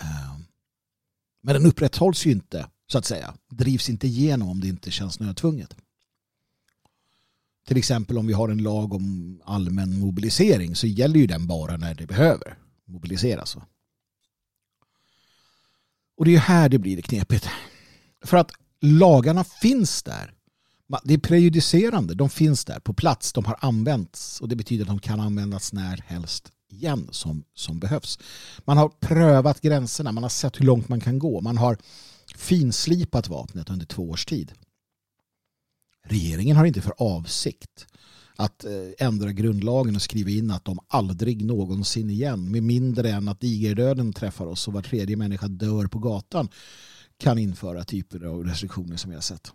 Eh, 0.00 0.38
men 1.42 1.54
den 1.54 1.66
upprätthålls 1.66 2.26
ju 2.26 2.30
inte, 2.30 2.66
så 2.86 2.98
att 2.98 3.04
säga. 3.04 3.34
Drivs 3.48 3.88
inte 3.88 4.06
igenom 4.06 4.48
om 4.48 4.60
det 4.60 4.68
inte 4.68 4.90
känns 4.90 5.20
nödtvunget. 5.20 5.76
Till 7.66 7.76
exempel 7.76 8.18
om 8.18 8.26
vi 8.26 8.32
har 8.32 8.48
en 8.48 8.62
lag 8.62 8.92
om 8.92 9.40
allmän 9.44 9.98
mobilisering 9.98 10.76
så 10.76 10.86
gäller 10.86 11.20
ju 11.20 11.26
den 11.26 11.46
bara 11.46 11.76
när 11.76 11.94
det 11.94 12.06
behöver 12.06 12.58
mobiliseras. 12.84 13.56
Och 16.20 16.26
det 16.26 16.34
är 16.34 16.38
här 16.38 16.68
det 16.68 16.78
blir 16.78 17.02
knepigt. 17.02 17.48
För 18.24 18.36
att 18.36 18.52
lagarna 18.80 19.44
finns 19.44 20.02
där. 20.02 20.34
Det 21.04 21.14
är 21.14 21.18
prejudicerande. 21.18 22.14
De 22.14 22.30
finns 22.30 22.64
där 22.64 22.80
på 22.80 22.94
plats. 22.94 23.32
De 23.32 23.44
har 23.44 23.56
använts 23.60 24.40
och 24.40 24.48
det 24.48 24.56
betyder 24.56 24.84
att 24.84 24.88
de 24.88 24.98
kan 24.98 25.20
användas 25.20 25.72
när 25.72 26.04
helst 26.06 26.52
igen 26.70 27.08
som, 27.10 27.44
som 27.54 27.78
behövs. 27.78 28.18
Man 28.64 28.76
har 28.76 28.88
prövat 28.88 29.60
gränserna. 29.60 30.12
Man 30.12 30.22
har 30.22 30.30
sett 30.30 30.60
hur 30.60 30.64
långt 30.64 30.88
man 30.88 31.00
kan 31.00 31.18
gå. 31.18 31.40
Man 31.40 31.58
har 31.58 31.76
finslipat 32.36 33.28
vapnet 33.28 33.70
under 33.70 33.86
två 33.86 34.10
års 34.10 34.26
tid. 34.26 34.52
Regeringen 36.04 36.56
har 36.56 36.64
inte 36.64 36.82
för 36.82 36.94
avsikt 36.98 37.86
att 38.40 38.64
eh, 38.64 39.06
ändra 39.06 39.32
grundlagen 39.32 39.96
och 39.96 40.02
skriva 40.02 40.30
in 40.30 40.50
att 40.50 40.64
de 40.64 40.78
aldrig 40.88 41.44
någonsin 41.44 42.10
igen, 42.10 42.50
med 42.50 42.62
mindre 42.62 43.10
än 43.10 43.28
att 43.28 43.40
digerdöden 43.40 44.12
träffar 44.12 44.46
oss 44.46 44.68
och 44.68 44.74
var 44.74 44.82
tredje 44.82 45.16
människa 45.16 45.48
dör 45.48 45.86
på 45.86 45.98
gatan, 45.98 46.48
kan 47.18 47.38
införa 47.38 47.84
typer 47.84 48.24
av 48.24 48.44
restriktioner 48.44 48.96
som 48.96 49.10
vi 49.10 49.14
har 49.14 49.22
sett. 49.22 49.52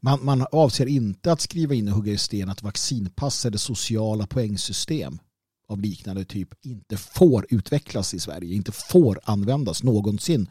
Man, 0.00 0.24
man 0.24 0.46
avser 0.52 0.86
inte 0.86 1.32
att 1.32 1.40
skriva 1.40 1.74
in 1.74 1.88
och 1.88 1.94
hugga 1.94 2.12
i 2.12 2.18
sten 2.18 2.48
att 2.48 2.62
vaccinpass 2.62 3.46
eller 3.46 3.58
sociala 3.58 4.26
poängsystem 4.26 5.18
av 5.68 5.80
liknande 5.80 6.24
typ 6.24 6.48
inte 6.62 6.96
får 6.96 7.46
utvecklas 7.50 8.14
i 8.14 8.20
Sverige, 8.20 8.54
inte 8.54 8.72
får 8.72 9.20
användas 9.24 9.82
någonsin. 9.82 10.48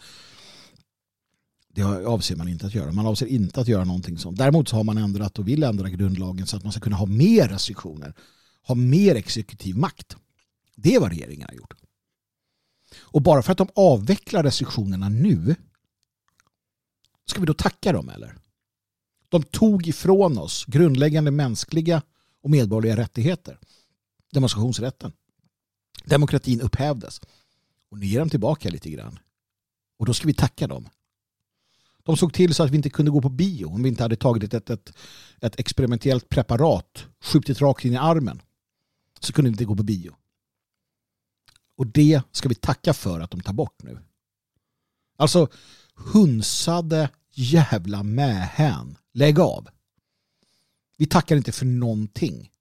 Det 1.74 1.84
avser 1.84 2.36
man 2.36 2.48
inte 2.48 2.66
att 2.66 2.76
göra. 2.76 2.92
Man 2.92 3.06
avser 3.06 3.26
inte 3.26 3.62
att 3.62 3.68
göra 3.68 3.84
någonting 3.84 4.18
sånt. 4.18 4.38
Däremot 4.38 4.70
så 4.70 4.76
har 4.76 4.84
man 4.84 4.98
ändrat 4.98 5.40
och 5.40 5.48
vill 5.48 5.64
ändra 5.64 5.90
grundlagen 5.90 6.48
så 6.48 6.58
att 6.58 6.64
man 6.64 6.72
ska 6.72 6.82
kunna 6.82 6.96
ha 6.96 7.06
mer 7.06 7.48
restriktioner, 7.48 8.14
ha 8.64 8.76
mer 8.76 9.16
exekutiv 9.16 9.78
makt. 9.78 10.16
Det 10.76 10.96
är 10.96 11.00
vad 11.00 11.10
regeringen 11.10 11.48
har 11.50 11.56
gjort. 11.56 11.74
Och 13.00 13.22
bara 13.22 13.42
för 13.42 13.52
att 13.52 13.58
de 13.58 13.68
avvecklar 13.76 14.44
restriktionerna 14.44 15.10
nu 15.10 15.56
ska 17.26 17.40
vi 17.40 17.46
då 17.46 17.54
tacka 17.54 17.94
dem 17.94 18.10
eller? 18.10 18.38
De 19.30 19.44
tog 19.44 19.88
ifrån 19.88 20.38
oss 20.38 20.66
grundläggande 20.66 21.32
mänskliga 21.32 22.02
och 22.42 22.50
medborgerliga 22.50 23.04
rättigheter. 23.04 23.60
Demonstrationsrätten. 24.32 25.12
Demokratin 26.06 26.62
upphävdes. 26.62 27.22
Och 27.90 28.00
nu 28.00 28.06
ger 28.06 28.20
de 28.20 28.30
tillbaka 28.30 28.70
lite 28.70 28.90
grann. 28.90 29.20
Och 29.98 30.06
då 30.06 30.14
ska 30.14 30.28
vi 30.28 30.34
tacka 30.34 30.68
dem. 30.68 30.90
De 32.04 32.18
såg 32.18 32.34
till 32.34 32.54
så 32.54 32.64
att 32.64 32.72
vi 32.72 32.76
inte 32.76 32.90
kunde 32.90 33.12
gå 33.12 33.22
på 33.22 33.30
bio 33.30 33.66
om 33.66 33.84
vi 33.84 33.90
inte 33.90 34.04
hade 34.04 34.16
tagit 34.16 34.54
ett, 34.54 34.70
ett, 34.70 34.94
ett 35.42 35.60
experimentellt 35.60 36.30
preparat, 36.30 37.06
skjutit 37.24 37.62
rakt 37.62 37.86
in 37.86 37.94
i 37.94 37.98
armen. 37.98 38.42
Så 39.20 39.34
kunde 39.34 39.50
vi 39.50 39.54
inte 39.54 39.66
gå 39.66 39.76
på 39.76 39.84
bio. 39.84 40.16
Och 41.78 41.88
det 41.88 42.22
ska 42.32 42.50
vi 42.50 42.56
tacka 42.56 42.94
för 42.94 43.20
att 43.20 43.32
de 43.32 43.42
tar 43.42 43.54
bort 43.54 43.84
nu. 43.84 44.00
Alltså 45.18 45.48
hunsade 45.96 47.10
jävla 47.34 48.04
mähän. 48.04 48.98
Lägg 49.14 49.40
av. 49.40 49.68
Vi 50.98 51.06
tackar 51.06 51.36
inte 51.36 51.52
för 51.52 51.66
någonting. 51.66 52.52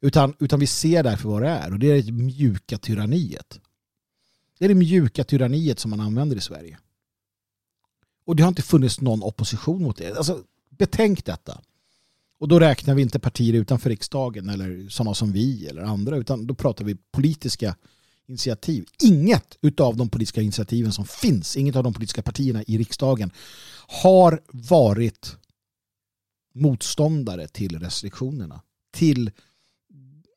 Utan, 0.00 0.34
utan 0.38 0.60
vi 0.60 0.66
ser 0.66 1.02
därför 1.02 1.28
vad 1.28 1.42
det 1.42 1.48
är. 1.48 1.72
Och 1.72 1.78
det 1.78 1.86
är 1.86 2.02
det 2.02 2.12
mjuka 2.12 2.78
tyranniet. 2.78 3.60
Det 4.58 4.64
är 4.64 4.68
det 4.68 4.74
mjuka 4.74 5.24
tyranniet 5.24 5.78
som 5.78 5.90
man 5.90 6.00
använder 6.00 6.36
i 6.36 6.40
Sverige. 6.40 6.78
Och 8.28 8.36
det 8.36 8.42
har 8.42 8.48
inte 8.48 8.62
funnits 8.62 9.00
någon 9.00 9.22
opposition 9.22 9.82
mot 9.82 9.96
det. 9.96 10.16
Alltså, 10.16 10.44
betänk 10.70 11.24
detta. 11.24 11.60
Och 12.38 12.48
då 12.48 12.60
räknar 12.60 12.94
vi 12.94 13.02
inte 13.02 13.18
partier 13.18 13.54
utanför 13.54 13.90
riksdagen 13.90 14.48
eller 14.48 14.88
sådana 14.88 15.14
som 15.14 15.32
vi 15.32 15.66
eller 15.66 15.82
andra 15.82 16.16
utan 16.16 16.46
då 16.46 16.54
pratar 16.54 16.84
vi 16.84 16.94
politiska 16.94 17.76
initiativ. 18.26 18.86
Inget 19.02 19.80
av 19.80 19.96
de 19.96 20.08
politiska 20.08 20.42
initiativen 20.42 20.92
som 20.92 21.04
finns, 21.04 21.56
inget 21.56 21.76
av 21.76 21.84
de 21.84 21.94
politiska 21.94 22.22
partierna 22.22 22.62
i 22.62 22.78
riksdagen 22.78 23.30
har 24.02 24.40
varit 24.52 25.36
motståndare 26.54 27.48
till 27.48 27.78
restriktionerna. 27.78 28.60
Till 28.90 29.30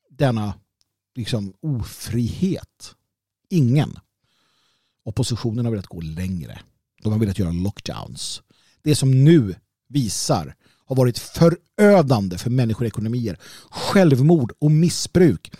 denna 0.10 0.54
liksom 1.16 1.54
ofrihet. 1.62 2.96
Ingen. 3.50 4.00
Oppositionen 5.04 5.66
har 5.66 5.72
velat 5.72 5.88
gå 5.88 6.02
längre. 6.02 6.62
De 7.04 7.12
har 7.12 7.20
velat 7.20 7.40
göra 7.40 7.52
lockdowns. 7.52 8.42
Det 8.82 8.96
som 8.96 9.24
nu 9.24 9.56
visar 9.90 10.56
har 10.86 10.96
varit 10.96 11.20
förödande 11.20 12.38
för 12.38 12.50
människor 12.50 12.88
ekonomier. 12.88 13.40
Självmord 13.70 14.54
och 14.60 14.72
missbruk 14.72 15.52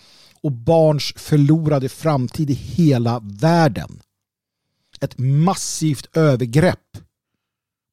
och 0.42 0.52
barns 0.52 1.14
förlorade 1.18 1.90
framtid 1.90 2.50
i 2.50 2.54
hela 2.54 3.20
världen. 3.20 4.02
Ett 5.02 5.18
massivt 5.18 6.18
övergrepp 6.18 6.98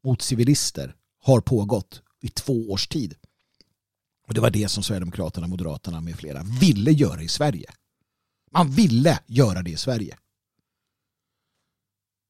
mot 0.04 0.22
civilister 0.22 0.94
har 1.20 1.40
pågått 1.40 2.02
i 2.20 2.28
två 2.28 2.70
års 2.70 2.88
tid. 2.88 3.14
Och 4.26 4.34
det 4.34 4.40
var 4.40 4.50
det 4.50 4.68
som 4.68 4.82
Sverigedemokraterna, 4.82 5.46
Moderaterna 5.46 6.00
med 6.00 6.16
flera 6.16 6.42
ville 6.60 6.92
göra 6.92 7.22
i 7.22 7.28
Sverige. 7.28 7.70
Man 8.50 8.70
ville 8.70 9.18
göra 9.26 9.62
det 9.62 9.70
i 9.70 9.76
Sverige. 9.76 10.18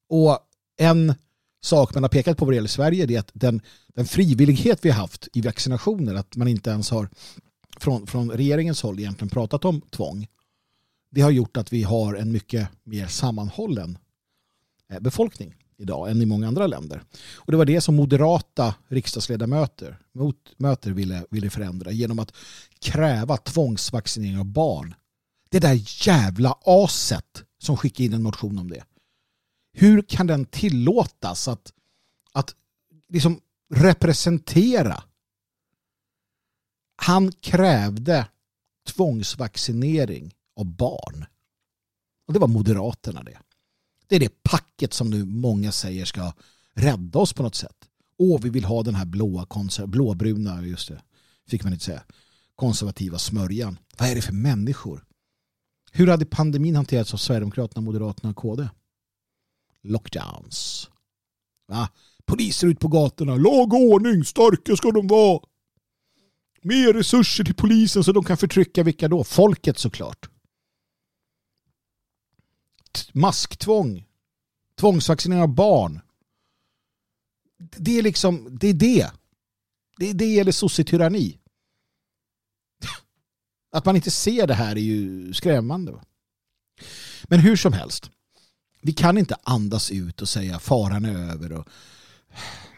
Och 0.08 0.47
en 0.78 1.14
sak 1.62 1.94
man 1.94 2.02
har 2.02 2.10
pekat 2.10 2.36
på 2.36 2.44
vad 2.44 2.52
det 2.52 2.56
gäller 2.56 2.68
Sverige 2.68 3.12
är 3.14 3.18
att 3.18 3.30
den, 3.34 3.60
den 3.94 4.06
frivillighet 4.06 4.84
vi 4.84 4.90
har 4.90 5.00
haft 5.00 5.28
i 5.32 5.40
vaccinationer, 5.40 6.14
att 6.14 6.36
man 6.36 6.48
inte 6.48 6.70
ens 6.70 6.90
har 6.90 7.08
från, 7.80 8.06
från 8.06 8.30
regeringens 8.30 8.82
håll 8.82 8.98
egentligen 8.98 9.30
pratat 9.30 9.64
om 9.64 9.80
tvång. 9.80 10.26
Det 11.10 11.20
har 11.20 11.30
gjort 11.30 11.56
att 11.56 11.72
vi 11.72 11.82
har 11.82 12.14
en 12.14 12.32
mycket 12.32 12.68
mer 12.84 13.06
sammanhållen 13.06 13.98
eh, 14.92 15.00
befolkning 15.00 15.54
idag 15.78 16.10
än 16.10 16.22
i 16.22 16.26
många 16.26 16.48
andra 16.48 16.66
länder. 16.66 17.02
Och 17.34 17.52
det 17.52 17.58
var 17.58 17.64
det 17.64 17.80
som 17.80 17.96
moderata 17.96 18.74
riksdagsledamöter 18.88 19.98
mot, 20.14 20.36
möter 20.56 20.90
ville, 20.90 21.24
ville 21.30 21.50
förändra 21.50 21.90
genom 21.90 22.18
att 22.18 22.32
kräva 22.80 23.36
tvångsvaccinering 23.36 24.38
av 24.38 24.44
barn. 24.44 24.94
Det 25.50 25.58
där 25.58 26.06
jävla 26.06 26.58
aset 26.64 27.44
som 27.58 27.76
skickade 27.76 28.04
in 28.04 28.12
en 28.12 28.22
motion 28.22 28.58
om 28.58 28.70
det. 28.70 28.84
Hur 29.72 30.02
kan 30.02 30.26
den 30.26 30.44
tillåtas 30.44 31.48
att, 31.48 31.72
att 32.32 32.54
liksom 33.08 33.40
representera? 33.74 35.02
Han 36.96 37.32
krävde 37.32 38.28
tvångsvaccinering 38.86 40.34
av 40.56 40.64
barn. 40.64 41.26
Och 42.26 42.32
det 42.32 42.38
var 42.38 42.48
Moderaterna 42.48 43.22
det. 43.22 43.38
Det 44.06 44.16
är 44.16 44.20
det 44.20 44.42
packet 44.42 44.92
som 44.92 45.10
nu 45.10 45.24
många 45.24 45.72
säger 45.72 46.04
ska 46.04 46.32
rädda 46.74 47.18
oss 47.18 47.32
på 47.32 47.42
något 47.42 47.54
sätt. 47.54 47.88
Åh, 48.18 48.40
vi 48.42 48.50
vill 48.50 48.64
ha 48.64 48.82
den 48.82 48.94
här 48.94 49.04
blåa, 49.04 49.46
blåbruna, 49.86 50.66
just 50.66 50.88
det, 50.88 51.02
fick 51.46 51.64
man 51.64 51.72
inte 51.72 51.84
säga, 51.84 52.02
konservativa 52.54 53.18
smörjan. 53.18 53.78
Vad 53.98 54.08
är 54.08 54.14
det 54.14 54.22
för 54.22 54.32
människor? 54.32 55.04
Hur 55.92 56.06
hade 56.06 56.26
pandemin 56.26 56.76
hanterats 56.76 57.14
av 57.14 57.18
Sverigedemokraterna, 57.18 57.80
Moderaterna 57.80 58.30
och 58.30 58.36
KD? 58.36 58.68
Lockdowns. 59.88 60.90
Va? 61.68 61.88
Poliser 62.24 62.66
ut 62.66 62.80
på 62.80 62.88
gatorna. 62.88 63.36
Lag 63.36 63.72
och 63.72 63.80
ordning, 63.80 64.24
starka 64.24 64.76
ska 64.76 64.90
de 64.90 65.06
vara. 65.06 65.40
Mer 66.62 66.92
resurser 66.92 67.44
till 67.44 67.54
polisen 67.54 68.04
så 68.04 68.12
de 68.12 68.24
kan 68.24 68.36
förtrycka 68.36 68.82
vilka 68.82 69.08
då? 69.08 69.24
Folket 69.24 69.78
såklart. 69.78 70.28
Masktvång. 73.12 74.04
Tvångsvaccinera 74.80 75.46
barn. 75.46 76.00
Det 77.58 77.98
är 77.98 78.02
liksom, 78.02 78.58
det 78.60 78.68
är 78.68 78.74
det. 78.74 79.10
Det 79.96 80.10
är 80.10 80.14
det 80.14 80.38
eller 80.38 80.52
sossetyranni. 80.52 81.38
Att 83.72 83.84
man 83.84 83.96
inte 83.96 84.10
ser 84.10 84.46
det 84.46 84.54
här 84.54 84.76
är 84.76 84.80
ju 84.80 85.34
skrämmande. 85.34 86.00
Men 87.24 87.40
hur 87.40 87.56
som 87.56 87.72
helst. 87.72 88.10
Vi 88.80 88.92
kan 88.92 89.18
inte 89.18 89.36
andas 89.42 89.90
ut 89.90 90.22
och 90.22 90.28
säga 90.28 90.58
faran 90.58 91.04
är 91.04 91.32
över 91.32 91.52
och 91.52 91.68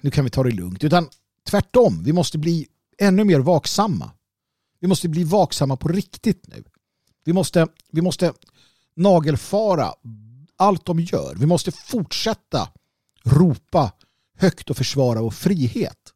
nu 0.01 0.11
kan 0.11 0.25
vi 0.25 0.31
ta 0.31 0.43
det 0.43 0.51
lugnt. 0.51 0.85
Utan 0.85 1.09
tvärtom, 1.49 2.03
vi 2.05 2.13
måste 2.13 2.39
bli 2.39 2.67
ännu 2.99 3.25
mer 3.25 3.41
vaksamma. 3.41 4.11
Vi 4.81 4.89
måste 4.89 5.09
bli 5.09 5.25
vaksamma 5.25 5.77
på 5.77 5.89
riktigt 5.89 6.47
nu. 6.47 6.65
Vi 7.25 7.33
måste, 7.33 7.69
vi 7.93 8.03
måste 8.03 8.33
nagelfara 8.95 9.95
allt 10.57 10.85
de 10.85 11.01
gör. 11.01 11.35
Vi 11.35 11.47
måste 11.47 11.73
fortsätta 11.73 12.69
ropa 13.25 13.93
högt 14.37 14.71
och 14.71 14.77
försvara 14.77 15.23
vår 15.23 15.31
frihet. 15.31 16.15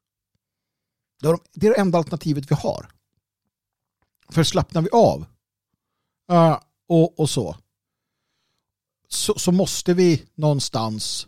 Det 1.21 1.29
är 1.29 1.39
det 1.53 1.81
enda 1.81 1.99
alternativet 1.99 2.51
vi 2.51 2.55
har. 2.55 2.91
För 4.31 4.45
slappnar 4.45 4.83
vi 4.83 4.89
av 4.93 5.27
uh, 6.33 6.59
och, 6.89 7.21
och 7.21 7.31
så, 7.31 7.57
så, 9.15 9.39
så 9.39 9.53
måste 9.53 9.95
vi 9.95 10.23
någonstans 10.35 11.27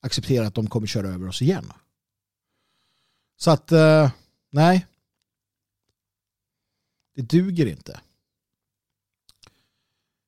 acceptera 0.00 0.46
att 0.46 0.54
de 0.54 0.66
kommer 0.66 0.86
köra 0.86 1.08
över 1.08 1.28
oss 1.28 1.42
igen. 1.42 1.72
Så 3.36 3.50
att, 3.50 3.72
eh, 3.72 4.10
nej. 4.50 4.86
Det 7.14 7.22
duger 7.22 7.66
inte. 7.66 8.00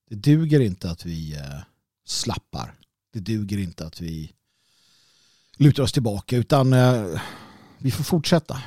Det 0.08 0.14
duger 0.14 0.60
inte 0.60 0.90
att 0.90 1.04
vi 1.04 1.34
eh, 1.36 1.60
slappar. 2.04 2.78
Det 3.12 3.20
duger 3.20 3.58
inte 3.58 3.86
att 3.86 4.00
vi 4.00 4.32
lutar 5.56 5.82
oss 5.82 5.92
tillbaka 5.92 6.36
utan 6.36 6.72
eh, 6.72 7.20
vi 7.78 7.90
får 7.90 8.04
fortsätta 8.04 8.62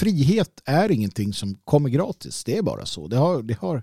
frihet 0.00 0.62
är 0.64 0.90
ingenting 0.90 1.34
som 1.34 1.54
kommer 1.54 1.88
gratis. 1.88 2.44
Det 2.44 2.56
är 2.56 2.62
bara 2.62 2.86
så. 2.86 3.08
Det 3.08 3.16
har, 3.16 3.42
det 3.42 3.58
har, 3.58 3.82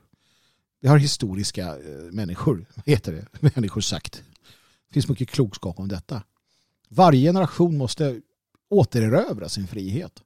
det 0.88 0.92
har 0.92 0.98
historiska 0.98 1.68
eh, 1.68 2.12
människor, 2.12 2.66
heter 2.86 3.14
det, 3.14 3.52
människor 3.56 3.82
sagt. 3.82 4.24
Det 4.88 4.94
finns 4.94 5.08
mycket 5.08 5.30
klokskap 5.30 5.80
om 5.80 5.88
detta. 5.88 6.24
Varje 6.90 7.22
generation 7.30 7.78
måste 7.78 8.22
återerövra 8.70 9.50
sin 9.50 9.68
frihet. 9.68 10.24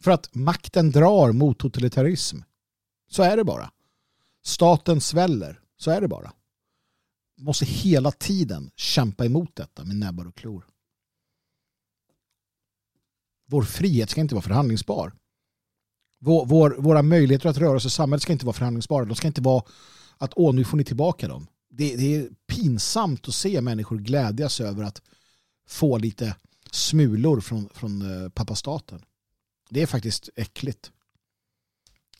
För 0.00 0.10
att 0.10 0.34
makten 0.34 0.90
drar 0.90 1.32
mot 1.32 1.58
totalitarism. 1.58 2.38
Så 3.08 3.22
är 3.22 3.36
det 3.36 3.44
bara. 3.44 3.70
Staten 4.42 5.00
sväller. 5.00 5.60
Så 5.76 5.90
är 5.90 6.00
det 6.00 6.08
bara. 6.08 6.32
Måste 7.36 7.64
hela 7.64 8.10
tiden 8.10 8.70
kämpa 8.76 9.26
emot 9.26 9.56
detta 9.56 9.84
med 9.84 9.96
näbbar 9.96 10.26
och 10.26 10.34
klor. 10.34 10.66
Vår 13.46 13.62
frihet 13.62 14.10
ska 14.10 14.20
inte 14.20 14.34
vara 14.34 14.42
förhandlingsbar. 14.42 15.12
Vår, 16.18 16.46
vår, 16.46 16.76
våra 16.78 17.02
möjligheter 17.02 17.48
att 17.48 17.56
röra 17.56 17.76
oss 17.76 17.86
i 17.86 17.90
samhället 17.90 18.22
ska 18.22 18.32
inte 18.32 18.46
vara 18.46 18.54
förhandlingsbara. 18.54 19.04
De 19.04 19.14
ska 19.14 19.26
inte 19.26 19.40
vara 19.40 19.62
att 20.18 20.32
åh, 20.36 20.54
nu 20.54 20.64
får 20.64 20.76
ni 20.76 20.84
tillbaka 20.84 21.28
dem. 21.28 21.46
Det, 21.70 21.96
det 21.96 22.16
är 22.16 22.28
pinsamt 22.46 23.28
att 23.28 23.34
se 23.34 23.60
människor 23.60 23.98
glädjas 23.98 24.60
över 24.60 24.84
att 24.84 25.02
få 25.68 25.98
lite 25.98 26.36
smulor 26.70 27.40
från, 27.40 27.68
från 27.74 28.22
eh, 28.24 28.28
pappa 28.28 28.54
staten. 28.54 29.02
Det 29.70 29.82
är 29.82 29.86
faktiskt 29.86 30.28
äckligt. 30.36 30.90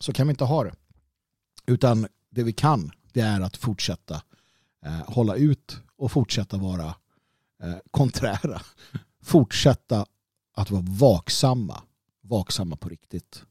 Så 0.01 0.13
kan 0.13 0.27
vi 0.27 0.31
inte 0.31 0.45
ha 0.45 0.65
det. 0.65 0.75
Utan 1.67 2.07
det 2.31 2.43
vi 2.43 2.53
kan 2.53 2.93
det 3.13 3.21
är 3.21 3.41
att 3.41 3.57
fortsätta 3.57 4.23
eh, 4.85 5.15
hålla 5.15 5.35
ut 5.35 5.77
och 5.97 6.13
fortsätta 6.13 6.57
vara 6.57 6.95
eh, 7.63 7.77
konträra. 7.91 8.63
Fortsätta 9.23 10.07
att 10.55 10.71
vara 10.71 10.85
vaksamma. 10.89 11.83
Vaksamma 12.21 12.77
på 12.77 12.89
riktigt. 12.89 13.45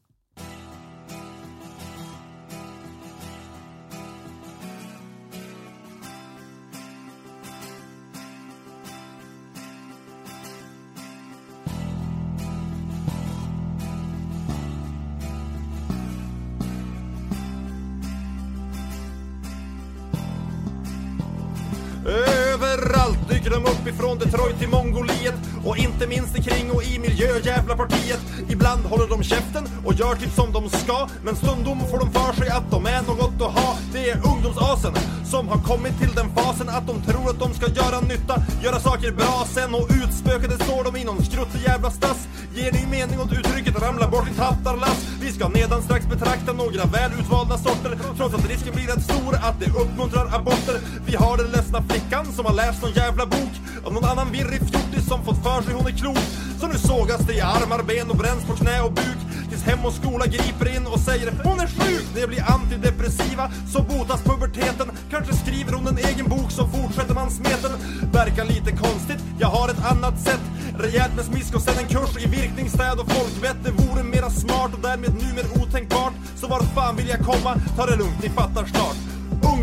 Dyker 23.46 23.60
de 23.60 23.70
upp 23.70 23.88
ifrån 23.88 24.18
Detroit 24.18 24.58
till 24.58 24.68
Mongoliet 24.68 25.34
och 25.64 25.76
inte 25.76 26.06
minst 26.06 26.34
kring 26.44 26.70
och 26.70 26.82
i 26.82 26.98
miljöjävlapartiet. 26.98 28.20
Ibland 28.48 28.84
håller 28.84 29.08
de 29.08 29.22
käften 29.22 29.64
och 29.84 29.94
gör 29.94 30.14
typ 30.14 30.32
som 30.32 30.52
de 30.52 30.68
ska, 30.68 31.08
men 31.24 31.36
stundom 31.36 31.80
får 31.90 31.98
de 31.98 32.12
för 32.12 32.32
sig 32.32 32.48
att 32.48 32.70
de 32.70 32.86
är 32.86 33.02
något 33.02 33.42
att 33.42 33.52
ha. 33.52 33.78
Det 33.92 34.10
är 34.10 34.16
ungdomsasen 34.32 34.94
som 35.24 35.48
har 35.48 35.58
kommit 35.58 35.98
till 36.00 36.14
den 36.14 36.28
fasen 36.34 36.68
att 36.68 36.86
de 36.86 37.02
tror 37.12 37.30
att 37.30 37.38
de 37.38 37.54
ska 37.54 37.66
göra 37.68 38.00
nytta, 38.00 38.42
göra 38.62 38.80
saker 38.80 39.12
bra 39.12 39.46
sen 39.48 39.74
och 39.74 39.88
utspökade 40.02 40.54
står 40.64 40.84
de 40.84 40.96
i 40.96 41.04
någon 41.04 41.24
skruttig 41.24 41.60
jävla 41.62 41.90
stass. 41.90 42.28
Ger 42.54 42.72
ni 42.72 42.86
mening 42.90 43.20
åt 43.20 43.32
uttrycket 43.32 43.82
ramla 43.82 44.08
bort 44.08 44.28
i 44.32 44.34
tattarlass? 44.34 45.06
Vi 45.20 45.32
ska 45.32 45.48
nedan 45.48 45.82
strax 45.82 46.06
betrakta 46.06 46.52
några 46.52 46.84
väl 46.84 47.10
utvalda 47.20 47.58
sorter 47.58 47.98
trots 48.16 48.34
att 48.34 48.48
risken 48.48 48.74
blir 48.74 48.86
rätt 48.86 49.04
stor 49.04 49.34
att 49.34 49.60
det 49.60 49.70
uppmuntrar 49.82 50.26
aborter. 50.36 50.76
Vi 51.06 51.16
har 51.16 51.36
den 51.36 51.50
ledsna 51.50 51.82
flickan 51.82 52.32
som 52.32 52.44
har 52.44 52.54
läst 52.54 52.82
någon 52.82 52.92
jävla 52.92 53.26
bok 53.26 53.54
av 53.84 53.92
någon 53.92 54.04
annan 54.04 54.32
virrig 54.32 54.60
fjortis 54.60 55.08
som 55.08 55.24
fått 55.24 55.42
för 55.42 55.62
sig 55.62 55.74
hon 55.74 55.86
är 55.86 55.98
klok. 56.02 56.24
Så 56.60 56.66
nu 56.66 56.78
sågas 56.78 57.20
det 57.26 57.34
i 57.34 57.40
armar, 57.40 57.82
ben 57.82 58.10
och 58.10 58.16
bränns 58.16 58.44
på 58.44 58.52
knä 58.56 58.80
och 58.80 58.92
buk 58.92 59.20
tills 59.48 59.62
Hem 59.62 59.84
och 59.84 59.92
Skola 59.92 60.26
griper 60.26 60.76
in 60.76 60.86
och 60.86 61.00
säger 61.00 61.32
hon 61.44 61.60
är 61.60 61.66
sjuk. 61.66 62.06
Det 62.14 62.26
blir 62.26 62.44
antidepressiva 62.54 63.50
så 63.72 63.82
botas 63.82 64.22
puberteten. 64.22 64.90
Kanske 65.10 65.32
skriver 65.36 65.72
hon 65.72 65.86
en 65.86 65.98
egen 65.98 66.28
bok 66.28 66.50
så 66.50 66.68
fortsätter 66.68 67.14
man 67.14 67.30
smeten. 67.30 67.72
Verkar 68.12 68.44
lite 68.44 68.70
konstigt, 68.70 69.20
jag 69.38 69.48
har 69.48 69.68
ett 69.68 69.84
annat 69.92 70.20
sätt. 70.20 70.40
Rejält 70.78 71.16
med 71.16 71.24
smisk 71.24 71.54
och 71.54 71.62
sen 71.62 71.78
en 71.78 71.88
kurs 71.88 72.24
i 72.24 72.26
virkningsstäd 72.26 72.98
och 73.00 73.10
folkvett. 73.12 73.56
Det 73.64 73.70
vore 73.70 74.02
mera 74.02 74.30
smart 74.30 74.70
och 74.74 74.80
därmed 74.82 75.14
numer 75.22 75.46
otänkbart. 75.62 76.14
Så 76.36 76.46
var 76.46 76.60
fan 76.60 76.96
vill 76.96 77.08
jag 77.08 77.20
komma? 77.20 77.60
Ta 77.76 77.86
det 77.86 77.96
lugnt, 77.96 78.22
ni 78.22 78.28
fattar 78.28 78.66
snart. 78.66 79.15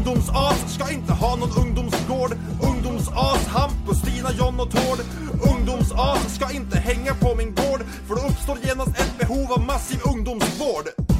Ungdomsas 0.05 0.73
ska 0.73 0.91
inte 0.91 1.13
ha 1.13 1.35
någon 1.35 1.57
ungdomsgård. 1.57 2.31
Ungdomsas 2.61 3.47
Hampus, 3.47 3.97
Stina, 3.97 4.31
John 4.31 4.59
och 4.59 4.71
Tord. 4.71 4.99
Ungdomsas 5.55 6.35
ska 6.35 6.51
inte 6.51 6.79
hänga 6.79 7.13
på 7.13 7.35
min 7.35 7.55
gård 7.55 7.81
För 8.07 8.15
då 8.15 8.21
uppstår 8.21 8.57
genast 8.63 8.89
ett 8.89 9.17
behov 9.19 9.51
av 9.51 9.65
massiv 9.65 9.99
ungdomsvård. 10.05 11.12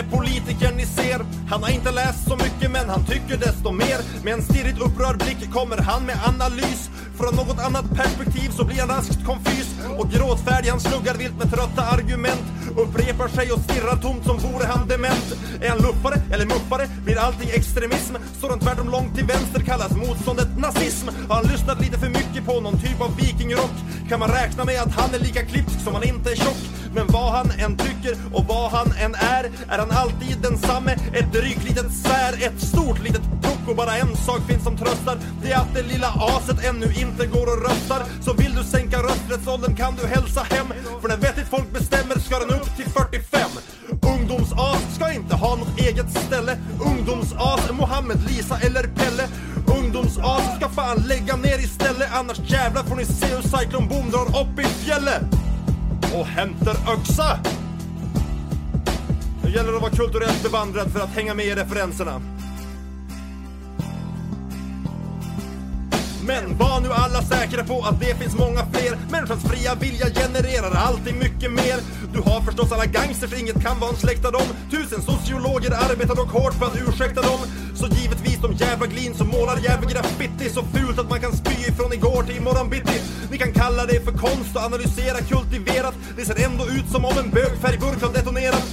Är 0.00 0.16
politikern 0.16 0.74
ni 0.76 0.86
ser. 0.86 1.20
Han 1.50 1.62
har 1.62 1.70
inte 1.70 1.90
läst 1.90 2.28
så 2.28 2.36
mycket 2.36 2.70
men 2.70 2.88
han 2.88 3.04
tycker 3.04 3.36
desto 3.36 3.72
mer. 3.72 3.98
Med 4.24 4.32
en 4.34 4.42
stirrigt 4.42 4.80
upprörd 4.80 5.18
blick 5.18 5.52
kommer 5.52 5.76
han 5.76 6.02
med 6.06 6.18
analys. 6.28 6.90
från 7.18 7.34
något 7.34 7.60
annat 7.66 7.86
perspektiv 7.94 8.50
så 8.50 8.64
blir 8.64 8.80
han 8.80 8.88
raskt 8.88 9.24
konfys 9.26 9.68
och 9.98 10.10
gråtfärdig. 10.10 10.68
Han 10.70 10.80
sluggar 10.80 11.14
vilt 11.14 11.38
med 11.38 11.50
trötta 11.54 11.82
argument, 11.82 12.44
upprepar 12.76 13.28
sig 13.28 13.52
och 13.52 13.60
stirrar 13.60 13.96
tomt 13.96 14.24
som 14.24 14.38
vore 14.38 14.66
han 14.66 14.88
dement. 14.88 15.26
Är 15.60 15.68
han 15.68 15.78
luffare 15.78 16.16
eller 16.32 16.46
muffare? 16.46 16.88
Blir 17.04 17.18
allting 17.18 17.50
extremism? 17.50 18.14
Står 18.38 18.50
han 18.50 18.58
tvärtom 18.58 18.88
långt 18.90 19.14
till 19.16 19.26
vänster 19.26 19.60
kallas 19.60 19.92
motståndet 19.96 20.58
nazism. 20.58 21.08
Har 21.28 21.36
han 21.36 21.52
lyssnat 21.52 21.80
lite 21.80 21.98
för 21.98 22.08
mycket 22.08 22.46
på 22.46 22.60
någon 22.60 22.78
typ 22.80 23.00
av 23.00 23.16
vikingrock? 23.16 23.76
Kan 24.08 24.20
man 24.20 24.28
räkna 24.28 24.64
med 24.64 24.80
att 24.82 24.92
han 24.92 25.14
är 25.14 25.18
lika 25.18 25.42
klipsk 25.44 25.80
som 25.84 25.94
han 25.94 26.04
inte 26.04 26.30
är 26.30 26.36
tjock? 26.36 26.79
Men 26.94 27.06
vad 27.06 27.32
han 27.32 27.50
än 27.50 27.76
tycker 27.76 28.16
och 28.32 28.44
vad 28.44 28.70
han 28.70 28.92
än 28.92 29.14
är 29.14 29.44
är 29.68 29.78
han 29.78 29.90
alltid 29.90 30.36
densamme. 30.42 30.92
Ett 30.92 31.32
drygt 31.32 31.64
litet 31.64 31.92
sär, 31.92 32.46
ett 32.46 32.60
stort 32.60 33.02
litet 33.02 33.22
puck 33.42 33.68
och 33.68 33.76
bara 33.76 33.96
en 33.96 34.16
sak 34.16 34.40
finns 34.48 34.64
som 34.64 34.76
tröstar. 34.76 35.18
Det 35.42 35.52
är 35.52 35.56
att 35.56 35.74
det 35.74 35.82
lilla 35.82 36.08
aset 36.08 36.64
ännu 36.64 36.86
inte 36.86 37.26
går 37.26 37.46
och 37.46 37.62
röstar. 37.62 38.02
Så 38.20 38.32
vill 38.32 38.54
du 38.54 38.64
sänka 38.64 39.02
rösträttsåldern 39.02 39.76
kan 39.76 39.94
du 39.96 40.06
hälsa 40.06 40.40
hem. 40.50 40.66
För 41.00 41.08
när 41.08 41.16
vettigt 41.16 41.48
folk 41.50 41.72
bestämmer 41.72 42.18
ska 42.18 42.38
den 42.38 42.50
upp 42.50 42.76
till 42.76 42.90
45. 42.90 43.50
Ungdomsas 44.02 44.94
ska 44.94 45.12
inte 45.12 45.36
ha 45.36 45.56
något 45.56 45.78
eget 45.78 46.10
ställe. 46.10 46.58
Ungdomsas, 46.86 47.68
är 47.68 47.72
Mohammed, 47.72 48.18
Lisa 48.28 48.58
eller 48.58 48.82
Pelle. 48.82 49.28
Ungdomsas 49.78 50.56
ska 50.56 50.68
fan 50.68 50.96
lägga 51.08 51.36
ner 51.36 51.58
istället. 51.58 52.08
Annars 52.12 52.38
jävlar 52.46 52.82
får 52.82 52.96
ni 52.96 53.04
se 53.04 53.26
hur 53.26 53.42
Cyclone 53.42 53.86
Boom 53.86 54.10
drar 54.10 54.40
upp 54.40 54.60
i 54.60 54.64
fjället. 54.64 55.39
Och 56.14 56.26
hämtar 56.26 56.76
öxa. 56.92 57.38
Nu 59.44 59.50
gäller 59.50 59.70
det 59.70 59.76
att 59.76 59.82
vara 59.82 59.92
kulturellt 59.92 60.42
bevandrad 60.42 60.92
för 60.92 61.00
att 61.00 61.14
hänga 61.14 61.34
med 61.34 61.46
i 61.46 61.54
referenserna. 61.54 62.20
Men 66.26 66.58
var 66.58 66.80
nu 66.80 66.88
alla 66.92 67.22
säkra 67.22 67.64
på 67.64 67.82
att 67.82 68.00
det 68.00 68.14
finns 68.14 68.34
många 68.34 68.66
fler 68.72 68.98
Människans 69.10 69.44
fria 69.44 69.74
vilja 69.74 70.06
genererar 70.06 70.74
alltid 70.74 71.14
mycket 71.14 71.52
mer 71.52 71.78
Du 72.12 72.20
har 72.20 72.40
förstås 72.40 72.72
alla 72.72 72.86
gangsters, 72.86 73.40
inget 73.40 73.62
kan 73.62 73.80
vara 73.80 73.90
en 73.90 73.96
släkt 73.96 74.24
av 74.24 74.32
dem 74.32 74.48
Tusen 74.70 75.02
sociologer 75.02 75.70
arbetar 75.70 76.14
dock 76.14 76.30
hårt 76.30 76.54
för 76.54 76.66
att 76.66 76.78
ursäkta 76.88 77.22
dem 77.22 77.40
så 77.80 77.86
givetvis 77.86 78.38
de 78.42 78.52
jävla 78.52 78.86
glin 78.86 79.14
som 79.14 79.28
målar 79.28 79.56
jävla 79.56 79.90
graffiti. 79.90 80.50
Så 80.50 80.62
fult 80.74 80.98
att 80.98 81.10
man 81.10 81.20
kan 81.20 81.32
spy 81.36 81.56
ifrån 81.68 81.92
igår 81.92 82.22
till 82.22 82.36
imorgon 82.36 82.68
bitti. 82.70 83.00
Ni 83.30 83.38
kan 83.38 83.52
kalla 83.52 83.86
det 83.86 84.04
för 84.04 84.12
konst 84.12 84.56
och 84.56 84.62
analysera 84.62 85.18
kultiverat. 85.18 85.94
Det 86.16 86.24
ser 86.24 86.44
ändå 86.44 86.64
ut 86.66 86.88
som 86.92 87.04
om 87.04 87.18
en 87.18 87.30
bögfärgburk 87.30 88.02
har 88.02 88.12
detonerat. 88.12 88.64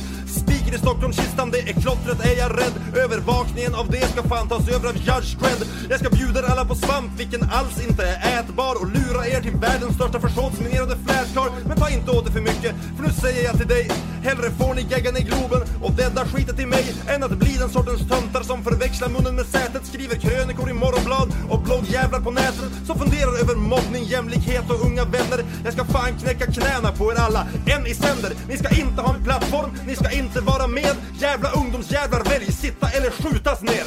Spiken 0.68 0.80
i 0.80 0.88
Stockholmskistan, 0.88 1.51
det 1.51 1.59
är 1.59 1.74
klottret. 1.82 2.26
Är 2.26 2.38
jag 2.38 2.51
rädd? 2.51 2.97
Övervakningen 3.03 3.76
av 3.76 3.91
det 3.91 4.07
ska 4.07 4.24
fan 4.24 4.47
tas 4.47 4.70
över 4.70 4.89
av 4.89 4.95
Judge 4.95 5.38
Dredd. 5.39 5.68
Jag 5.89 5.99
ska 5.99 6.09
bjuda 6.09 6.39
er 6.39 6.43
alla 6.43 6.65
på 6.65 6.76
svamp, 6.76 7.11
vilken 7.18 7.43
alls 7.43 7.88
inte 7.88 8.03
är 8.03 8.39
ätbar. 8.39 8.76
Och 8.82 8.88
lura 8.88 9.28
er 9.28 9.41
till 9.41 9.55
världens 9.55 9.95
största 9.95 10.20
försåtsminerade 10.20 10.97
flashcar 11.05 11.51
Men 11.68 11.78
ta 11.78 11.89
inte 11.89 12.11
åt 12.11 12.26
det 12.26 12.32
för 12.32 12.41
mycket, 12.41 12.76
för 12.95 13.03
nu 13.03 13.13
säger 13.13 13.43
jag 13.43 13.57
till 13.57 13.68
dig. 13.68 13.91
Hellre 14.28 14.51
får 14.51 14.74
ni 14.76 14.82
geggan 14.82 15.18
i 15.18 15.22
Globen 15.22 15.61
och 15.82 15.91
dädda 15.91 16.26
skiten 16.26 16.55
till 16.55 16.68
mig 16.68 16.86
Än 17.07 17.24
att 17.24 17.32
bli 17.32 17.53
den 17.59 17.70
sortens 17.70 18.07
töntar 18.09 18.43
som 18.43 18.63
förväxlar 18.63 19.09
munnen 19.09 19.36
med 19.36 19.45
sätet 19.45 19.86
Skriver 19.86 20.15
krönikor 20.15 20.70
i 20.70 20.74
morgonblad 20.74 21.30
och 21.49 21.61
bloggjävlar 21.61 22.20
på 22.20 22.32
nätet 22.32 22.72
Som 22.88 22.99
funderar 22.99 23.39
över 23.41 23.55
mobbning, 23.55 24.03
jämlikhet 24.03 24.70
och 24.70 24.86
unga 24.86 25.03
vänner. 25.05 25.39
Jag 25.63 25.74
ska 25.74 25.86
fan 25.86 26.13
knäcka 26.22 26.45
knäna 26.45 26.91
på 26.91 27.11
er 27.11 27.15
alla, 27.15 27.47
en 27.65 27.88
i 27.88 27.93
sänder. 27.93 28.32
Ni 28.47 28.57
ska 28.57 28.70
inte 28.76 29.01
ha 29.01 29.15
en 29.15 29.24
plattform, 29.24 29.70
ni 29.88 29.95
ska 29.95 30.11
inte 30.11 30.39
vara 30.41 30.57
med. 30.66 30.95
Jävla 31.20 31.49
ungdomsjävlar, 31.51 32.24
välj 32.24 32.51
sitta 32.51 32.89
eller 32.89 33.10
skjutas 33.10 33.62
ner. 33.62 33.86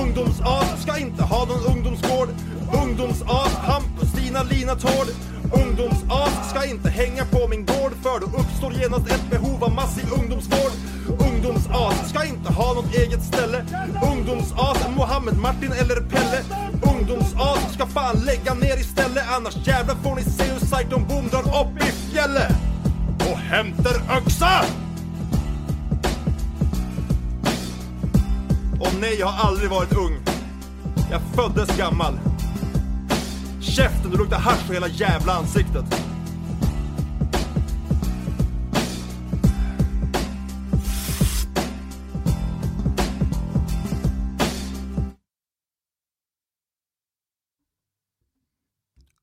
Ungdomsas 0.00 0.82
ska 0.82 0.98
inte 0.98 1.22
ha 1.22 1.44
någon 1.44 1.76
ungdomsgård. 1.76 2.28
Ungdomsas, 2.82 3.54
Hampus, 3.54 4.08
Stina, 4.08 4.42
Lina, 4.42 4.74
Tord. 4.74 5.08
Ungdomsas 5.62 6.50
ska 6.50 6.64
inte 6.64 6.90
hänga 6.90 7.24
på 7.24 7.48
min 7.48 7.66
gård 7.66 7.92
för 8.02 8.20
då 8.20 8.26
uppstår 8.26 8.72
genast 8.72 9.06
ett 9.10 9.30
behov 9.30 9.64
av 9.64 9.72
massiv 9.74 10.06
ungdomsvård. 10.20 10.72
Ungdomsas 11.28 12.08
ska 12.10 12.24
inte 12.24 12.52
ha 12.52 12.74
något 12.74 12.94
eget 12.94 13.22
ställe. 13.22 13.64
Ungdomsas, 14.12 14.78
Mohammed, 14.96 15.38
Martin 15.38 15.72
eller 15.72 16.00
Pelle. 16.00 16.40
Ungdomsas 16.92 17.74
ska 17.74 17.86
fan 17.86 18.16
lägga 18.26 18.54
ner 18.54 18.76
istället 18.80 19.24
Annars 19.36 19.56
jävlar 19.66 19.94
får 19.94 20.14
ni 20.16 20.22
se 20.22 20.44
hur 20.44 20.60
Cyclone 20.60 21.06
Boom 21.06 21.28
drar 21.28 21.40
upp 21.40 21.82
i 21.82 21.92
fjället. 22.12 22.52
Och 23.18 23.38
hämtar 23.38 23.94
öxa! 24.18 24.64
Och 28.82 28.94
nej, 29.00 29.16
jag 29.18 29.26
har 29.26 29.48
aldrig 29.48 29.70
varit 29.70 29.92
ung. 29.92 30.18
Jag 31.10 31.20
föddes 31.34 31.78
gammal. 31.78 32.18
Käften, 33.60 34.10
du 34.10 34.16
luktar 34.16 34.38
hasch 34.38 34.66
på 34.66 34.72
hela 34.72 34.88
jävla 34.88 35.32
ansiktet. 35.32 35.84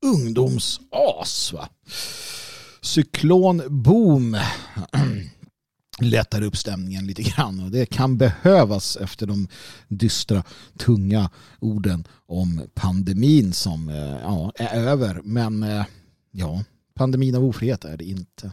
ungdomsas. 0.01 1.53
Va? 1.53 1.70
Cyklonboom 2.82 4.38
lättar 6.02 6.41
upp 6.41 6.58
stämningen 6.58 7.08
lite 7.08 7.24
grann 7.24 7.64
och 7.64 7.72
det 7.72 7.86
kan 7.86 8.18
behövas 8.18 8.97
efter 8.97 9.28
de 9.28 9.47
dystra, 9.88 10.43
tunga 10.78 11.30
orden 11.60 12.08
om 12.26 12.62
pandemin 12.74 13.54
som 13.54 13.89
eh, 13.89 14.18
ja, 14.22 14.52
är 14.56 14.80
över. 14.80 15.22
Men 15.24 15.64
eh, 15.64 15.86
ja, 16.32 16.64
pandemin 16.93 17.36
av 17.36 17.45
ofrihet 17.45 17.86
är 17.86 17.97
det 17.97 18.04
inte. 18.04 18.52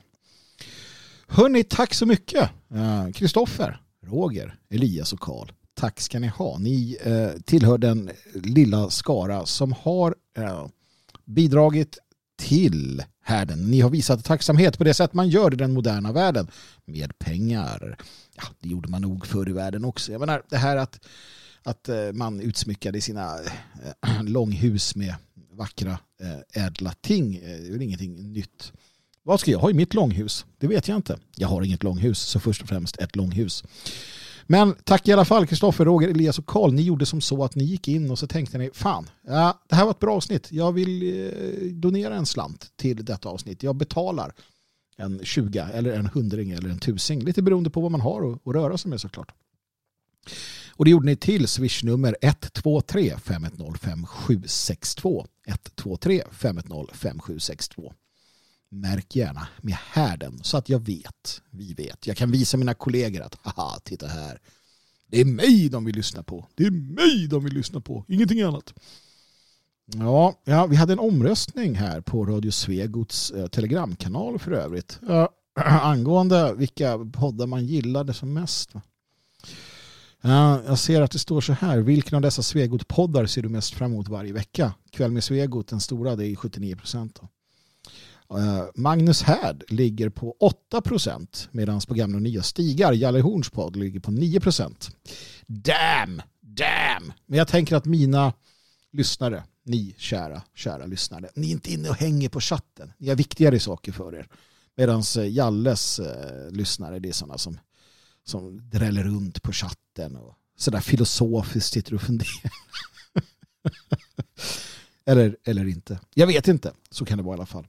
Hörni, 1.28 1.64
tack 1.64 1.94
så 1.94 2.07
mycket. 2.07 2.51
Eh, 2.74 3.12
Kristoffer, 3.12 3.80
Roger, 4.07 4.55
Elias 4.70 5.12
och 5.12 5.20
Karl. 5.20 5.49
Tack 5.74 6.01
ska 6.01 6.18
ni 6.18 6.26
ha. 6.26 6.59
Ni 6.59 6.97
tillhör 7.44 7.78
den 7.78 8.11
lilla 8.34 8.90
skara 8.90 9.47
som 9.47 9.72
har 9.72 10.14
bidragit 11.24 11.99
till 12.38 13.03
härden. 13.26 13.70
Ni 13.70 13.80
har 13.80 13.90
visat 13.90 14.24
tacksamhet 14.24 14.78
på 14.78 14.84
det 14.84 14.94
sätt 14.94 15.14
man 15.14 15.28
gör 15.28 15.52
i 15.52 15.56
den 15.56 15.72
moderna 15.72 16.12
världen 16.12 16.50
med 16.84 17.18
pengar. 17.18 17.96
Ja, 18.36 18.42
det 18.60 18.68
gjorde 18.68 18.88
man 18.88 19.02
nog 19.02 19.26
förr 19.26 19.48
i 19.48 19.52
världen 19.52 19.84
också. 19.84 20.12
Jag 20.12 20.20
menar, 20.20 20.42
det 20.48 20.56
här 20.56 20.76
att, 20.76 21.06
att 21.62 21.88
eh, 21.88 22.12
man 22.12 22.40
utsmyckade 22.40 23.00
sina 23.00 23.38
eh, 24.02 24.22
långhus 24.22 24.96
med 24.96 25.14
vackra 25.52 25.98
eh, 26.20 26.64
ädla 26.64 26.92
ting 27.00 27.40
Det 27.40 27.68
är 27.68 27.72
väl 27.72 27.82
ingenting 27.82 28.32
nytt. 28.32 28.72
Vad 29.22 29.40
ska 29.40 29.50
jag 29.50 29.58
ha 29.58 29.70
i 29.70 29.74
mitt 29.74 29.94
långhus? 29.94 30.46
Det 30.58 30.66
vet 30.66 30.88
jag 30.88 30.96
inte. 30.96 31.18
Jag 31.36 31.48
har 31.48 31.62
inget 31.62 31.82
långhus, 31.82 32.18
så 32.18 32.40
först 32.40 32.62
och 32.62 32.68
främst 32.68 32.96
ett 32.96 33.16
långhus. 33.16 33.64
Men 34.47 34.74
tack 34.84 35.09
i 35.09 35.12
alla 35.12 35.24
fall 35.24 35.47
Kristoffer, 35.47 35.84
Roger, 35.84 36.09
Elias 36.09 36.38
och 36.38 36.47
Karl. 36.47 36.72
Ni 36.72 36.82
gjorde 36.82 37.07
som 37.07 37.20
så 37.20 37.44
att 37.44 37.55
ni 37.55 37.64
gick 37.64 37.88
in 37.88 38.11
och 38.11 38.18
så 38.18 38.26
tänkte 38.26 38.59
ni 38.59 38.70
fan, 38.74 39.11
ja, 39.26 39.61
det 39.68 39.74
här 39.74 39.84
var 39.84 39.90
ett 39.90 39.99
bra 39.99 40.14
avsnitt. 40.14 40.53
Jag 40.53 40.72
vill 40.72 41.03
eh, 41.03 41.72
donera 41.72 42.14
en 42.14 42.26
slant 42.26 42.72
till 42.76 43.05
detta 43.05 43.28
avsnitt. 43.28 43.62
Jag 43.62 43.76
betalar 43.76 44.32
en 44.97 45.20
20 45.24 45.59
eller 45.59 45.92
en 45.92 46.07
hundring 46.07 46.51
eller 46.51 46.70
en 46.70 46.78
tusing. 46.78 47.20
Lite 47.24 47.42
beroende 47.42 47.70
på 47.70 47.80
vad 47.80 47.90
man 47.90 48.01
har 48.01 48.32
att 48.32 48.55
röra 48.55 48.78
sig 48.78 48.88
med 48.88 49.01
såklart. 49.01 49.32
Och 50.70 50.84
det 50.84 50.90
gjorde 50.90 51.07
ni 51.07 51.16
till 51.16 51.49
swishnummer 51.49 52.16
123 52.20 53.16
510 53.18 53.78
5762. 53.80 55.26
123 55.47 56.22
510 56.30 56.92
5762 56.92 57.92
märk 58.70 59.16
gärna 59.16 59.48
med 59.60 59.74
härden 59.74 60.38
så 60.42 60.56
att 60.56 60.68
jag 60.68 60.78
vet, 60.78 61.42
vi 61.50 61.74
vet. 61.74 62.06
Jag 62.06 62.16
kan 62.16 62.30
visa 62.30 62.56
mina 62.56 62.74
kollegor 62.74 63.22
att 63.22 63.38
haha, 63.42 63.78
titta 63.84 64.06
här. 64.06 64.40
Det 65.06 65.20
är 65.20 65.24
mig 65.24 65.68
de 65.68 65.84
vill 65.84 65.94
lyssna 65.94 66.22
på. 66.22 66.46
Det 66.54 66.64
är 66.64 66.70
mig 66.70 67.28
de 67.28 67.44
vill 67.44 67.54
lyssna 67.54 67.80
på, 67.80 68.04
ingenting 68.08 68.42
annat. 68.42 68.74
Ja, 69.94 70.40
ja 70.44 70.66
vi 70.66 70.76
hade 70.76 70.92
en 70.92 70.98
omröstning 70.98 71.74
här 71.74 72.00
på 72.00 72.24
Radio 72.24 72.50
Svegots 72.50 73.30
eh, 73.30 73.46
telegramkanal 73.46 74.38
för 74.38 74.50
övrigt. 74.52 74.98
Eh, 75.08 75.28
angående 75.64 76.54
vilka 76.54 76.98
poddar 76.98 77.46
man 77.46 77.66
gillade 77.66 78.14
som 78.14 78.32
mest. 78.32 78.74
Uh, 80.24 80.58
jag 80.66 80.78
ser 80.78 81.02
att 81.02 81.10
det 81.10 81.18
står 81.18 81.40
så 81.40 81.52
här. 81.52 81.78
Vilken 81.78 82.16
av 82.16 82.22
dessa 82.22 82.42
Svegot-poddar 82.42 83.26
ser 83.26 83.42
du 83.42 83.48
mest 83.48 83.74
fram 83.74 83.92
emot 83.92 84.08
varje 84.08 84.32
vecka? 84.32 84.74
Kväll 84.90 85.12
med 85.12 85.24
Svegot, 85.24 85.68
den 85.68 85.80
stora, 85.80 86.16
det 86.16 86.26
är 86.26 86.36
79 86.36 86.76
procent. 86.76 87.20
Eh, 88.30 88.64
Magnus 88.74 89.22
Härd 89.22 89.64
ligger 89.68 90.08
på 90.08 90.36
8 90.40 90.80
procent 90.80 91.48
medan 91.52 91.80
på 91.80 91.94
gamla 91.94 92.16
och 92.16 92.22
nya 92.22 92.42
stigar 92.42 92.92
Jalle 92.92 93.20
Horns 93.20 93.50
podd 93.50 93.76
ligger 93.76 94.00
på 94.00 94.10
9 94.10 94.40
procent. 94.40 94.90
Damn, 95.46 96.22
damn. 96.40 97.12
Men 97.26 97.38
jag 97.38 97.48
tänker 97.48 97.76
att 97.76 97.84
mina 97.84 98.32
lyssnare, 98.92 99.44
ni 99.64 99.94
kära, 99.98 100.42
kära 100.54 100.86
lyssnare, 100.86 101.30
ni 101.34 101.46
är 101.46 101.50
inte 101.50 101.72
inne 101.72 101.88
och 101.88 101.96
hänger 101.96 102.28
på 102.28 102.40
chatten. 102.40 102.92
Ni 102.98 103.08
har 103.08 103.16
viktigare 103.16 103.60
saker 103.60 103.92
för 103.92 104.14
er. 104.14 104.28
Medan 104.76 105.02
eh, 105.18 105.28
Jalles 105.28 105.98
eh, 105.98 106.50
lyssnare, 106.50 106.98
det 106.98 107.08
är 107.08 107.12
sådana 107.12 107.38
som, 107.38 107.58
som 108.24 108.70
dräller 108.70 109.04
runt 109.04 109.42
på 109.42 109.52
chatten 109.52 110.16
och 110.16 110.34
sådär 110.56 110.80
filosofiskt 110.80 111.72
sitter 111.72 111.94
och 111.94 112.02
funderar. 112.02 112.52
Eller, 115.08 115.36
eller 115.44 115.68
inte. 115.68 116.00
Jag 116.14 116.26
vet 116.26 116.48
inte. 116.48 116.72
Så 116.90 117.04
kan 117.04 117.18
det 117.18 117.24
vara 117.24 117.34
i 117.34 117.38
alla 117.38 117.46
fall. 117.46 117.66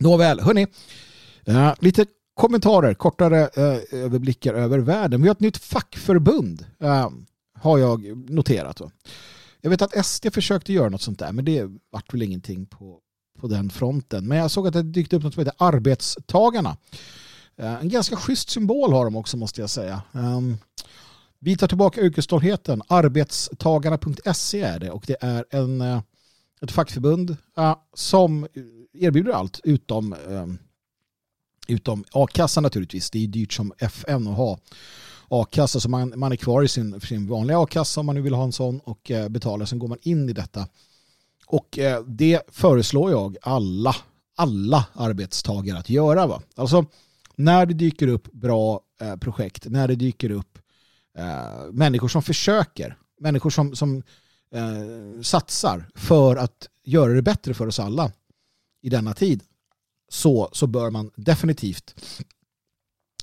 Nåväl, 0.00 0.40
hörni. 0.40 0.66
Uh, 1.48 1.72
lite 1.78 2.06
kommentarer, 2.34 2.94
kortare 2.94 3.42
uh, 3.42 4.04
överblickar 4.04 4.54
över 4.54 4.78
världen. 4.78 5.22
Vi 5.22 5.28
har 5.28 5.34
ett 5.34 5.40
nytt 5.40 5.56
fackförbund. 5.56 6.64
Uh, 6.82 7.08
har 7.58 7.78
jag 7.78 8.30
noterat. 8.30 8.76
Då. 8.76 8.90
Jag 9.60 9.70
vet 9.70 9.82
att 9.82 10.06
SD 10.06 10.26
försökte 10.32 10.72
göra 10.72 10.88
något 10.88 11.02
sånt 11.02 11.18
där, 11.18 11.32
men 11.32 11.44
det 11.44 11.64
vart 11.92 12.14
väl 12.14 12.22
ingenting 12.22 12.66
på, 12.66 12.98
på 13.40 13.48
den 13.48 13.70
fronten. 13.70 14.28
Men 14.28 14.38
jag 14.38 14.50
såg 14.50 14.66
att 14.66 14.72
det 14.72 14.82
dykt 14.82 15.12
upp 15.12 15.22
något 15.22 15.34
som 15.34 15.40
heter 15.40 15.66
Arbetstagarna. 15.66 16.76
En 17.56 17.88
ganska 17.88 18.16
schysst 18.16 18.50
symbol 18.50 18.92
har 18.92 19.04
de 19.04 19.16
också 19.16 19.36
måste 19.36 19.60
jag 19.60 19.70
säga. 19.70 20.02
Um, 20.12 20.58
vi 21.40 21.56
tar 21.56 21.68
tillbaka 21.68 22.00
yrkesstoltheten. 22.00 22.82
Arbetstagarna.se 22.86 24.60
är 24.60 24.78
det 24.78 24.90
och 24.90 25.04
det 25.06 25.16
är 25.20 25.44
en, 25.50 26.02
ett 26.64 26.70
fackförbund 26.70 27.36
uh, 27.58 27.76
som 27.94 28.46
erbjuder 28.92 29.32
allt 29.32 29.60
utom, 29.64 30.14
um, 30.28 30.58
utom 31.68 32.04
a-kassa 32.12 32.60
naturligtvis. 32.60 33.10
Det 33.10 33.24
är 33.24 33.26
dyrt 33.26 33.52
som 33.52 33.72
FN 33.78 34.26
att 34.26 34.36
ha 34.36 34.58
a-kassa 35.28 35.80
så 35.80 35.88
man, 35.88 36.12
man 36.16 36.32
är 36.32 36.36
kvar 36.36 36.62
i 36.62 36.68
sin, 36.68 37.00
sin 37.00 37.26
vanliga 37.26 37.58
a-kassa 37.58 38.00
om 38.00 38.06
man 38.06 38.14
nu 38.14 38.20
vill 38.20 38.34
ha 38.34 38.44
en 38.44 38.52
sån 38.52 38.80
och 38.80 39.10
uh, 39.10 39.28
betalar. 39.28 39.66
Sen 39.66 39.78
går 39.78 39.88
man 39.88 39.98
in 40.02 40.28
i 40.28 40.32
detta. 40.32 40.68
Och 41.46 41.78
uh, 41.78 42.06
det 42.06 42.42
föreslår 42.48 43.10
jag 43.10 43.36
alla, 43.42 43.96
alla 44.36 44.86
arbetstagare 44.94 45.78
att 45.78 45.90
göra. 45.90 46.26
Va? 46.26 46.42
Alltså 46.54 46.86
när 47.36 47.66
det 47.66 47.74
dyker 47.74 48.08
upp 48.08 48.32
bra 48.32 48.80
uh, 49.02 49.16
projekt, 49.16 49.66
när 49.66 49.88
det 49.88 49.94
dyker 49.94 50.30
upp 50.30 50.58
uh, 51.18 51.72
människor 51.72 52.08
som 52.08 52.22
försöker, 52.22 52.96
människor 53.20 53.50
som, 53.50 53.76
som 53.76 54.02
Eh, 54.54 55.22
satsar 55.22 55.88
för 55.94 56.36
att 56.36 56.68
göra 56.84 57.12
det 57.12 57.22
bättre 57.22 57.54
för 57.54 57.66
oss 57.66 57.80
alla 57.80 58.12
i 58.82 58.88
denna 58.88 59.14
tid 59.14 59.42
så, 60.08 60.48
så 60.52 60.66
bör 60.66 60.90
man 60.90 61.10
definitivt 61.16 61.94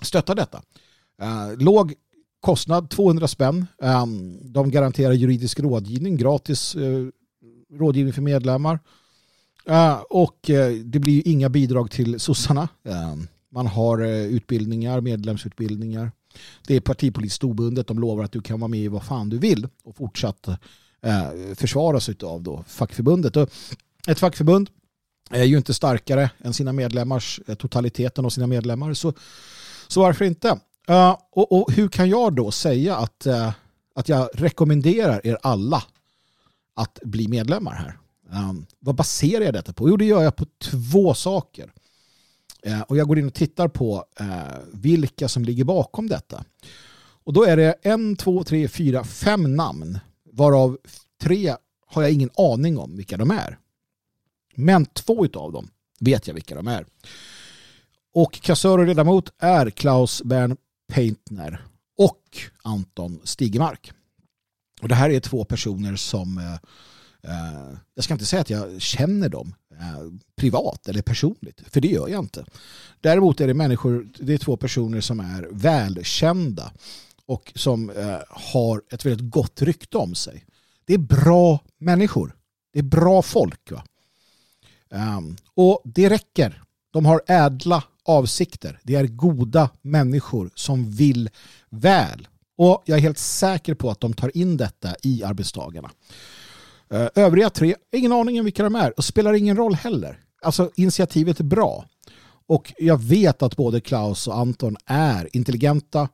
stötta 0.01 0.35
detta. 0.35 0.61
Eh, 1.21 1.57
låg 1.57 1.93
kostnad, 2.39 2.89
200 2.89 3.27
spänn. 3.27 3.65
Eh, 3.81 4.05
de 4.41 4.71
garanterar 4.71 5.13
juridisk 5.13 5.59
rådgivning, 5.59 6.17
gratis 6.17 6.75
eh, 6.75 7.07
rådgivning 7.73 8.13
för 8.13 8.21
medlemmar. 8.21 8.79
Eh, 9.65 9.99
och 10.09 10.39
det 10.83 10.99
blir 10.99 11.13
ju 11.13 11.21
inga 11.21 11.49
bidrag 11.49 11.91
till 11.91 12.19
sossarna. 12.19 12.69
Ehm, 12.83 13.27
man 13.51 13.67
har 13.67 14.05
utbildningar, 14.07 15.01
medlemsutbildningar. 15.01 16.11
Det 16.67 16.75
är 16.75 16.81
partipolitiskt 16.81 17.43
obundet. 17.43 17.87
De 17.87 17.99
lovar 17.99 18.23
att 18.23 18.31
du 18.31 18.41
kan 18.41 18.59
vara 18.59 18.67
med 18.67 18.79
i 18.79 18.87
vad 18.87 19.03
fan 19.03 19.29
du 19.29 19.37
vill 19.37 19.67
och 19.83 19.95
fortsatt 19.95 20.47
Eh, 21.01 21.55
försvaras 21.55 22.09
av 22.23 22.41
då 22.41 22.63
fackförbundet. 22.67 23.35
Och 23.35 23.49
ett 24.07 24.19
fackförbund 24.19 24.69
är 25.29 25.43
ju 25.43 25.57
inte 25.57 25.73
starkare 25.73 26.29
än 26.39 26.53
sina 26.53 26.73
medlemmars, 26.73 27.41
eh, 27.47 27.55
totaliteten 27.55 28.25
av 28.25 28.29
sina 28.29 28.47
medlemmar. 28.47 28.93
Så, 28.93 29.13
så 29.87 30.01
varför 30.01 30.25
inte? 30.25 30.59
Uh, 30.89 31.17
och, 31.31 31.51
och, 31.51 31.71
hur 31.71 31.87
kan 31.87 32.09
jag 32.09 32.35
då 32.35 32.51
säga 32.51 32.95
att, 32.95 33.27
uh, 33.27 33.51
att 33.95 34.09
jag 34.09 34.29
rekommenderar 34.33 35.27
er 35.27 35.37
alla 35.43 35.83
att 36.73 36.99
bli 37.03 37.27
medlemmar 37.27 37.73
här? 37.73 37.97
Um, 38.49 38.65
vad 38.79 38.95
baserar 38.95 39.45
jag 39.45 39.53
detta 39.53 39.73
på? 39.73 39.89
Jo, 39.89 39.97
det 39.97 40.05
gör 40.05 40.23
jag 40.23 40.35
på 40.35 40.45
två 40.61 41.13
saker. 41.13 41.71
Uh, 42.67 42.81
och 42.81 42.97
jag 42.97 43.07
går 43.07 43.19
in 43.19 43.27
och 43.27 43.33
tittar 43.33 43.67
på 43.67 44.05
vilka 44.73 45.27
som 45.27 45.45
ligger 45.45 45.63
bakom 45.63 46.07
detta. 46.07 46.43
Och 47.23 47.33
då 47.33 47.43
är 47.43 47.57
det 47.57 47.75
en, 47.81 48.15
två, 48.15 48.43
tre, 48.43 48.67
fyra, 48.67 49.03
fem 49.03 49.55
namn 49.55 49.99
varav 50.37 50.77
tre 51.21 51.55
har 51.87 52.01
jag 52.01 52.11
ingen 52.11 52.29
aning 52.37 52.77
om 52.77 52.97
vilka 52.97 53.17
de 53.17 53.31
är. 53.31 53.57
Men 54.55 54.85
två 54.85 55.27
av 55.33 55.51
dem 55.51 55.69
vet 55.99 56.27
jag 56.27 56.33
vilka 56.33 56.55
de 56.55 56.67
är. 56.67 56.85
Och 58.13 58.41
kassör 58.41 58.77
och 58.77 58.85
ledamot 58.85 59.33
är 59.37 59.69
Klaus 59.69 60.23
Bern 60.23 60.57
Paintner 60.93 61.65
och 61.97 62.21
Anton 62.61 63.19
Stigemark. 63.23 63.91
Och 64.81 64.87
det 64.87 64.95
här 64.95 65.09
är 65.09 65.19
två 65.19 65.45
personer 65.45 65.95
som 65.95 66.37
eh, 66.37 66.53
eh, 67.31 67.77
jag 67.95 68.03
ska 68.03 68.13
inte 68.13 68.25
säga 68.25 68.41
att 68.41 68.49
jag 68.49 68.81
känner 68.81 69.29
dem 69.29 69.55
eh, 69.71 70.11
privat 70.35 70.87
eller 70.87 71.01
personligt, 71.01 71.61
för 71.69 71.81
det 71.81 71.87
gör 71.87 72.07
jag 72.07 72.23
inte. 72.23 72.45
Däremot 73.01 73.41
är 73.41 73.47
det 73.47 73.53
människor, 73.53 74.07
det 74.19 74.33
är 74.33 74.37
två 74.37 74.57
personer 74.57 75.01
som 75.01 75.19
är 75.19 75.47
välkända 75.51 76.71
och 77.27 77.51
som 77.55 77.89
eh, 77.89 78.19
har 78.29 78.81
ett 78.91 79.05
väldigt 79.05 79.29
gott 79.29 79.61
rykte 79.61 79.97
om 79.97 80.15
sig. 80.15 80.45
Det 80.85 80.93
är 80.93 80.97
bra 80.97 81.59
människor. 81.77 82.35
Det 82.73 82.79
är 82.79 82.83
bra 82.83 83.21
folk. 83.21 83.71
Va? 83.71 83.83
Um, 84.89 85.37
och 85.53 85.81
det 85.85 86.09
räcker. 86.09 86.63
De 86.91 87.05
har 87.05 87.21
ädla 87.27 87.83
avsikter. 88.05 88.79
Det 88.83 88.95
är 88.95 89.07
goda 89.07 89.69
människor 89.81 90.51
som 90.55 90.91
vill 90.91 91.29
väl. 91.69 92.27
Och 92.57 92.83
jag 92.85 92.97
är 92.97 93.01
helt 93.01 93.17
säker 93.17 93.73
på 93.73 93.89
att 93.89 93.99
de 93.99 94.13
tar 94.13 94.37
in 94.37 94.57
detta 94.57 94.95
i 95.03 95.23
arbetstagarna. 95.23 95.91
Uh, 96.93 97.01
eh, 97.01 97.09
övriga 97.15 97.49
tre, 97.49 97.75
ingen 97.91 98.11
aning 98.11 98.39
om 98.39 98.45
vilka 98.45 98.63
de 98.63 98.75
är 98.75 98.97
och 98.97 99.05
spelar 99.05 99.33
ingen 99.33 99.57
roll 99.57 99.75
heller. 99.75 100.19
Alltså 100.41 100.71
initiativet 100.75 101.39
är 101.39 101.43
bra. 101.43 101.85
Och 102.47 102.73
jag 102.77 103.01
vet 103.01 103.41
att 103.41 103.55
både 103.55 103.81
Klaus 103.81 104.27
och 104.27 104.37
Anton 104.37 104.77
är 104.85 105.29
intelligenta 105.35 106.09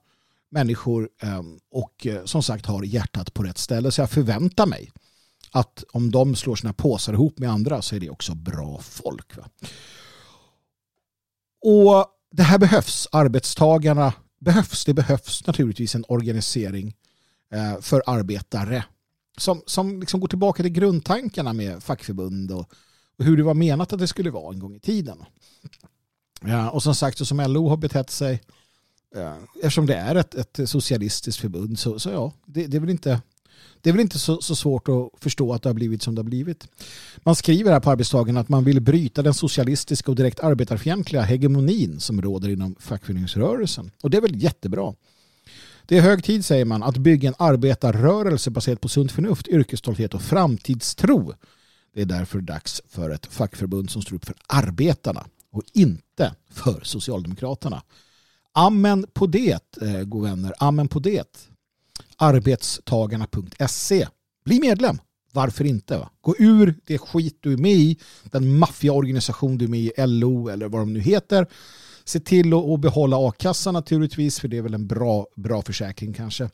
människor 0.53 1.09
ehm, 1.21 1.59
och 1.71 2.07
eh, 2.07 2.25
som 2.25 2.43
sagt 2.43 2.65
har 2.65 2.83
hjärtat 2.83 3.33
på 3.33 3.43
rätt 3.43 3.57
ställe. 3.57 3.91
Så 3.91 4.01
jag 4.01 4.09
förväntar 4.09 4.65
mig 4.65 4.91
att 5.51 5.83
om 5.91 6.11
de 6.11 6.35
slår 6.35 6.55
sina 6.55 6.73
påsar 6.73 7.13
ihop 7.13 7.39
med 7.39 7.49
andra 7.49 7.81
så 7.81 7.95
är 7.95 7.99
det 7.99 8.09
också 8.09 8.35
bra 8.35 8.79
folk. 8.81 9.37
Va? 9.37 9.49
Och 11.61 12.05
det 12.31 12.43
här 12.43 12.59
behövs. 12.59 13.07
Arbetstagarna 13.11 14.13
behövs. 14.39 14.85
Det 14.85 14.93
behövs 14.93 15.47
naturligtvis 15.47 15.95
en 15.95 16.05
organisering 16.07 16.95
eh, 17.51 17.81
för 17.81 18.03
arbetare 18.05 18.83
som, 19.37 19.61
som 19.65 19.99
liksom 19.99 20.19
går 20.19 20.27
tillbaka 20.27 20.63
till 20.63 20.71
grundtankarna 20.71 21.53
med 21.53 21.83
fackförbund 21.83 22.51
och, 22.51 22.71
och 23.17 23.25
hur 23.25 23.37
det 23.37 23.43
var 23.43 23.53
menat 23.53 23.93
att 23.93 23.99
det 23.99 24.07
skulle 24.07 24.31
vara 24.31 24.53
en 24.53 24.59
gång 24.59 24.75
i 24.75 24.79
tiden. 24.79 25.23
Ja, 26.41 26.69
och 26.69 26.83
som 26.83 26.95
sagt, 26.95 27.17
så 27.17 27.25
som 27.25 27.39
LO 27.39 27.67
har 27.67 27.77
betett 27.77 28.09
sig, 28.09 28.41
eftersom 29.55 29.85
det 29.85 29.95
är 29.95 30.15
ett, 30.15 30.35
ett 30.35 30.69
socialistiskt 30.69 31.41
förbund, 31.41 31.79
så, 31.79 31.99
så 31.99 32.09
ja, 32.09 32.33
det, 32.45 32.67
det 32.67 32.77
är 32.77 32.81
väl 32.81 32.89
inte 32.89 33.21
det 33.81 33.89
är 33.89 33.93
väl 33.93 34.01
inte 34.01 34.19
så, 34.19 34.41
så, 34.41 34.55
svårt 34.55 34.87
att 34.87 35.09
förstå 35.23 35.53
att 35.53 35.63
det 35.63 35.69
har 35.69 35.73
blivit 35.73 36.01
som 36.01 36.15
det 36.15 36.19
har 36.19 36.23
blivit. 36.23 36.67
Man 37.17 37.35
skriver 37.35 37.71
här 37.71 37.79
på 37.79 37.91
arbetstagen 37.91 38.37
att 38.37 38.49
man 38.49 38.63
vill 38.63 38.81
bryta 38.81 39.21
den 39.21 39.33
socialistiska 39.33 40.11
och 40.11 40.15
direkt 40.15 40.39
arbetarfientliga 40.39 41.21
hegemonin 41.21 41.99
som 41.99 42.21
råder 42.21 42.49
inom 42.49 42.75
fackföreningsrörelsen. 42.79 43.91
Och 44.01 44.09
det 44.09 44.17
är 44.17 44.21
väl 44.21 44.43
jättebra. 44.43 44.93
Det 45.85 45.97
är 45.97 46.01
hög 46.01 46.23
tid, 46.23 46.45
säger 46.45 46.65
man, 46.65 46.83
att 46.83 46.97
bygga 46.97 47.29
en 47.29 47.35
arbetarrörelse 47.37 48.49
baserad 48.49 48.81
på 48.81 48.89
sunt 48.89 49.11
förnuft, 49.11 49.47
yrkesstolthet 49.47 50.13
och 50.13 50.21
framtidstro. 50.21 51.33
Det 51.93 52.01
är 52.01 52.05
därför 52.05 52.41
dags 52.41 52.81
för 52.89 53.09
ett 53.09 53.25
fackförbund 53.25 53.89
som 53.89 54.01
står 54.01 54.15
upp 54.15 54.25
för 54.25 54.35
arbetarna 54.47 55.25
och 55.51 55.63
inte 55.73 56.35
för 56.51 56.81
Socialdemokraterna. 56.83 57.81
Amen 58.53 59.05
på 59.13 59.27
det, 59.27 59.81
eh, 59.81 60.01
god 60.03 60.23
vänner. 60.23 60.53
Amen 60.57 60.87
på 60.87 60.99
det 60.99 61.49
arbetstagarna.se. 62.23 64.07
Bli 64.45 64.59
medlem. 64.59 64.99
Varför 65.31 65.65
inte? 65.65 65.97
Va? 65.97 66.09
Gå 66.21 66.35
ur 66.39 66.75
det 66.85 66.97
skit 66.97 67.37
du 67.39 67.53
är 67.53 67.57
med 67.57 67.71
i, 67.71 67.97
den 68.23 68.57
maffiaorganisation 68.57 69.57
du 69.57 69.65
är 69.65 69.69
med 69.69 69.79
i, 69.79 69.91
LO 69.97 70.49
eller 70.49 70.69
vad 70.69 70.81
de 70.81 70.93
nu 70.93 70.99
heter. 70.99 71.47
Se 72.03 72.19
till 72.19 72.53
att 72.53 72.79
behålla 72.79 73.29
a-kassan 73.29 73.73
naturligtvis, 73.73 74.39
för 74.39 74.47
det 74.47 74.57
är 74.57 74.61
väl 74.61 74.73
en 74.73 74.87
bra, 74.87 75.27
bra 75.35 75.61
försäkring 75.61 76.13
kanske. 76.13 76.49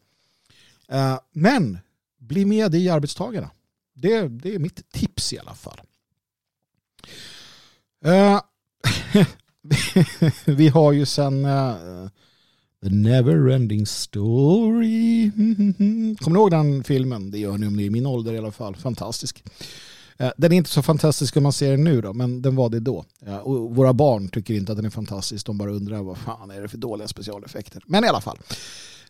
Eh, 0.90 1.20
men 1.32 1.80
bli 2.20 2.46
med 2.46 2.76
i 2.76 2.90
arbetstagarna. 2.90 3.52
Det, 3.96 4.28
det 4.28 4.56
är 4.56 4.60
mitt 4.60 4.92
tips 4.92 5.34
i 5.34 5.40
alla 5.40 5.56
fall. 5.56 5.82
Eh, 8.06 8.42
vi 10.46 10.68
har 10.68 10.92
ju 10.92 11.06
sen 11.06 11.46
uh, 11.46 12.08
The 12.84 12.90
Neverending 12.90 13.86
Story. 13.86 15.32
Kommer 16.20 16.30
ni 16.30 16.40
ihåg 16.40 16.52
den 16.52 16.84
filmen? 16.84 17.32
Det 17.32 17.38
gör 17.38 17.58
ni 17.58 17.68
om 17.68 17.76
ni 17.76 17.84
är 17.84 17.88
i 17.88 17.90
min 17.90 18.06
ålder 18.06 18.34
i 18.34 18.38
alla 18.38 18.52
fall. 18.52 18.76
Fantastisk. 18.76 19.44
Eh, 20.18 20.32
den 20.38 20.52
är 20.52 20.58
inte 20.58 20.70
så 20.70 20.82
fantastisk 20.82 21.38
om 21.38 21.44
man 21.44 21.54
ser 21.54 21.72
den 21.72 21.84
nu 21.84 22.02
då, 22.02 22.14
men 22.14 22.42
den 22.42 22.56
var 22.56 22.70
det 22.70 22.80
då. 22.80 23.06
Och 23.44 23.76
våra 23.76 23.94
barn 23.94 24.30
tycker 24.30 24.54
inte 24.54 24.72
att 24.72 24.78
den 24.78 24.86
är 24.86 24.90
fantastisk. 24.90 25.46
De 25.46 25.58
bara 25.58 25.72
undrar 25.72 26.04
vad 26.04 26.18
fan 26.18 26.52
är 26.52 26.62
det 26.62 26.68
för 26.68 26.78
dåliga 26.78 27.08
specialeffekter. 27.08 27.84
Men 27.86 28.04
i 28.04 28.08
alla 28.08 28.22
fall. 28.22 28.40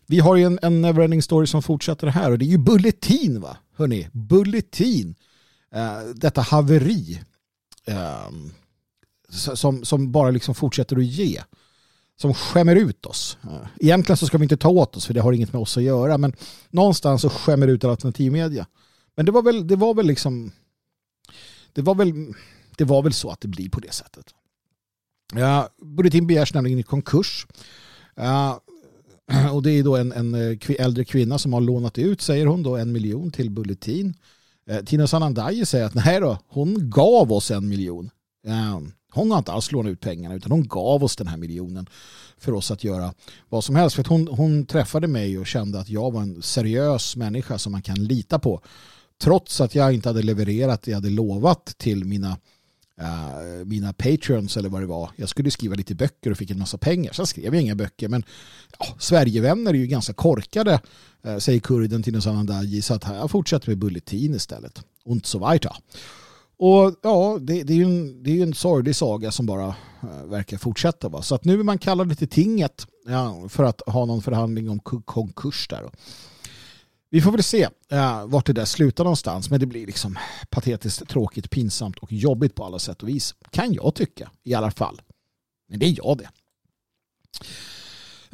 Vi 0.06 0.18
har 0.18 0.36
ju 0.36 0.44
en, 0.44 0.58
en 0.62 0.80
Neverending 0.80 1.22
Story 1.22 1.46
som 1.46 1.62
fortsätter 1.62 2.06
här 2.06 2.30
och 2.30 2.38
det 2.38 2.44
är 2.44 2.50
ju 2.50 2.58
Bulletin 2.58 3.40
va? 3.40 3.56
Hörrni, 3.76 4.08
Bulletin. 4.12 5.14
Uh, 5.76 6.14
detta 6.14 6.40
haveri. 6.40 7.20
Ehm, 7.86 8.50
som, 9.30 9.84
som 9.84 10.12
bara 10.12 10.30
liksom 10.30 10.54
fortsätter 10.54 10.96
att 10.96 11.04
ge 11.04 11.42
som 12.20 12.34
skämmer 12.34 12.76
ut 12.76 13.06
oss. 13.06 13.38
Egentligen 13.80 14.16
så 14.16 14.26
ska 14.26 14.38
vi 14.38 14.44
inte 14.44 14.56
ta 14.56 14.68
åt 14.68 14.96
oss 14.96 15.06
för 15.06 15.14
det 15.14 15.20
har 15.20 15.32
inget 15.32 15.52
med 15.52 15.62
oss 15.62 15.76
att 15.76 15.82
göra 15.82 16.18
men 16.18 16.32
någonstans 16.70 17.22
så 17.22 17.28
skämmer 17.28 17.68
ut 17.68 17.84
alternativmedia. 17.84 18.66
Men 19.16 19.26
det 19.26 19.32
var 19.32 19.42
väl, 19.42 19.66
det 19.66 19.76
var 19.76 19.94
väl 19.94 20.06
liksom 20.06 20.52
det 21.72 21.82
var 21.82 21.94
väl, 21.94 22.12
det 22.76 22.84
var 22.84 23.02
väl 23.02 23.12
så 23.12 23.30
att 23.30 23.40
det 23.40 23.48
blir 23.48 23.68
på 23.68 23.80
det 23.80 23.92
sättet. 23.92 24.24
Ja, 25.34 25.68
Bulletin 25.82 26.26
begärs 26.26 26.54
nämligen 26.54 26.78
i 26.78 26.82
konkurs. 26.82 27.46
Ja, 28.14 28.60
och 29.52 29.62
det 29.62 29.70
är 29.70 29.82
då 29.82 29.96
en, 29.96 30.12
en 30.12 30.58
äldre 30.78 31.04
kvinna 31.04 31.38
som 31.38 31.52
har 31.52 31.60
lånat 31.60 31.98
ut, 31.98 32.20
säger 32.20 32.46
hon, 32.46 32.62
då, 32.62 32.76
en 32.76 32.92
miljon 32.92 33.30
till 33.30 33.50
Bulletin. 33.50 34.14
Eh, 34.66 34.84
Tina 34.84 35.06
Sanandaji 35.06 35.66
säger 35.66 35.84
att 35.84 35.94
nej 35.94 36.20
då, 36.20 36.38
hon 36.48 36.90
gav 36.90 37.32
oss 37.32 37.50
en 37.50 37.68
miljon. 37.68 38.10
Um, 38.46 38.92
hon 39.10 39.30
har 39.30 39.38
inte 39.38 39.52
alls 39.52 39.72
lånat 39.72 39.90
ut 39.90 40.00
pengarna 40.00 40.34
utan 40.34 40.52
hon 40.52 40.68
gav 40.68 41.04
oss 41.04 41.16
den 41.16 41.26
här 41.26 41.36
miljonen 41.36 41.86
för 42.38 42.54
oss 42.54 42.70
att 42.70 42.84
göra 42.84 43.14
vad 43.48 43.64
som 43.64 43.76
helst. 43.76 43.96
För 43.96 44.00
att 44.02 44.06
hon, 44.06 44.28
hon 44.28 44.66
träffade 44.66 45.06
mig 45.06 45.38
och 45.38 45.46
kände 45.46 45.80
att 45.80 45.88
jag 45.88 46.12
var 46.12 46.22
en 46.22 46.42
seriös 46.42 47.16
människa 47.16 47.58
som 47.58 47.72
man 47.72 47.82
kan 47.82 48.04
lita 48.04 48.38
på. 48.38 48.60
Trots 49.20 49.60
att 49.60 49.74
jag 49.74 49.92
inte 49.92 50.08
hade 50.08 50.22
levererat 50.22 50.82
det 50.82 50.90
jag 50.90 50.96
hade 50.96 51.10
lovat 51.10 51.74
till 51.78 52.04
mina, 52.04 52.36
uh, 53.00 53.64
mina 53.64 53.92
patrons 53.92 54.56
eller 54.56 54.68
vad 54.68 54.82
det 54.82 54.86
var. 54.86 55.10
Jag 55.16 55.28
skulle 55.28 55.50
skriva 55.50 55.74
lite 55.74 55.94
böcker 55.94 56.30
och 56.30 56.36
fick 56.36 56.50
en 56.50 56.58
massa 56.58 56.78
pengar. 56.78 57.12
Sen 57.12 57.26
skrev 57.26 57.54
jag 57.54 57.62
inga 57.62 57.74
böcker. 57.74 58.08
Men 58.08 58.24
ja, 58.78 58.86
Sverigevänner 58.98 59.70
är 59.70 59.78
ju 59.78 59.86
ganska 59.86 60.12
korkade, 60.12 60.80
uh, 61.26 61.38
säger 61.38 61.60
kurden 61.60 62.02
till 62.02 62.22
Sanandaji. 62.22 62.82
Så 62.82 62.94
att 62.94 63.04
jag 63.04 63.30
fortsätter 63.30 63.68
med 63.68 63.78
Bulletin 63.78 64.34
istället. 64.34 64.82
Und 65.04 65.26
so 65.26 65.48
weiter. 65.50 65.72
Och 66.62 66.94
ja, 67.02 67.38
det, 67.40 67.62
det 67.62 67.72
är 67.72 67.76
ju 67.76 67.84
en, 67.84 68.22
det 68.22 68.38
är 68.38 68.42
en 68.42 68.54
sorglig 68.54 68.96
saga 68.96 69.30
som 69.30 69.46
bara 69.46 69.66
eh, 70.02 70.24
verkar 70.24 70.58
fortsätta. 70.58 71.08
Va? 71.08 71.22
Så 71.22 71.34
att 71.34 71.44
nu 71.44 71.60
är 71.60 71.64
man 71.64 71.78
kallad 71.78 72.18
till 72.18 72.28
tinget 72.28 72.86
ja, 73.06 73.48
för 73.48 73.64
att 73.64 73.80
ha 73.86 74.04
någon 74.04 74.22
förhandling 74.22 74.70
om 74.70 74.80
konkurs 75.04 75.68
där. 75.68 75.90
Vi 77.10 77.20
får 77.20 77.32
väl 77.32 77.42
se 77.42 77.68
ja, 77.88 78.26
vart 78.26 78.46
det 78.46 78.52
där 78.52 78.64
slutar 78.64 79.04
någonstans. 79.04 79.50
Men 79.50 79.60
det 79.60 79.66
blir 79.66 79.86
liksom 79.86 80.18
patetiskt, 80.50 81.08
tråkigt, 81.08 81.50
pinsamt 81.50 81.98
och 81.98 82.12
jobbigt 82.12 82.54
på 82.54 82.64
alla 82.64 82.78
sätt 82.78 83.02
och 83.02 83.08
vis. 83.08 83.34
Kan 83.50 83.72
jag 83.72 83.94
tycka 83.94 84.30
i 84.42 84.54
alla 84.54 84.70
fall. 84.70 85.00
Men 85.68 85.78
det 85.78 85.86
är 85.86 85.94
jag 85.96 86.18
det. 86.18 86.28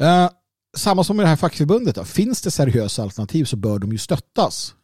Uh, 0.05 0.31
samma 0.77 1.05
som 1.05 1.17
med 1.17 1.27
det 1.27 1.31
här 1.31 1.37
fackförbundet. 1.37 1.95
Då. 1.95 2.05
Finns 2.05 2.43
det 2.43 2.51
seriösa 2.51 3.03
alternativ 3.03 3.45
så 3.45 3.57
bör 3.57 3.79
de 3.79 3.93
ju 3.93 3.99
stöttas. 3.99 4.75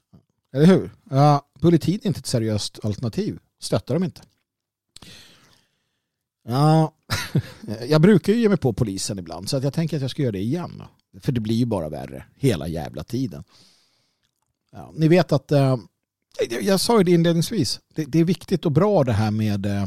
Eller 0.53 0.67
hur? 0.67 0.91
Ja, 1.11 1.49
Bulletin 1.61 2.01
är 2.03 2.07
inte 2.07 2.19
ett 2.19 2.27
seriöst 2.27 2.85
alternativ. 2.85 3.39
Stöttar 3.61 3.95
de 3.95 4.05
inte. 4.05 4.23
Ja, 6.45 6.95
jag 7.89 8.01
brukar 8.01 8.33
ju 8.33 8.41
ge 8.41 8.49
mig 8.49 8.59
på 8.59 8.73
polisen 8.73 9.19
ibland 9.19 9.49
så 9.49 9.57
att 9.57 9.65
jag 9.65 9.73
tänker 9.73 9.97
att 9.97 10.03
jag 10.03 10.11
ska 10.11 10.23
göra 10.23 10.33
det 10.33 10.39
igen. 10.39 10.83
För 11.21 11.33
det 11.33 11.41
blir 11.41 11.57
ju 11.57 11.67
bara 11.67 11.89
värre 11.89 12.25
hela 12.35 12.69
jävla 12.69 13.05
tiden. 13.05 13.45
Ja, 14.73 14.93
ni 14.95 15.09
vet 15.09 15.33
att 15.33 15.53
eh, 15.53 15.77
jag 16.61 16.81
sa 16.81 16.99
ju 16.99 17.05
det 17.05 17.11
inledningsvis. 17.11 17.81
Det, 17.95 18.05
det, 18.05 18.19
är 18.19 18.25
viktigt 18.25 18.67
och 18.67 18.73
bra 18.73 19.05
det 19.05 19.13
här 19.13 19.31
med 19.31 19.67
eh, 19.67 19.87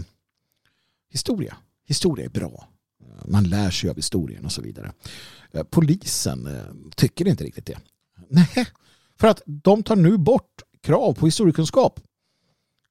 historia. 1.10 1.58
Historia 1.86 2.26
är 2.26 2.30
bra. 2.30 2.68
Man 3.26 3.44
lär 3.44 3.72
sig 3.72 3.90
av 3.90 3.96
historien 3.96 4.46
och 4.46 4.52
så 4.52 4.62
vidare. 4.62 4.94
Eh, 5.52 5.64
polisen 5.64 6.48
eh, 6.48 6.92
tycker 6.96 7.28
inte 7.28 7.44
riktigt 7.44 7.66
det. 7.66 7.78
Nej, 8.30 8.68
för 9.20 9.28
att 9.28 9.42
de 9.46 9.84
tar 9.84 9.96
nu 9.96 10.18
bort 10.18 10.62
krav 10.82 11.14
på 11.14 11.26
historiekunskap 11.26 12.00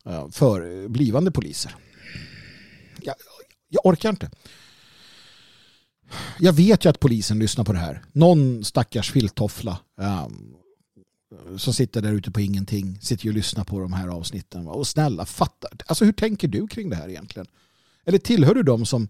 eh, 0.06 0.28
för 0.30 0.88
blivande 0.88 1.30
poliser. 1.30 1.76
Jag, 3.02 3.14
jag 3.68 3.86
orkar 3.86 4.10
inte. 4.10 4.30
Jag 6.38 6.52
vet 6.52 6.84
ju 6.84 6.88
att 6.88 7.00
polisen 7.00 7.38
lyssnar 7.38 7.64
på 7.64 7.72
det 7.72 7.78
här. 7.78 8.02
Någon 8.12 8.64
stackars 8.64 9.12
filttoffla 9.12 9.78
um, 9.96 10.56
som 11.56 11.74
sitter 11.74 12.02
där 12.02 12.12
ute 12.12 12.30
på 12.30 12.40
ingenting 12.40 12.98
sitter 13.00 13.24
ju 13.24 13.30
och 13.30 13.36
lyssnar 13.36 13.64
på 13.64 13.80
de 13.80 13.92
här 13.92 14.08
avsnitten. 14.08 14.68
Och 14.68 14.86
snälla, 14.86 15.26
fatta. 15.26 15.68
Alltså 15.86 16.04
hur 16.04 16.12
tänker 16.12 16.48
du 16.48 16.68
kring 16.68 16.90
det 16.90 16.96
här 16.96 17.08
egentligen? 17.08 17.46
Eller 18.04 18.18
tillhör 18.18 18.54
du 18.54 18.62
dem 18.62 18.86
som, 18.86 19.08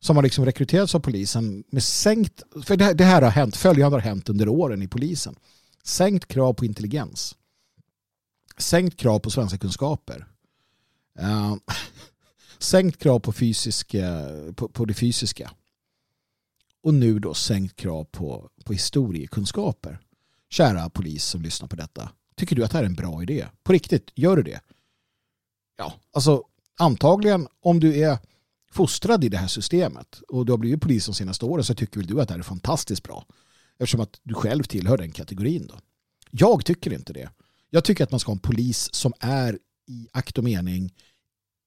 som 0.00 0.16
har 0.16 0.22
liksom 0.22 0.44
rekryterats 0.44 0.94
av 0.94 1.00
polisen 1.00 1.64
med 1.70 1.82
sänkt... 1.82 2.42
För 2.64 2.76
det, 2.76 2.92
det 2.94 3.04
här 3.04 3.22
har 3.22 3.30
hänt, 3.30 3.56
följande 3.56 3.96
har 3.96 4.02
hänt 4.02 4.28
under 4.28 4.48
åren 4.48 4.82
i 4.82 4.88
polisen. 4.88 5.34
Sänkt 5.84 6.28
krav 6.28 6.54
på 6.54 6.64
intelligens. 6.64 7.36
Sänkt 8.56 8.96
krav 8.96 9.18
på 9.18 9.30
svenska 9.30 9.58
kunskaper. 9.58 10.26
Uh, 11.20 11.56
sänkt 12.58 13.02
krav 13.02 13.20
på, 13.20 13.32
fysiska, 13.32 14.08
eh, 14.20 14.52
på, 14.52 14.68
på 14.68 14.84
det 14.84 14.94
fysiska. 14.94 15.50
Och 16.82 16.94
nu 16.94 17.18
då 17.18 17.34
sänkt 17.34 17.76
krav 17.76 18.04
på, 18.04 18.50
på 18.64 18.72
historiekunskaper. 18.72 20.00
Kära 20.50 20.90
polis 20.90 21.24
som 21.24 21.42
lyssnar 21.42 21.68
på 21.68 21.76
detta. 21.76 22.10
Tycker 22.36 22.56
du 22.56 22.64
att 22.64 22.70
det 22.70 22.76
här 22.76 22.84
är 22.84 22.88
en 22.88 22.94
bra 22.94 23.22
idé? 23.22 23.46
På 23.62 23.72
riktigt, 23.72 24.10
gör 24.14 24.36
du 24.36 24.42
det? 24.42 24.60
Ja, 25.76 25.94
alltså 26.12 26.44
antagligen 26.78 27.48
om 27.60 27.80
du 27.80 27.98
är 27.98 28.18
fostrad 28.72 29.24
i 29.24 29.28
det 29.28 29.36
här 29.36 29.46
systemet 29.46 30.22
och 30.28 30.46
du 30.46 30.52
har 30.52 30.58
blivit 30.58 30.80
polis 30.80 31.06
de 31.06 31.14
senaste 31.14 31.44
åren 31.44 31.64
så 31.64 31.74
tycker 31.74 31.98
väl 31.98 32.06
du 32.06 32.20
att 32.20 32.28
det 32.28 32.34
här 32.34 32.38
är 32.38 32.42
fantastiskt 32.44 33.02
bra. 33.02 33.26
Eftersom 33.82 34.00
att 34.00 34.20
du 34.22 34.34
själv 34.34 34.62
tillhör 34.62 34.96
den 34.98 35.12
kategorin 35.12 35.66
då. 35.66 35.78
Jag 36.30 36.64
tycker 36.64 36.92
inte 36.92 37.12
det. 37.12 37.30
Jag 37.70 37.84
tycker 37.84 38.04
att 38.04 38.10
man 38.10 38.20
ska 38.20 38.30
ha 38.30 38.36
en 38.36 38.38
polis 38.38 38.94
som 38.94 39.12
är 39.20 39.58
i 39.86 40.08
akt 40.12 40.38
och 40.38 40.44
mening 40.44 40.94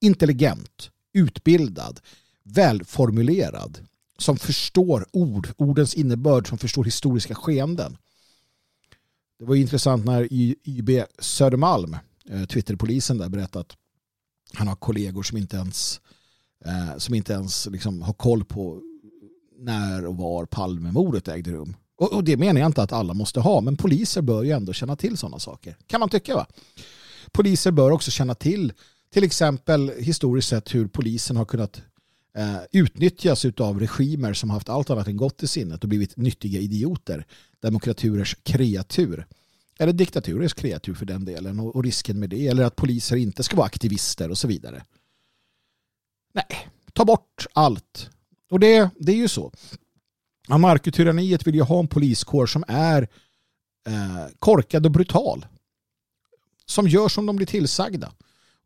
intelligent, 0.02 0.92
utbildad, 1.14 2.00
välformulerad, 2.44 3.88
som 4.18 4.38
förstår 4.38 5.06
ord, 5.12 5.48
ordens 5.58 5.94
innebörd, 5.94 6.50
som 6.50 6.58
förstår 6.58 6.84
historiska 6.84 7.36
skeenden. 7.36 7.98
Det 9.40 9.46
var 9.46 9.56
intressant 9.56 10.06
när 10.06 10.28
YB 10.34 10.90
Södermalm, 11.20 11.98
eh, 12.30 12.46
Twitterpolisen 12.46 13.18
där, 13.18 13.30
berättade 13.30 13.62
att 13.62 13.78
han 14.54 14.68
har 14.68 14.76
kollegor 14.76 15.24
som 15.24 15.38
inte 15.38 15.58
ens, 15.58 16.02
eh, 16.66 16.98
som 16.98 17.14
inte 17.14 17.34
ens 17.34 17.66
liksom 17.66 18.02
har 18.02 18.14
koll 18.14 18.46
på 18.46 18.82
när 19.60 20.06
och 20.06 20.18
var 20.18 20.46
Palmemordet 20.46 21.28
ägde 21.28 21.52
rum. 21.52 21.76
Och, 21.98 22.14
och, 22.14 22.24
det 22.24 22.38
menar 22.38 22.62
jag 22.62 22.70
inte 22.70 22.84
att 22.84 22.92
alla 22.92 23.14
måste 23.14 23.40
ha, 23.40 23.62
men 23.62 23.78
poliser 23.78 24.22
bör 24.22 24.44
ju 24.44 24.52
ändå 24.52 24.74
känna 24.74 24.96
till 24.96 25.18
sådana 25.18 25.40
saker. 25.40 25.78
Kan 25.88 26.00
man 26.00 26.10
tycka 26.10 26.36
va? 26.36 26.48
Poliser 27.32 27.72
bör 27.72 27.92
också 27.92 28.12
känna 28.12 28.36
till 28.36 28.74
till 29.16 29.24
exempel 29.24 29.92
historiskt 30.00 30.48
sett 30.50 30.76
hur 30.76 30.88
polisen 30.88 31.38
har 31.38 31.46
kunnat 31.46 31.82
eh, 32.38 32.58
utnyttjas 32.72 33.46
av 33.46 33.80
regimer 33.80 34.34
som 34.34 34.50
haft 34.50 34.70
allt 34.70 34.90
annat 34.90 35.08
än 35.08 35.18
gott 35.18 35.44
i 35.44 35.48
sinnet 35.48 35.84
och 35.84 35.90
blivit 35.90 36.18
nyttiga 36.18 36.60
idioter. 36.60 37.26
Demokraturers 37.62 38.36
kreatur. 38.44 39.28
Eller 39.80 39.94
diktaturers 39.94 40.54
kreatur 40.54 40.94
för 40.94 41.06
den 41.06 41.26
delen 41.26 41.60
och, 41.60 41.76
och 41.76 41.84
risken 41.84 42.20
med 42.20 42.30
det. 42.30 42.48
Eller 42.48 42.64
att 42.64 42.76
poliser 42.76 43.16
inte 43.16 43.44
ska 43.44 43.56
vara 43.56 43.66
aktivister 43.66 44.30
och 44.30 44.38
så 44.38 44.48
vidare. 44.48 44.84
Nej, 46.34 46.70
ta 46.94 47.06
bort 47.06 47.46
allt. 47.54 48.10
Och 48.50 48.60
det, 48.60 48.90
det 49.00 49.12
är 49.12 49.18
ju 49.18 49.28
så. 49.28 49.52
Anarkotyranniet 50.48 51.48
vill 51.48 51.56
ju 51.56 51.62
ha 51.62 51.80
en 51.80 51.88
poliskår 51.88 52.46
som 52.46 52.64
är 52.68 53.08
eh, 53.88 54.26
korkad 54.40 54.86
och 54.86 54.92
brutal. 54.92 55.46
Som 56.66 56.88
gör 56.88 57.08
som 57.08 57.26
de 57.26 57.36
blir 57.36 57.48
tillsagda 57.48 58.12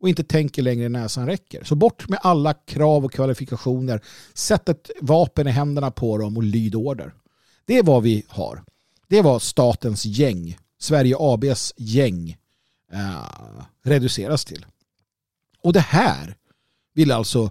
och 0.00 0.08
inte 0.08 0.24
tänker 0.24 0.62
längre 0.62 0.86
än 0.86 0.92
näsan 0.92 1.26
räcker. 1.26 1.64
Så 1.64 1.74
bort 1.74 2.08
med 2.08 2.18
alla 2.22 2.54
krav 2.54 3.04
och 3.04 3.12
kvalifikationer. 3.12 4.00
Sätt 4.34 4.68
ett 4.68 4.90
vapen 5.00 5.46
i 5.46 5.50
händerna 5.50 5.90
på 5.90 6.18
dem 6.18 6.36
och 6.36 6.42
lyd 6.42 6.74
order. 6.74 7.14
Det 7.64 7.78
är 7.78 7.82
vad 7.82 8.02
vi 8.02 8.24
har. 8.28 8.64
Det 9.08 9.22
var 9.22 9.38
statens 9.38 10.06
gäng, 10.06 10.58
Sverige 10.78 11.16
ABs 11.18 11.74
gäng, 11.76 12.36
eh, 12.92 13.62
reduceras 13.82 14.44
till. 14.44 14.66
Och 15.62 15.72
det 15.72 15.80
här 15.80 16.36
vill 16.94 17.12
alltså 17.12 17.50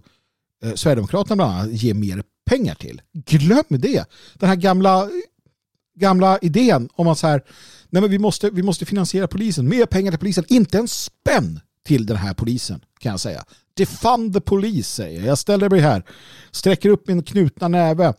eh, 0.64 0.74
Sverigedemokraterna 0.74 1.36
bland 1.36 1.52
annat 1.52 1.72
ge 1.72 1.94
mer 1.94 2.24
pengar 2.50 2.76
till. 2.76 3.02
Glöm 3.14 3.64
det. 3.70 4.06
Den 4.34 4.50
här 4.50 4.56
gamla, 4.56 5.10
gamla 5.96 6.40
idén 6.42 6.90
om 6.96 7.08
att 7.08 7.18
så 7.18 7.28
här, 7.28 7.44
nej 7.90 8.02
men 8.02 8.12
vi, 8.12 8.20
måste, 8.20 8.50
vi 8.50 8.64
måste 8.64 8.86
finansiera 8.86 9.28
polisen, 9.28 9.70
mer 9.70 9.86
pengar 9.86 10.12
till 10.12 10.20
polisen, 10.20 10.46
inte 10.48 10.78
en 10.78 10.88
spänn 10.88 11.60
till 11.86 12.06
den 12.06 12.18
här 12.18 12.34
polisen 12.34 12.82
kan 13.00 13.10
jag 13.10 13.20
säga. 13.20 13.44
Defund 13.74 14.34
the 14.34 14.42
police 14.42 14.90
säger 14.90 15.20
jag. 15.20 15.28
Jag 15.28 15.38
ställer 15.38 15.70
mig 15.70 15.80
här, 15.80 16.04
sträcker 16.52 16.90
upp 16.90 17.08
min 17.08 17.24
knutna 17.24 17.68
näve 17.68 18.14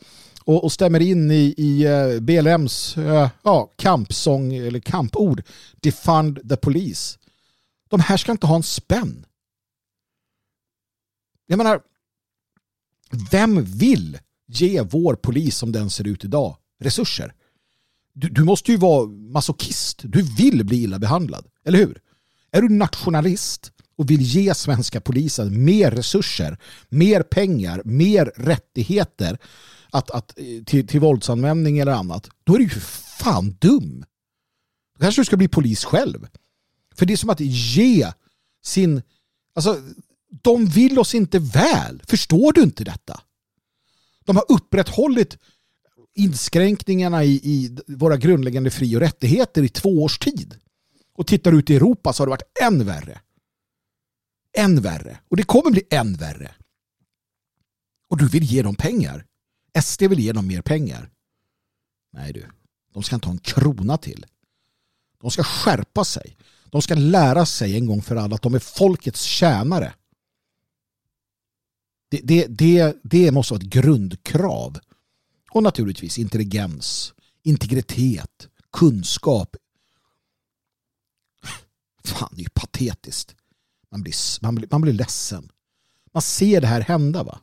och, 0.45 0.64
och 0.64 0.72
stämmer 0.72 1.01
in 1.01 1.31
i, 1.31 1.55
i 1.57 1.85
eh, 1.85 2.07
uh, 2.07 2.20
BLMs 2.20 2.99
uh, 2.99 3.07
eh, 3.07 3.28
ja, 3.43 3.70
kampsång 3.76 4.55
eller 4.55 4.81
kampord. 4.81 5.43
Defund 5.81 6.49
the 6.49 6.57
police. 6.57 7.18
De 7.89 8.01
här 8.01 8.16
ska 8.16 8.33
inte 8.33 8.47
ha 8.47 8.57
en 8.57 8.62
spänn. 8.62 9.26
Jag 11.47 11.57
menar, 11.57 11.81
vem 13.30 13.64
vill 13.64 14.18
ge 14.48 14.82
vår 14.82 15.14
polis 15.14 15.56
som 15.56 15.72
den 15.72 15.90
ser 15.90 16.06
ut 16.06 16.24
idag 16.24 16.56
resurser? 16.80 17.34
Du, 18.12 18.28
du 18.28 18.44
måste 18.44 18.72
ju 18.72 18.76
vara 18.76 19.06
masochist. 19.06 20.00
Du 20.02 20.22
vill 20.22 20.64
bli 20.64 20.82
illa 20.82 20.98
behandlad, 20.98 21.46
eller 21.64 21.78
hur? 21.78 22.00
Är 22.50 22.62
du 22.62 22.68
nationalist 22.68 23.72
och 23.96 24.11
vill 24.11 24.22
ge 24.22 24.54
svenska 24.54 25.00
polisen 25.00 25.64
mer 25.64 25.90
resurser, 25.90 26.58
mer 26.88 27.22
pengar, 27.22 27.82
mer 27.84 28.32
rättigheter 28.36 29.38
att, 29.90 30.11
att, 30.11 30.38
eh, 30.38 30.64
till, 30.64 30.86
till 30.86 31.00
våldsanvändning 31.00 31.78
eller 31.78 31.92
annat, 31.92 32.28
då 32.44 32.54
är 32.54 32.58
du 32.58 32.64
ju 32.64 32.70
fan 33.20 33.56
dum. 33.58 34.04
Då 34.94 35.02
kanske 35.02 35.20
du 35.20 35.24
ska 35.24 35.36
bli 35.36 35.48
polis 35.48 35.84
själv. 35.84 36.26
För 36.94 37.06
det 37.06 37.12
är 37.12 37.16
som 37.16 37.30
att 37.30 37.40
ge 37.40 38.12
sin, 38.64 39.02
Alltså, 39.54 39.82
de 40.31 40.66
vill 40.66 40.99
oss 40.99 41.14
inte 41.14 41.39
väl. 41.39 42.03
Förstår 42.07 42.53
du 42.53 42.62
inte 42.62 42.85
detta? 42.85 43.20
De 44.24 44.37
har 44.37 44.45
upprätthållit 44.49 45.39
inskränkningarna 46.14 47.24
i, 47.24 47.31
i 47.31 47.78
våra 47.87 48.16
grundläggande 48.16 48.70
fri 48.70 48.97
och 48.97 49.01
rättigheter 49.01 49.62
i 49.62 49.68
två 49.68 50.03
års 50.03 50.18
tid. 50.18 50.59
Och 51.14 51.26
tittar 51.26 51.53
ut 51.53 51.70
i 51.70 51.76
Europa 51.76 52.12
så 52.12 52.22
har 52.22 52.26
det 52.26 52.31
varit 52.31 52.59
än 52.62 52.87
värre. 52.87 53.20
Än 54.59 54.81
värre. 54.81 55.20
Och 55.28 55.37
det 55.37 55.43
kommer 55.43 55.70
bli 55.70 55.83
än 55.91 56.14
värre. 56.14 56.55
Och 58.09 58.18
du 58.18 58.28
vill 58.28 58.45
ge 58.45 58.62
dem 58.62 58.74
pengar. 58.74 59.26
SD 59.83 60.03
vill 60.03 60.20
ge 60.20 60.33
dem 60.33 60.47
mer 60.47 60.62
pengar. 60.62 61.11
Nej 62.12 62.33
du, 62.33 62.47
de 62.93 63.03
ska 63.03 63.14
inte 63.14 63.28
ha 63.28 63.33
en 63.33 63.39
krona 63.39 63.99
till. 63.99 64.26
De 65.20 65.31
ska 65.31 65.45
skärpa 65.45 66.05
sig. 66.05 66.37
De 66.64 66.83
ska 66.83 66.95
lära 66.95 67.47
sig 67.47 67.76
en 67.76 67.87
gång 67.87 68.03
för 68.03 68.16
alla 68.16 68.35
att 68.35 68.43
de 68.43 68.55
är 68.55 68.59
folkets 68.59 69.22
tjänare. 69.22 69.95
Det, 72.11 72.20
det, 72.24 72.46
det, 72.46 72.96
det 73.02 73.30
måste 73.30 73.54
vara 73.54 73.62
ett 73.62 73.70
grundkrav. 73.70 74.78
Och 75.50 75.62
naturligtvis 75.62 76.18
intelligens, 76.18 77.14
integritet, 77.42 78.48
kunskap. 78.72 79.56
Fan, 82.04 82.28
det 82.32 82.40
är 82.40 82.44
ju 82.44 82.50
patetiskt. 82.54 83.34
Man 83.90 84.02
blir, 84.02 84.42
man, 84.42 84.54
blir, 84.54 84.68
man 84.70 84.80
blir 84.80 84.92
ledsen. 84.92 85.50
Man 86.12 86.22
ser 86.22 86.61
det 86.61 86.66
här 86.66 86.80
hända 86.80 87.22
va? 87.22 87.40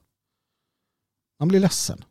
Man 1.39 1.47
blir 1.47 1.59
ledsen. 1.59 2.03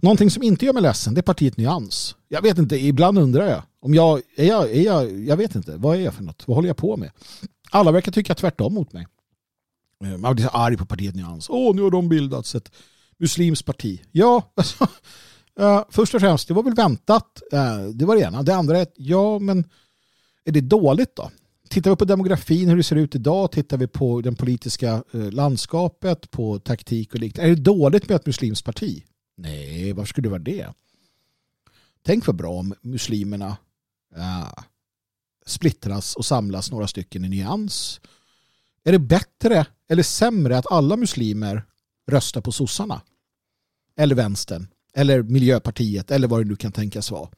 Någonting 0.00 0.30
som 0.30 0.42
inte 0.42 0.66
gör 0.66 0.72
mig 0.72 0.82
ledsen 0.82 1.14
det 1.14 1.20
är 1.20 1.22
partiet 1.22 1.56
Nyans. 1.56 2.16
Jag 2.28 2.42
vet 2.42 2.58
inte, 2.58 2.76
ibland 2.76 3.18
undrar 3.18 3.46
jag. 3.46 3.62
Om 3.80 3.94
jag, 3.94 4.22
är 4.36 4.44
jag, 4.44 4.70
är 4.70 4.82
jag, 4.82 5.18
jag 5.20 5.36
vet 5.36 5.54
inte, 5.54 5.76
vad 5.76 5.96
är 5.96 6.00
jag 6.00 6.14
för 6.14 6.22
något? 6.22 6.48
Vad 6.48 6.54
håller 6.56 6.68
jag 6.68 6.76
på 6.76 6.96
med? 6.96 7.10
Alla 7.70 7.92
verkar 7.92 8.12
tycka 8.12 8.34
tvärtom 8.34 8.74
mot 8.74 8.92
mig. 8.92 9.06
Eh, 10.04 10.16
Man 10.16 10.34
blir 10.34 10.44
så 10.44 10.50
arg 10.50 10.76
på 10.76 10.86
partiet 10.86 11.14
Nyans. 11.14 11.50
Åh, 11.50 11.74
nu 11.74 11.82
har 11.82 11.90
de 11.90 12.08
bildats 12.08 12.54
ett 12.54 12.72
muslimskt 13.18 13.64
parti. 13.64 14.02
Ja, 14.12 14.52
alltså, 14.54 14.88
uh, 15.60 15.84
först 15.90 16.14
och 16.14 16.20
främst, 16.20 16.48
det 16.48 16.54
var 16.54 16.62
väl 16.62 16.74
väntat. 16.74 17.42
Uh, 17.52 17.88
det 17.88 18.04
var 18.04 18.16
det 18.16 18.22
ena. 18.22 18.42
Det 18.42 18.54
andra 18.54 18.78
är, 18.78 18.82
att, 18.82 18.94
ja, 18.96 19.38
men 19.38 19.64
är 20.44 20.52
det 20.52 20.60
dåligt 20.60 21.16
då? 21.16 21.30
Tittar 21.68 21.90
vi 21.90 21.96
på 21.96 22.04
demografin, 22.04 22.68
hur 22.68 22.76
det 22.76 22.82
ser 22.82 22.96
ut 22.96 23.14
idag, 23.14 23.52
tittar 23.52 23.76
vi 23.76 23.86
på 23.86 24.20
det 24.20 24.32
politiska 24.32 25.02
uh, 25.14 25.30
landskapet, 25.30 26.30
på 26.30 26.58
taktik 26.58 27.14
och 27.14 27.20
liknande. 27.20 27.50
Är 27.50 27.56
det 27.56 27.62
dåligt 27.62 28.08
med 28.08 28.16
ett 28.16 28.26
muslimskt 28.26 28.64
parti? 28.64 29.04
Nej, 29.36 29.92
varför 29.92 30.08
skulle 30.08 30.26
det 30.26 30.30
vara 30.30 30.42
det? 30.42 30.66
Tänk 32.02 32.26
vad 32.26 32.36
bra 32.36 32.50
om 32.50 32.74
muslimerna 32.82 33.56
uh, 34.16 34.52
splittras 35.46 36.16
och 36.16 36.24
samlas 36.24 36.70
några 36.70 36.86
stycken 36.86 37.24
i 37.24 37.28
nyans. 37.28 38.00
Är 38.88 38.92
det 38.92 38.98
bättre 38.98 39.66
eller 39.88 40.02
sämre 40.02 40.58
att 40.58 40.72
alla 40.72 40.96
muslimer 40.96 41.64
röstar 42.10 42.40
på 42.40 42.52
sossarna? 42.52 43.00
Eller 43.96 44.14
vänstern? 44.14 44.66
Eller 44.94 45.22
Miljöpartiet? 45.22 46.10
Eller 46.10 46.28
vad 46.28 46.40
det 46.40 46.44
nu 46.44 46.56
kan 46.56 46.72
tänkas 46.72 47.10
vara. 47.10 47.28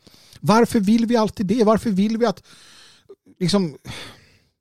Varför 0.41 0.81
vill 0.81 1.07
vi 1.07 1.17
alltid 1.17 1.47
det? 1.47 1.65
Varför 1.65 1.91
vill 1.91 2.19
vi 2.19 2.27
att 2.27 2.43
liksom 3.39 3.79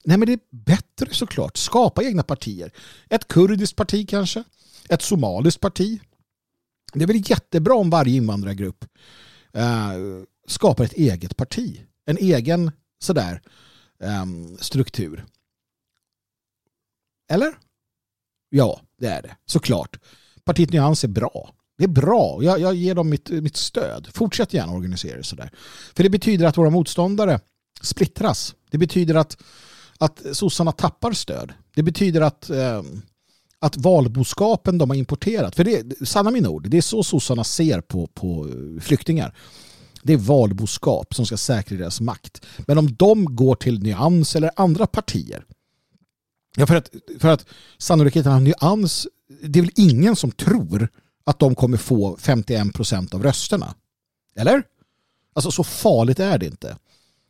Nej 0.06 0.18
men 0.18 0.26
det 0.26 0.34
är 0.34 0.40
bättre 0.52 1.14
såklart. 1.14 1.58
Skapa 1.58 2.04
egna 2.04 2.24
partier. 2.24 2.72
Ett 3.10 3.28
kurdiskt 3.28 3.76
parti 3.76 4.10
kanske. 4.10 4.44
Ett 4.90 5.02
somaliskt 5.02 5.60
parti. 5.60 6.02
Det 6.94 7.04
är 7.04 7.08
väl 7.08 7.30
jättebra 7.30 7.74
om 7.74 7.90
varje 7.90 8.16
invandrargrupp 8.16 8.86
eh, 9.54 9.94
skapar 10.48 10.84
ett 10.84 10.94
eget 10.94 11.38
parti. 11.38 11.82
En 12.06 12.18
egen 12.18 12.72
sådär 13.00 13.42
eh, 14.04 14.26
struktur. 14.60 15.26
Eller? 17.30 17.54
Ja, 18.50 18.82
det 19.00 19.08
är 19.08 19.22
det. 19.22 19.36
Såklart. 19.46 20.00
Partiet 20.44 20.72
Nyans 20.72 21.04
är 21.04 21.08
bra. 21.08 21.54
Det 21.78 21.84
är 21.84 21.88
bra. 21.88 22.40
Jag, 22.42 22.60
jag 22.60 22.76
ger 22.76 22.96
dem 22.96 23.10
mitt, 23.10 23.30
mitt 23.30 23.58
stöd. 23.58 24.08
Fortsätt 24.14 24.54
gärna 24.54 24.74
organisera 24.74 25.18
er 25.18 25.22
sådär. 25.22 25.52
För 25.96 26.04
det 26.04 26.10
betyder 26.10 26.46
att 26.46 26.58
våra 26.58 26.70
motståndare 26.70 27.40
splittras. 27.82 28.56
Det 28.72 28.78
betyder 28.78 29.16
att, 29.16 29.38
att 29.98 30.22
sossarna 30.32 30.72
tappar 30.72 31.12
stöd. 31.12 31.54
Det 31.76 31.84
betyder 31.84 32.22
att, 32.22 32.50
eh, 32.50 32.84
att 33.60 33.78
valboskapen 33.78 34.78
de 34.78 34.90
har 34.90 34.98
importerat, 34.98 35.56
för 35.56 35.64
det 35.64 36.08
sanna 36.08 36.32
mina 36.32 36.50
ord, 36.50 36.70
det 36.70 36.78
är 36.78 36.82
så 36.82 37.04
sossarna 37.04 37.44
ser 37.44 37.82
på, 37.82 38.08
på 38.08 38.48
flyktingar. 38.82 39.36
Det 40.04 40.14
är 40.14 40.18
valboskap 40.18 41.14
som 41.14 41.26
ska 41.26 41.38
säkra 41.38 41.78
deras 41.78 42.02
makt. 42.02 42.46
Men 42.58 42.78
om 42.78 42.96
de 42.96 43.36
går 43.36 43.56
till 43.56 43.84
Nyans 43.84 44.36
eller 44.36 44.52
andra 44.56 44.88
partier 44.88 45.46
Ja, 46.56 46.68
för 46.68 46.76
att, 46.76 46.90
för 47.20 47.30
att 47.30 47.46
sannolikheten 47.78 48.32
av 48.32 48.42
nyans, 48.42 49.08
det 49.42 49.60
är 49.60 49.64
väl 49.64 49.72
ingen 49.76 50.16
som 50.16 50.32
tror 50.32 50.90
att 51.24 51.40
de 51.40 51.56
kommer 51.56 51.78
få 51.78 52.18
51 52.18 52.74
procent 52.74 53.14
av 53.14 53.24
rösterna. 53.24 53.76
Eller? 54.36 54.64
Alltså 55.34 55.52
så 55.52 55.64
farligt 55.64 56.20
är 56.20 56.38
det 56.38 56.46
inte. 56.46 56.78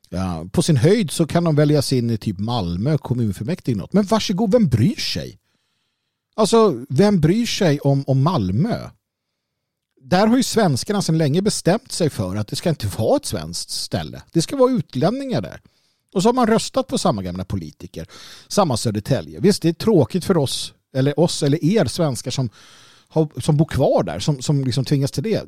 Ja, 0.10 0.46
på 0.52 0.62
sin 0.62 0.78
höjd 0.78 1.12
så 1.12 1.28
kan 1.28 1.44
de 1.44 1.56
väljas 1.56 1.94
in 1.94 2.10
i 2.10 2.18
typ 2.18 2.40
Malmö 2.40 2.98
kommunfullmäktige. 2.98 3.78
Något. 3.78 3.94
Men 3.94 4.06
varsågod, 4.06 4.52
vem 4.52 4.68
bryr 4.68 4.96
sig? 4.96 5.40
Alltså, 6.36 6.86
vem 6.90 7.20
bryr 7.20 7.46
sig 7.46 7.80
om, 7.80 8.04
om 8.08 8.24
Malmö? 8.24 8.90
Där 10.02 10.28
har 10.28 10.38
ju 10.38 10.44
svenskarna 10.44 11.02
sedan 11.02 11.18
länge 11.18 11.42
bestämt 11.42 11.92
sig 11.92 12.10
för 12.10 12.36
att 12.36 12.48
det 12.48 12.56
ska 12.56 12.70
inte 12.70 12.88
vara 12.88 13.18
ett 13.18 13.26
svenskt 13.26 13.70
ställe. 13.70 14.22
Det 14.32 14.42
ska 14.42 14.58
vara 14.58 14.72
utlänningar 14.72 15.42
där. 15.42 15.62
Och 16.14 16.24
så 16.24 16.30
har 16.30 16.34
man 16.34 16.48
röstat 16.48 16.88
på 16.88 16.98
samma 16.98 17.24
gamla 17.24 17.46
politiker. 17.46 18.08
Samma 18.48 18.78
Södertälje. 18.78 19.40
Visst, 19.40 19.62
det 19.62 19.70
är 19.70 19.74
tråkigt 19.74 20.26
för 20.26 20.38
oss 20.38 20.74
eller 20.94 21.20
oss 21.20 21.44
eller 21.44 21.66
er 21.66 21.86
svenskar 21.86 22.32
som, 22.32 22.50
har, 23.08 23.42
som 23.42 23.58
bor 23.58 23.66
kvar 23.66 24.04
där, 24.04 24.20
som, 24.20 24.42
som 24.42 24.64
liksom 24.64 24.86
tvingas 24.86 25.12
till 25.12 25.24
det. 25.24 25.44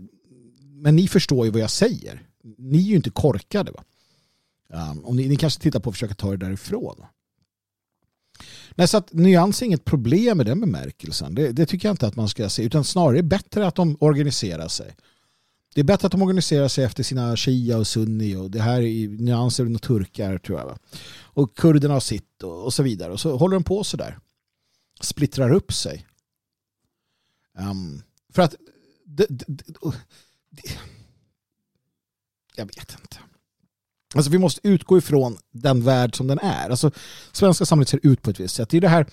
Men 0.61 0.95
ni 0.95 1.07
förstår 1.07 1.45
ju 1.45 1.51
vad 1.51 1.61
jag 1.61 1.71
säger. 1.71 2.21
Ni 2.57 2.77
är 2.77 2.89
ju 2.89 2.95
inte 2.95 3.09
korkade. 3.09 3.71
Va? 3.71 3.83
Um, 4.73 4.99
och 4.99 5.15
ni, 5.15 5.27
ni, 5.27 5.35
kanske 5.35 5.61
tittar 5.61 5.79
på 5.79 5.89
att 5.89 5.95
försöka 5.95 6.13
ta 6.13 6.33
er 6.33 6.37
därifrån. 6.37 7.05
Nej, 8.75 8.87
så 8.87 8.97
att 8.97 9.13
nyans 9.13 9.61
är 9.61 9.65
inget 9.65 9.85
problem 9.85 10.37
med 10.37 10.45
den 10.45 10.61
bemärkelsen. 10.61 11.35
Det, 11.35 11.51
det 11.51 11.65
tycker 11.65 11.87
jag 11.87 11.93
inte 11.93 12.07
att 12.07 12.15
man 12.15 12.29
ska 12.29 12.49
se. 12.49 12.63
Utan 12.63 12.83
snarare 12.83 13.13
är 13.13 13.21
det 13.21 13.23
bättre 13.23 13.67
att 13.67 13.75
de 13.75 13.97
organiserar 13.99 14.67
sig. 14.67 14.95
Det 15.73 15.81
är 15.81 15.85
bättre 15.85 16.05
att 16.05 16.11
de 16.11 16.21
organiserar 16.21 16.67
sig 16.67 16.83
efter 16.83 17.03
sina 17.03 17.37
shia 17.37 17.77
och 17.77 17.87
sunni 17.87 18.35
och 18.35 18.51
det 18.51 18.61
här 18.61 18.81
är 18.81 19.07
nyanser 19.07 19.75
och 19.75 19.81
turkar 19.81 20.37
tror 20.37 20.59
jag. 20.59 20.65
Va? 20.65 20.77
Och 21.21 21.57
kurderna 21.57 21.93
har 21.93 22.01
sitt 22.01 22.43
och, 22.43 22.63
och, 22.63 22.73
så 22.73 22.83
vidare. 22.83 23.11
Och 23.11 23.19
så 23.19 23.37
håller 23.37 23.53
de 23.53 23.63
på 23.63 23.83
så 23.83 23.97
där. 23.97 24.19
Splittrar 25.01 25.51
upp 25.51 25.73
sig. 25.73 26.07
Um, 27.57 28.01
för 28.33 28.41
att 28.41 28.55
det, 29.05 29.25
det, 29.29 29.45
det, 30.49 30.79
jag 32.55 32.65
vet 32.65 32.95
inte. 33.01 33.17
Alltså 34.15 34.31
vi 34.31 34.37
måste 34.37 34.67
utgå 34.67 34.97
ifrån 34.97 35.37
den 35.51 35.83
värld 35.83 36.15
som 36.15 36.27
den 36.27 36.39
är. 36.39 36.69
Alltså 36.69 36.91
svenska 37.31 37.65
samhället 37.65 37.89
ser 37.89 37.99
ut 38.03 38.21
på 38.21 38.29
ett 38.29 38.39
visst 38.39 38.55
sätt. 38.55 38.69
Det 38.69 38.77
är 38.77 38.81
det 38.81 38.87
här 38.87 39.05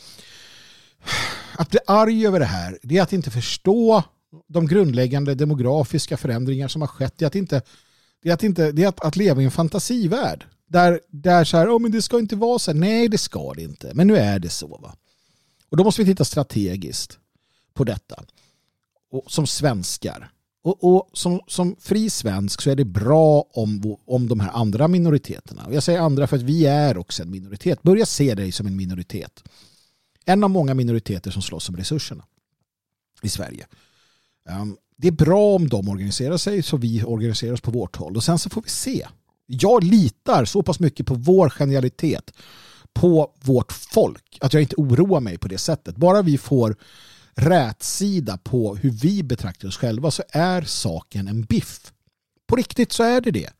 att 1.58 1.70
bli 1.70 1.78
arg 1.86 2.26
över 2.26 2.38
det 2.38 2.46
här, 2.46 2.78
det 2.82 2.98
är 2.98 3.02
att 3.02 3.12
inte 3.12 3.30
förstå 3.30 4.02
de 4.48 4.66
grundläggande 4.66 5.34
demografiska 5.34 6.16
förändringar 6.16 6.68
som 6.68 6.82
har 6.82 6.88
skett. 6.88 7.14
Det 7.16 7.24
är 7.24 7.26
att, 7.26 7.34
inte, 7.34 7.62
det 8.22 8.28
är 8.28 8.34
att, 8.34 8.42
inte, 8.42 8.72
det 8.72 8.84
är 8.84 8.88
att, 8.88 9.00
att 9.00 9.16
leva 9.16 9.42
i 9.42 9.44
en 9.44 9.50
fantasivärld. 9.50 10.44
Där, 10.66 11.00
där 11.08 11.44
så 11.44 11.56
här, 11.56 11.76
oh, 11.76 11.80
men 11.80 11.92
det 11.92 12.02
ska 12.02 12.18
inte 12.18 12.36
vara 12.36 12.58
så 12.58 12.72
här. 12.72 12.78
Nej, 12.78 13.08
det 13.08 13.18
ska 13.18 13.54
det 13.54 13.62
inte. 13.62 13.90
Men 13.94 14.06
nu 14.06 14.16
är 14.16 14.38
det 14.38 14.48
så. 14.48 14.66
Va? 14.66 14.94
Och 15.68 15.76
då 15.76 15.84
måste 15.84 16.02
vi 16.02 16.10
titta 16.10 16.24
strategiskt 16.24 17.18
på 17.74 17.84
detta. 17.84 18.24
Och, 19.10 19.32
som 19.32 19.46
svenskar. 19.46 20.32
Och, 20.62 20.84
och, 20.84 21.10
som, 21.12 21.40
som 21.46 21.76
fri 21.80 22.10
svensk 22.10 22.62
så 22.62 22.70
är 22.70 22.76
det 22.76 22.84
bra 22.84 23.44
om, 23.52 23.96
om 24.06 24.28
de 24.28 24.40
här 24.40 24.50
andra 24.50 24.88
minoriteterna. 24.88 25.66
Och 25.66 25.74
jag 25.74 25.82
säger 25.82 26.00
andra 26.00 26.26
för 26.26 26.36
att 26.36 26.42
vi 26.42 26.66
är 26.66 26.98
också 26.98 27.22
en 27.22 27.30
minoritet. 27.30 27.82
Börja 27.82 28.06
se 28.06 28.34
dig 28.34 28.52
som 28.52 28.66
en 28.66 28.76
minoritet. 28.76 29.42
En 30.24 30.44
av 30.44 30.50
många 30.50 30.74
minoriteter 30.74 31.30
som 31.30 31.42
slåss 31.42 31.68
om 31.68 31.76
resurserna 31.76 32.24
i 33.22 33.28
Sverige. 33.28 33.66
Ehm, 34.48 34.76
det 34.96 35.08
är 35.08 35.12
bra 35.12 35.54
om 35.54 35.68
de 35.68 35.88
organiserar 35.88 36.36
sig 36.36 36.62
så 36.62 36.76
vi 36.76 37.04
organiserar 37.04 37.52
oss 37.52 37.60
på 37.60 37.70
vårt 37.70 37.96
håll 37.96 38.16
och 38.16 38.24
sen 38.24 38.38
så 38.38 38.50
får 38.50 38.62
vi 38.62 38.68
se. 38.68 39.06
Jag 39.46 39.84
litar 39.84 40.44
så 40.44 40.62
pass 40.62 40.80
mycket 40.80 41.06
på 41.06 41.14
vår 41.14 41.50
genialitet 41.50 42.32
på 42.92 43.34
vårt 43.40 43.72
folk 43.72 44.38
att 44.40 44.52
jag 44.52 44.62
inte 44.62 44.76
oroar 44.76 45.20
mig 45.20 45.38
på 45.38 45.48
det 45.48 45.58
sättet. 45.58 45.96
Bara 45.96 46.22
vi 46.22 46.38
får 46.38 46.76
rätsida 47.34 48.38
på 48.38 48.76
hur 48.76 48.90
vi 48.90 49.22
betraktar 49.22 49.68
oss 49.68 49.76
själva 49.76 50.10
så 50.10 50.22
är 50.30 50.62
saken 50.62 51.28
en 51.28 51.42
biff. 51.42 51.92
På 52.46 52.56
riktigt 52.56 52.92
så 52.92 53.02
är 53.02 53.20
det 53.20 53.30
det. 53.30 53.50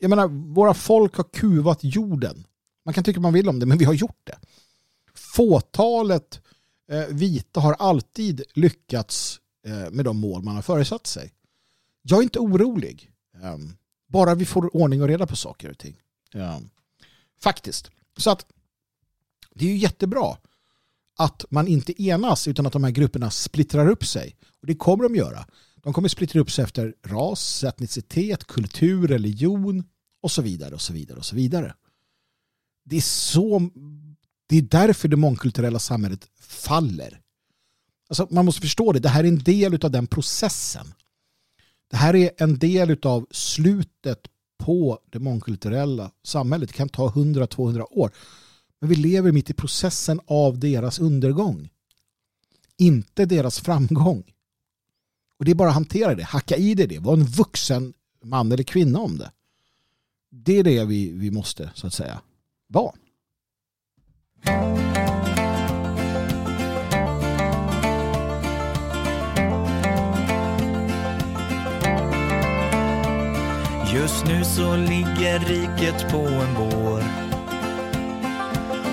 Jag 0.00 0.08
menar, 0.08 0.28
våra 0.28 0.74
folk 0.74 1.16
har 1.16 1.24
kuvat 1.24 1.78
jorden. 1.82 2.44
Man 2.84 2.94
kan 2.94 3.04
tycka 3.04 3.20
man 3.20 3.32
vill 3.32 3.48
om 3.48 3.58
det, 3.58 3.66
men 3.66 3.78
vi 3.78 3.84
har 3.84 3.94
gjort 3.94 4.20
det. 4.24 4.38
Fåtalet 5.14 6.40
eh, 6.92 7.06
vita 7.14 7.60
har 7.60 7.72
alltid 7.72 8.42
lyckats 8.54 9.40
Eh, 9.66 9.90
med 9.90 10.04
de 10.04 10.16
mål 10.16 10.42
man 10.42 10.54
har 10.54 10.62
föresatt 10.62 11.06
sig. 11.06 11.32
Jag 12.02 12.18
är 12.18 12.22
inte 12.22 12.38
orolig. 12.38 13.10
Ehm, 13.42 13.76
bara 14.08 14.34
vi 14.34 14.44
får 14.44 14.76
ordning 14.76 15.02
och 15.02 15.08
reda 15.08 15.26
på 15.26 15.36
saker 15.36 15.70
och 15.70 15.78
ting. 15.78 15.96
Ehm, 16.34 16.68
faktiskt. 17.42 17.90
Så 18.16 18.30
att 18.30 18.46
Det 19.54 19.64
är 19.64 19.68
ju 19.68 19.76
jättebra 19.76 20.36
att 21.18 21.44
man 21.50 21.68
inte 21.68 22.02
enas 22.02 22.48
utan 22.48 22.66
att 22.66 22.72
de 22.72 22.84
här 22.84 22.90
grupperna 22.90 23.30
splittrar 23.30 23.88
upp 23.88 24.04
sig. 24.04 24.36
Och 24.60 24.66
det 24.66 24.74
kommer 24.74 25.02
de 25.04 25.16
göra. 25.16 25.46
De 25.76 25.92
kommer 25.92 26.08
splittra 26.08 26.40
upp 26.40 26.50
sig 26.50 26.64
efter 26.64 26.94
ras, 27.04 27.64
etnicitet, 27.64 28.44
kultur, 28.44 29.08
religion 29.08 29.84
och 30.22 30.30
så 30.30 30.42
vidare 30.42 30.74
och 30.74 30.80
så 30.80 30.92
vidare 30.92 31.18
och 31.18 31.24
så 31.24 31.36
vidare. 31.36 31.74
Det 32.84 32.96
är 32.96 33.00
så 33.00 33.70
det 34.46 34.56
är 34.56 34.62
därför 34.62 35.08
det 35.08 35.16
mångkulturella 35.16 35.78
samhället 35.78 36.28
faller. 36.40 37.20
Alltså 38.08 38.26
man 38.30 38.44
måste 38.44 38.60
förstå 38.60 38.92
det, 38.92 39.00
det 39.00 39.08
här 39.08 39.24
är 39.24 39.28
en 39.28 39.38
del 39.38 39.84
av 39.84 39.90
den 39.90 40.06
processen. 40.06 40.86
Det 41.90 41.96
här 41.96 42.16
är 42.16 42.30
en 42.36 42.58
del 42.58 42.98
av 43.02 43.26
slutet 43.30 44.26
på 44.58 44.98
det 45.10 45.18
mångkulturella 45.18 46.10
samhället. 46.24 46.68
Det 46.68 46.74
kan 46.74 46.88
ta 46.88 47.08
100-200 47.08 47.86
år. 47.90 48.10
Men 48.80 48.90
vi 48.90 48.96
lever 48.96 49.32
mitt 49.32 49.50
i 49.50 49.54
processen 49.54 50.20
av 50.26 50.58
deras 50.58 50.98
undergång. 50.98 51.68
Inte 52.78 53.26
deras 53.26 53.60
framgång. 53.60 54.24
Och 55.38 55.44
det 55.44 55.50
är 55.50 55.54
bara 55.54 55.68
att 55.68 55.74
hantera 55.74 56.14
det, 56.14 56.24
hacka 56.24 56.56
i 56.56 56.74
det, 56.74 56.86
det. 56.86 56.98
var 56.98 57.12
en 57.12 57.24
vuxen 57.24 57.94
man 58.24 58.52
eller 58.52 58.62
kvinna 58.62 58.98
om 58.98 59.18
det. 59.18 59.32
Det 60.30 60.58
är 60.58 60.64
det 60.64 60.84
vi, 60.84 61.10
vi 61.10 61.30
måste, 61.30 61.70
så 61.74 61.86
att 61.86 61.94
säga, 61.94 62.20
vara. 62.66 62.92
Just 73.96 74.26
nu 74.26 74.44
så 74.44 74.76
ligger 74.76 75.38
riket 75.38 76.10
på 76.10 76.18
en 76.18 76.54
bår. 76.54 77.02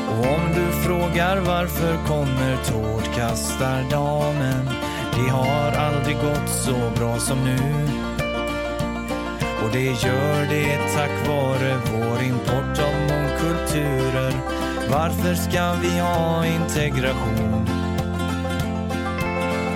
Och 0.09 0.25
om 0.33 0.53
du 0.55 0.71
frågar 0.71 1.37
varför 1.37 1.97
kommer 2.07 2.57
tårtkastardamen? 2.63 4.69
Det 5.15 5.29
har 5.29 5.71
aldrig 5.71 6.15
gått 6.15 6.49
så 6.49 6.91
bra 6.95 7.19
som 7.19 7.43
nu. 7.43 7.57
Och 9.63 9.71
det 9.71 9.85
gör 9.85 10.45
det 10.49 10.77
tack 10.95 11.27
vare 11.27 11.79
vår 11.93 12.23
import 12.23 12.79
av 12.79 12.93
mångkulturer. 13.09 14.33
Varför 14.89 15.35
ska 15.35 15.73
vi 15.73 15.99
ha 15.99 16.45
integration? 16.45 17.67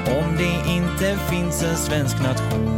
Om 0.05 0.37
det 0.37 0.71
inte 0.71 1.17
finns 1.29 1.63
en 1.63 1.77
svensk 1.77 2.21
nation. 2.21 2.76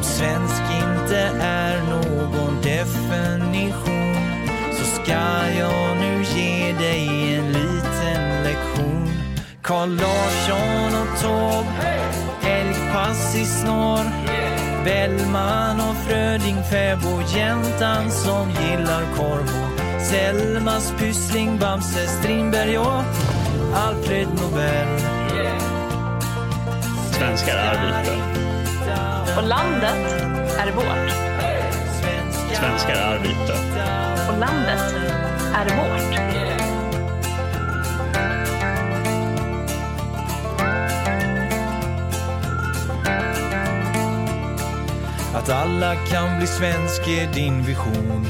Om 0.00 0.04
svensk 0.04 0.62
inte 0.62 1.18
är 1.40 1.82
någon 1.82 2.62
definition 2.62 4.14
så 4.72 4.84
ska 4.84 5.48
jag 5.58 5.96
nu 5.96 6.22
ge 6.22 6.72
dig 6.72 7.34
en 7.34 7.52
liten 7.52 8.42
lektion. 8.42 9.10
Carl 9.62 9.88
Larsson 9.88 11.02
och 11.02 11.20
Taube, 11.20 12.00
älgpass 12.42 13.36
i 13.36 13.44
snår. 13.44 14.04
Bellman 14.84 15.80
och 15.80 15.96
Fröding, 15.96 16.62
fäbo, 16.70 17.20
jäntan 17.34 18.10
som 18.10 18.50
gillar 18.50 19.02
korv 19.16 19.48
och 19.62 20.02
Selmas 20.02 20.92
Pyssling, 20.98 21.58
Bamse, 21.58 22.06
Strindberg 22.06 22.78
och 22.78 23.02
Alfred 23.74 24.28
Nobel. 24.28 25.00
Svenskar 27.12 27.56
är 27.56 27.86
vita. 27.86 28.39
Och 29.36 29.48
landet 29.48 30.22
är 30.58 30.72
vårt. 30.72 31.10
Svenskar 32.52 32.94
är 32.94 33.18
vita. 33.18 33.54
Och 34.32 34.38
landet 34.38 34.94
är 35.54 35.76
vårt. 35.76 36.20
Att 45.34 45.48
alla 45.48 45.94
kan 45.94 46.38
bli 46.38 46.46
svensk 46.46 47.08
är 47.08 47.32
din 47.32 47.62
vision. 47.62 48.26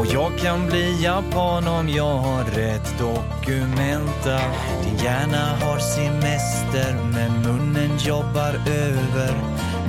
Och 0.00 0.06
jag 0.06 0.38
kan 0.38 0.66
bli 0.66 1.02
japan 1.02 1.68
om 1.68 1.88
jag 1.88 2.16
har 2.16 2.44
rätt 2.44 2.98
dokumenta. 2.98 4.40
Din 4.84 4.96
hjärna 5.04 5.56
har 5.60 5.78
semester 5.78 6.96
men 7.12 7.42
munnen 7.42 7.98
jobbar 7.98 8.54
över. 8.66 9.34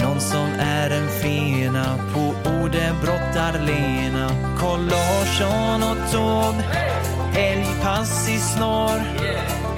Någon 0.04 0.22
som 0.22 0.48
är 0.60 0.90
en 0.90 1.10
fena 1.10 2.00
på 2.14 2.50
ordet 2.50 2.94
brottar-Lena. 3.02 4.30
Carl 4.60 4.80
Larsson 4.80 5.84
och 5.84 6.12
Taube 6.12 6.64
älgpass 7.36 8.30
i 8.30 8.38
snar 8.38 9.02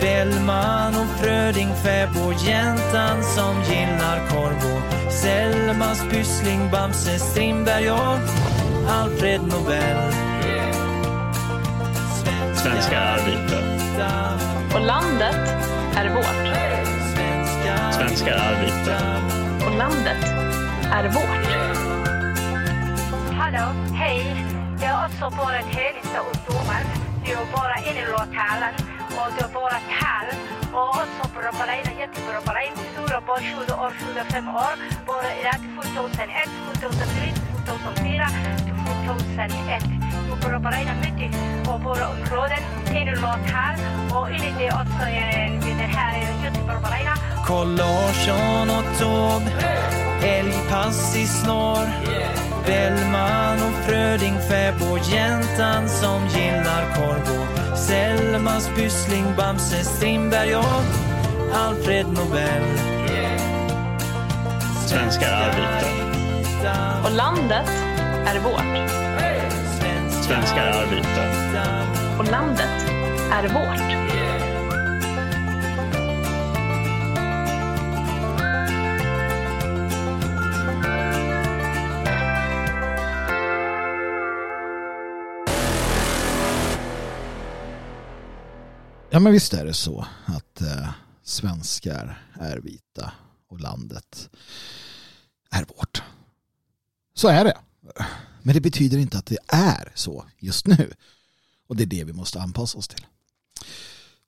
Bellman 0.01 0.95
och 0.95 1.19
Fröding, 1.21 1.69
fäbo, 1.83 2.33
jäntan 2.45 3.23
som 3.23 3.55
gillar 3.69 4.27
korv 4.29 4.75
och 4.75 5.13
Selmas 5.13 6.03
Pyssling, 6.11 6.71
Bamse, 6.71 7.19
Strindberg 7.19 7.91
och 7.91 8.19
Alfred 8.89 9.41
Nobel. 9.41 10.22
Svenskar 12.63 13.01
är 13.01 13.25
vita. 13.25 13.59
Och 14.75 14.81
landet 14.81 15.35
är 15.95 16.09
vårt. 16.09 16.45
Svenskar 17.93 18.31
är 18.31 18.61
vita. 18.61 18.97
Och 19.65 19.77
landet 19.77 20.23
är 20.91 21.03
vårt. 21.03 21.45
Hallå, 23.39 23.67
hej. 23.93 24.45
Det 24.79 24.85
är 24.85 25.05
också 25.05 25.37
bara 25.37 25.57
en 25.57 25.67
helgsta 25.67 26.19
ungdomar. 26.19 26.83
Det 27.25 27.31
är 27.31 27.51
bara 27.51 27.75
en 27.75 27.97
i 27.97 28.05
lokalen 28.11 28.73
och 29.17 29.29
det 29.37 29.43
är 29.43 29.53
bara 29.53 29.79
tal. 29.99 30.27
Och 30.73 30.95
också 30.95 31.23
dig, 31.65 31.83
jättebra 31.99 32.41
på 32.45 32.53
dig. 32.53 32.71
Stora 32.93 33.21
på 33.21 33.37
20 33.41 33.73
år, 33.73 33.93
25 33.99 34.47
år. 34.47 34.73
Bara 35.07 35.29
i 35.39 35.43
det 35.43 35.59
2001, 35.85 36.49
2003, 36.81 37.33
2004, 37.65 38.27
2001. 39.05 40.02
Mycket 40.43 41.35
och 41.67 41.83
våra 41.83 42.07
områden, 42.09 42.59
en 42.87 43.07
i 43.07 43.15
lokal 43.15 43.75
och 44.11 44.29
det 44.29 44.71
också 44.71 45.05
den 45.61 45.89
här 45.89 46.43
jättebra 46.43 46.79
på 46.81 46.89
dig. 46.89 47.07
Carl 47.45 47.75
Larsson 47.75 48.69
och 48.69 48.99
tåg, 48.99 49.41
älgpass 50.23 51.15
i 51.15 51.27
snår. 51.27 51.87
Bellman 52.65 53.57
och 53.57 53.85
Fröding, 53.85 54.39
fäbo, 54.49 54.97
jäntan 54.97 55.89
som 55.89 56.27
gillar 56.27 56.95
korv 56.95 57.41
och 57.71 57.77
Selmas 57.77 58.69
Pyssling, 58.75 59.25
Bamse, 59.37 59.83
Strindberg 59.83 60.55
och 60.55 60.83
Alfred 61.53 62.05
Nobel. 62.07 62.63
Svenskar 64.87 65.27
är 65.27 65.51
vita. 66.41 67.03
Och 67.03 67.11
landet 67.11 67.69
är 68.25 68.39
vårt. 68.39 69.02
Svenskar 70.27 70.65
är 70.67 70.85
vita. 70.95 71.23
Och 72.19 72.31
landet 72.31 72.89
är 73.31 73.47
vårt. 73.47 73.93
Ja 89.09 89.19
men 89.19 89.33
visst 89.33 89.53
är 89.53 89.65
det 89.65 89.73
så 89.73 90.05
att 90.25 90.61
eh, 90.61 90.89
svenskar 91.23 92.21
är 92.39 92.57
vita 92.57 93.11
och 93.49 93.59
landet 93.59 94.29
är 95.51 95.65
vårt. 95.65 96.03
Så 97.13 97.27
är 97.27 97.43
det. 97.45 97.57
Men 98.43 98.53
det 98.55 98.61
betyder 98.61 98.97
inte 98.97 99.17
att 99.17 99.25
det 99.25 99.37
är 99.47 99.91
så 99.95 100.25
just 100.39 100.67
nu. 100.67 100.93
Och 101.67 101.75
det 101.75 101.83
är 101.83 101.87
det 101.87 102.03
vi 102.03 102.13
måste 102.13 102.41
anpassa 102.41 102.77
oss 102.77 102.87
till. 102.87 103.05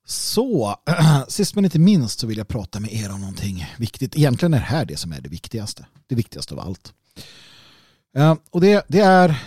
Så, 0.06 0.76
sist 1.28 1.54
men 1.54 1.64
inte 1.64 1.78
minst 1.78 2.18
så 2.18 2.26
vill 2.26 2.38
jag 2.38 2.48
prata 2.48 2.80
med 2.80 2.92
er 2.92 3.12
om 3.12 3.20
någonting 3.20 3.66
viktigt. 3.78 4.16
Egentligen 4.16 4.54
är 4.54 4.58
det 4.58 4.64
här 4.64 4.84
det 4.84 4.96
som 4.96 5.12
är 5.12 5.20
det 5.20 5.28
viktigaste. 5.28 5.86
Det 6.06 6.14
viktigaste 6.14 6.54
av 6.54 6.60
allt. 6.60 6.92
Eh, 8.16 8.36
och 8.50 8.60
det, 8.60 8.84
det 8.88 9.00
är... 9.00 9.42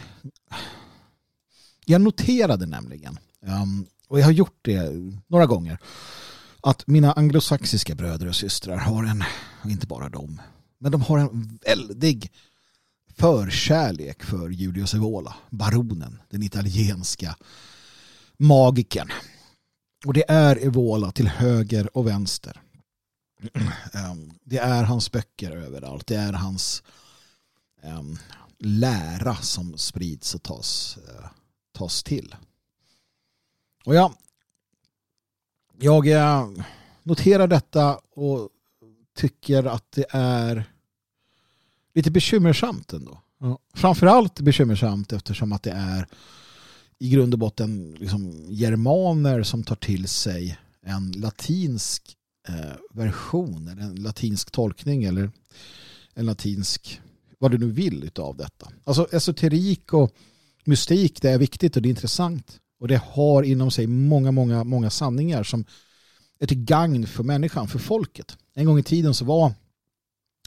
Jag 1.86 2.02
noterade 2.02 2.66
nämligen, 2.66 3.20
ehm, 3.46 3.86
och 4.08 4.20
jag 4.20 4.26
har 4.26 4.32
gjort 4.32 4.60
det 4.62 4.92
några 5.28 5.46
gånger, 5.46 5.78
att 6.62 6.88
mina 6.88 7.14
anglosaxiska 7.14 7.96
bröder 7.96 8.28
och 8.28 8.36
systrar 8.36 8.78
har 8.78 9.04
en, 9.04 9.24
och 9.64 9.70
inte 9.70 9.88
bara 9.88 10.10
dem, 10.10 10.42
men 10.80 10.92
de 10.92 11.02
har 11.02 11.20
en 11.20 11.60
väldig 11.66 12.32
förkärlek 13.20 14.24
för 14.24 14.50
Julius 14.50 14.94
Evola, 14.94 15.36
baronen, 15.50 16.22
den 16.30 16.44
italienska 16.44 17.36
magiken. 18.38 19.08
Och 20.06 20.14
det 20.14 20.32
är 20.32 20.66
Evola 20.66 21.12
till 21.12 21.28
höger 21.28 21.98
och 21.98 22.08
vänster. 22.08 22.62
Ehm, 23.94 24.34
det 24.44 24.58
är 24.58 24.84
hans 24.84 25.12
böcker 25.12 25.52
överallt. 25.52 26.08
Det 26.08 26.16
är 26.16 26.34
hans 26.34 26.84
ehm, 27.84 28.18
lära 28.60 29.36
som 29.36 29.78
sprids 29.78 30.36
och 30.36 30.44
tas, 30.44 30.98
eh, 31.08 31.26
tas 31.72 32.04
till. 32.04 32.36
Och 33.86 33.96
ja, 33.96 34.14
jag 35.80 36.08
eh, 36.08 36.50
noterar 37.04 37.48
detta 37.48 38.00
och 38.12 38.50
tycker 39.16 39.64
att 39.64 39.92
det 39.92 40.06
är 40.10 40.74
lite 42.00 42.12
bekymmersamt 42.12 42.94
ändå. 42.94 43.22
Ja. 43.40 43.60
Framförallt 43.74 44.42
bekymmersamt 44.42 45.14
eftersom 45.14 45.52
att 45.52 45.64
det 45.64 45.72
är 45.72 46.08
i 47.00 47.10
grund 47.10 47.34
och 47.34 47.40
botten 47.40 47.96
liksom 48.00 48.46
germaner 48.50 49.44
som 49.44 49.64
tar 49.64 49.76
till 49.76 50.08
sig 50.08 50.58
en 50.86 51.12
latinsk 51.12 52.16
eh, 52.48 52.56
version, 52.94 53.68
eller 53.68 53.82
en 53.82 53.96
latinsk 53.96 54.52
tolkning 54.52 55.04
eller 55.04 55.32
en 56.14 56.26
latinsk, 56.26 57.02
vad 57.40 57.52
du 57.52 57.58
nu 57.58 57.72
vill 57.72 58.04
utav 58.04 58.38
detta. 58.38 58.72
Alltså 58.84 59.08
esoterik 59.12 59.94
och 59.94 60.12
mystik, 60.66 61.22
det 61.22 61.30
är 61.30 61.38
viktigt 61.38 61.76
och 61.76 61.82
det 61.82 61.88
är 61.88 61.92
intressant. 61.92 62.60
Och 62.80 62.88
det 62.88 63.02
har 63.06 63.44
inom 63.44 63.72
sig 63.72 63.88
många, 63.88 64.32
många, 64.32 64.64
många 64.64 64.90
sanningar 64.90 65.44
som 65.44 65.66
är 66.40 66.48
till 66.48 66.64
gagn 66.66 67.08
för 67.08 67.24
människan, 67.24 67.68
för 67.68 67.80
folket. 67.80 68.38
En 68.54 68.66
gång 68.66 68.80
i 68.80 68.84
tiden 68.84 69.14
så 69.14 69.26
var 69.26 69.54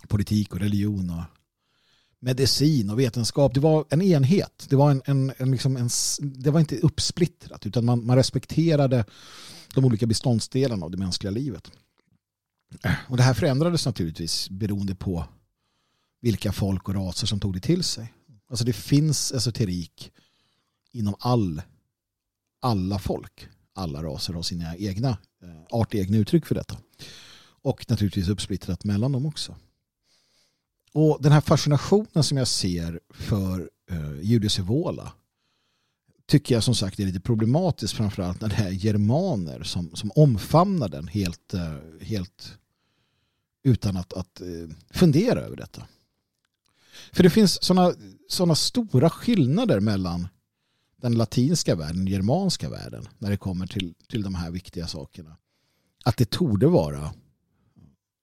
politik 0.09 0.53
och 0.53 0.61
religion 0.61 1.11
och 1.11 1.22
medicin 2.23 2.91
och 2.91 2.99
vetenskap, 2.99 3.55
det 3.55 3.61
var 3.61 3.85
en 3.91 4.03
enhet. 4.03 4.66
Det 4.68 4.77
var, 4.77 4.91
en, 4.91 5.03
en, 5.05 5.33
en, 5.37 5.51
liksom 5.51 5.77
en 5.77 5.89
det 6.20 6.51
var 6.51 6.61
inte 6.61 6.79
uppsplittrat 6.79 7.66
utan 7.66 7.85
man, 7.85 8.07
man 8.07 8.16
respekterade 8.16 9.05
de 9.75 9.85
olika 9.85 10.07
beståndsdelarna 10.07 10.85
av 10.85 10.91
det 10.91 10.97
mänskliga 10.97 11.31
livet. 11.31 11.70
Och 13.09 13.16
det 13.16 13.23
här 13.23 13.35
förändrades 13.35 13.87
naturligtvis 13.87 14.51
beroende 14.51 14.95
på 14.95 15.25
vilka 16.20 16.53
folk 16.53 16.89
och 16.89 16.95
raser 16.95 17.27
som 17.27 17.41
tog 17.41 17.55
det 17.55 17.61
till 17.61 17.85
sig. 17.85 18.12
Alltså 18.51 18.64
det 18.64 18.73
finns 18.73 19.33
esoterik 19.33 20.12
inom 20.93 21.14
all, 21.18 21.62
alla 22.61 22.99
folk. 22.99 23.49
Alla 23.75 24.03
raser 24.03 24.35
har 24.35 24.43
sina 24.43 24.77
egna 24.77 25.09
eh, 25.43 25.79
artegna 25.81 26.16
uttryck 26.16 26.47
för 26.47 26.55
detta. 26.55 26.77
Och 27.62 27.91
naturligtvis 27.91 28.29
uppsplittrat 28.29 28.85
mellan 28.85 29.12
dem 29.12 29.27
också. 29.27 29.57
Och 30.93 31.18
den 31.20 31.32
här 31.32 31.40
fascinationen 31.40 32.24
som 32.24 32.38
jag 32.38 32.49
ser 32.49 33.01
för 33.11 33.70
eh, 33.90 34.20
Julius 34.20 34.59
Evola 34.59 35.12
tycker 36.26 36.55
jag 36.55 36.64
som 36.64 36.74
sagt 36.74 37.01
är 37.01 37.07
lite 37.07 37.20
problematiskt 37.20 37.95
framförallt 37.95 38.40
när 38.40 38.49
det 38.49 38.55
är 38.57 38.70
germaner 38.70 39.62
som, 39.62 39.90
som 39.95 40.12
omfamnar 40.14 40.88
den 40.88 41.09
helt, 41.09 41.55
eh, 41.55 41.74
helt 42.01 42.59
utan 43.64 43.97
att, 43.97 44.12
att 44.12 44.40
eh, 44.40 44.76
fundera 44.90 45.40
över 45.40 45.57
detta. 45.57 45.86
För 47.12 47.22
det 47.22 47.30
finns 47.30 47.64
sådana 47.64 47.95
såna 48.28 48.55
stora 48.55 49.11
skillnader 49.11 49.80
mellan 49.80 50.28
den 50.97 51.14
latinska 51.14 51.74
världen 51.74 51.99
och 51.99 52.05
den 52.05 52.12
germanska 52.12 52.70
världen 52.70 53.09
när 53.18 53.30
det 53.30 53.36
kommer 53.36 53.66
till, 53.66 53.95
till 54.09 54.22
de 54.22 54.34
här 54.34 54.51
viktiga 54.51 54.86
sakerna. 54.86 55.36
Att 56.05 56.16
det 56.16 56.30
torde 56.30 56.66
vara 56.66 57.14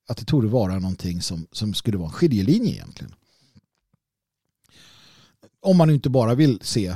att 0.10 0.18
det 0.18 0.26
torde 0.26 0.48
vara 0.48 0.80
någonting 0.80 1.22
som, 1.22 1.48
som 1.52 1.74
skulle 1.74 1.98
vara 1.98 2.08
en 2.08 2.14
skiljelinje 2.14 2.74
egentligen. 2.74 3.16
Om 5.60 5.78
man 5.78 5.90
inte 5.90 6.10
bara 6.10 6.36
vill 6.36 6.60
se 6.62 6.96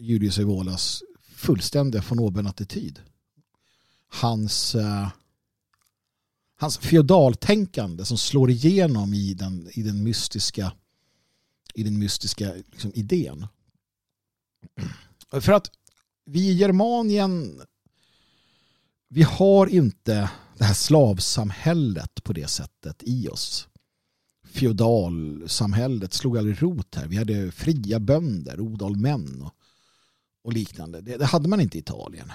Julius 0.00 0.38
Evolas 0.38 1.02
fullständiga 1.20 2.04
von 2.08 2.18
oben-attityd. 2.18 3.00
Hans, 4.08 4.74
uh, 4.74 5.08
hans 6.56 6.78
feodaltänkande 6.78 8.04
som 8.04 8.18
slår 8.18 8.50
igenom 8.50 9.14
i 9.14 9.34
den, 9.34 9.68
i 9.72 9.82
den 9.82 10.02
mystiska, 10.02 10.72
i 11.74 11.82
den 11.82 11.98
mystiska 11.98 12.54
liksom, 12.72 12.92
idén. 12.94 13.46
För 15.30 15.52
att 15.52 15.70
vi 16.24 16.48
i 16.48 16.58
Germanien 16.58 17.62
vi 19.12 19.22
har 19.22 19.66
inte 19.66 20.30
det 20.60 20.64
här 20.64 20.74
slavsamhället 20.74 22.24
på 22.24 22.32
det 22.32 22.48
sättet 22.48 23.02
i 23.06 23.28
oss. 23.28 23.68
Feodalsamhället 24.44 26.12
slog 26.12 26.38
aldrig 26.38 26.62
rot 26.62 26.94
här. 26.94 27.06
Vi 27.06 27.16
hade 27.16 27.52
fria 27.52 28.00
bönder, 28.00 28.60
odalmän 28.60 29.42
och, 29.42 29.54
och 30.44 30.52
liknande. 30.52 31.00
Det, 31.00 31.16
det, 31.16 31.24
hade 31.24 31.48
man 31.48 31.60
inte 31.60 31.78
i 31.78 31.80
Italien. 31.80 32.32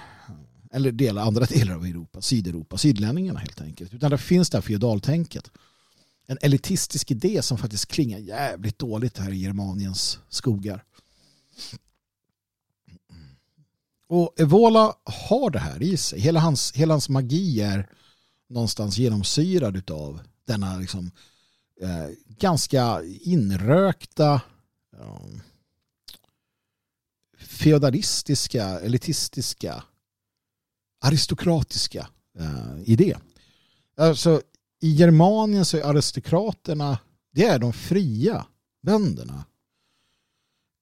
Eller 0.72 0.92
delar, 0.92 1.22
andra 1.22 1.44
delar 1.44 1.74
av 1.74 1.86
Europa, 1.86 2.20
Sydeuropa, 2.20 2.78
sydlänningarna 2.78 3.38
helt 3.38 3.60
enkelt. 3.60 3.94
Utan 3.94 4.10
det 4.10 4.18
finns 4.18 4.50
det 4.50 4.56
här 4.56 4.62
feodaltänket. 4.62 5.50
En 6.26 6.38
elitistisk 6.42 7.10
idé 7.10 7.42
som 7.42 7.58
faktiskt 7.58 7.86
klingar 7.86 8.18
jävligt 8.18 8.78
dåligt 8.78 9.18
här 9.18 9.32
i 9.32 9.36
Germaniens 9.36 10.18
skogar. 10.28 10.84
Och 14.08 14.40
Evola 14.40 14.94
har 15.04 15.50
det 15.50 15.58
här 15.58 15.82
i 15.82 15.96
sig. 15.96 16.20
Hela 16.20 16.40
hans, 16.40 16.72
hela 16.72 16.94
hans 16.94 17.08
magi 17.08 17.60
är 17.60 17.88
någonstans 18.48 18.98
genomsyrad 18.98 19.90
av 19.90 20.20
denna 20.44 20.78
liksom, 20.78 21.10
eh, 21.80 22.08
ganska 22.26 23.02
inrökta 23.04 24.40
eh, 24.96 25.26
feodalistiska, 27.38 28.64
elitistiska, 28.80 29.84
aristokratiska 31.00 32.08
eh, 32.38 32.82
idé. 32.84 33.16
Alltså, 33.96 34.42
I 34.80 34.96
Germanien 34.96 35.64
så 35.64 35.76
är 35.76 35.82
aristokraterna 35.82 36.98
det 37.36 37.44
är 37.44 37.58
de 37.58 37.72
fria 37.72 38.46
bönderna. 38.82 39.44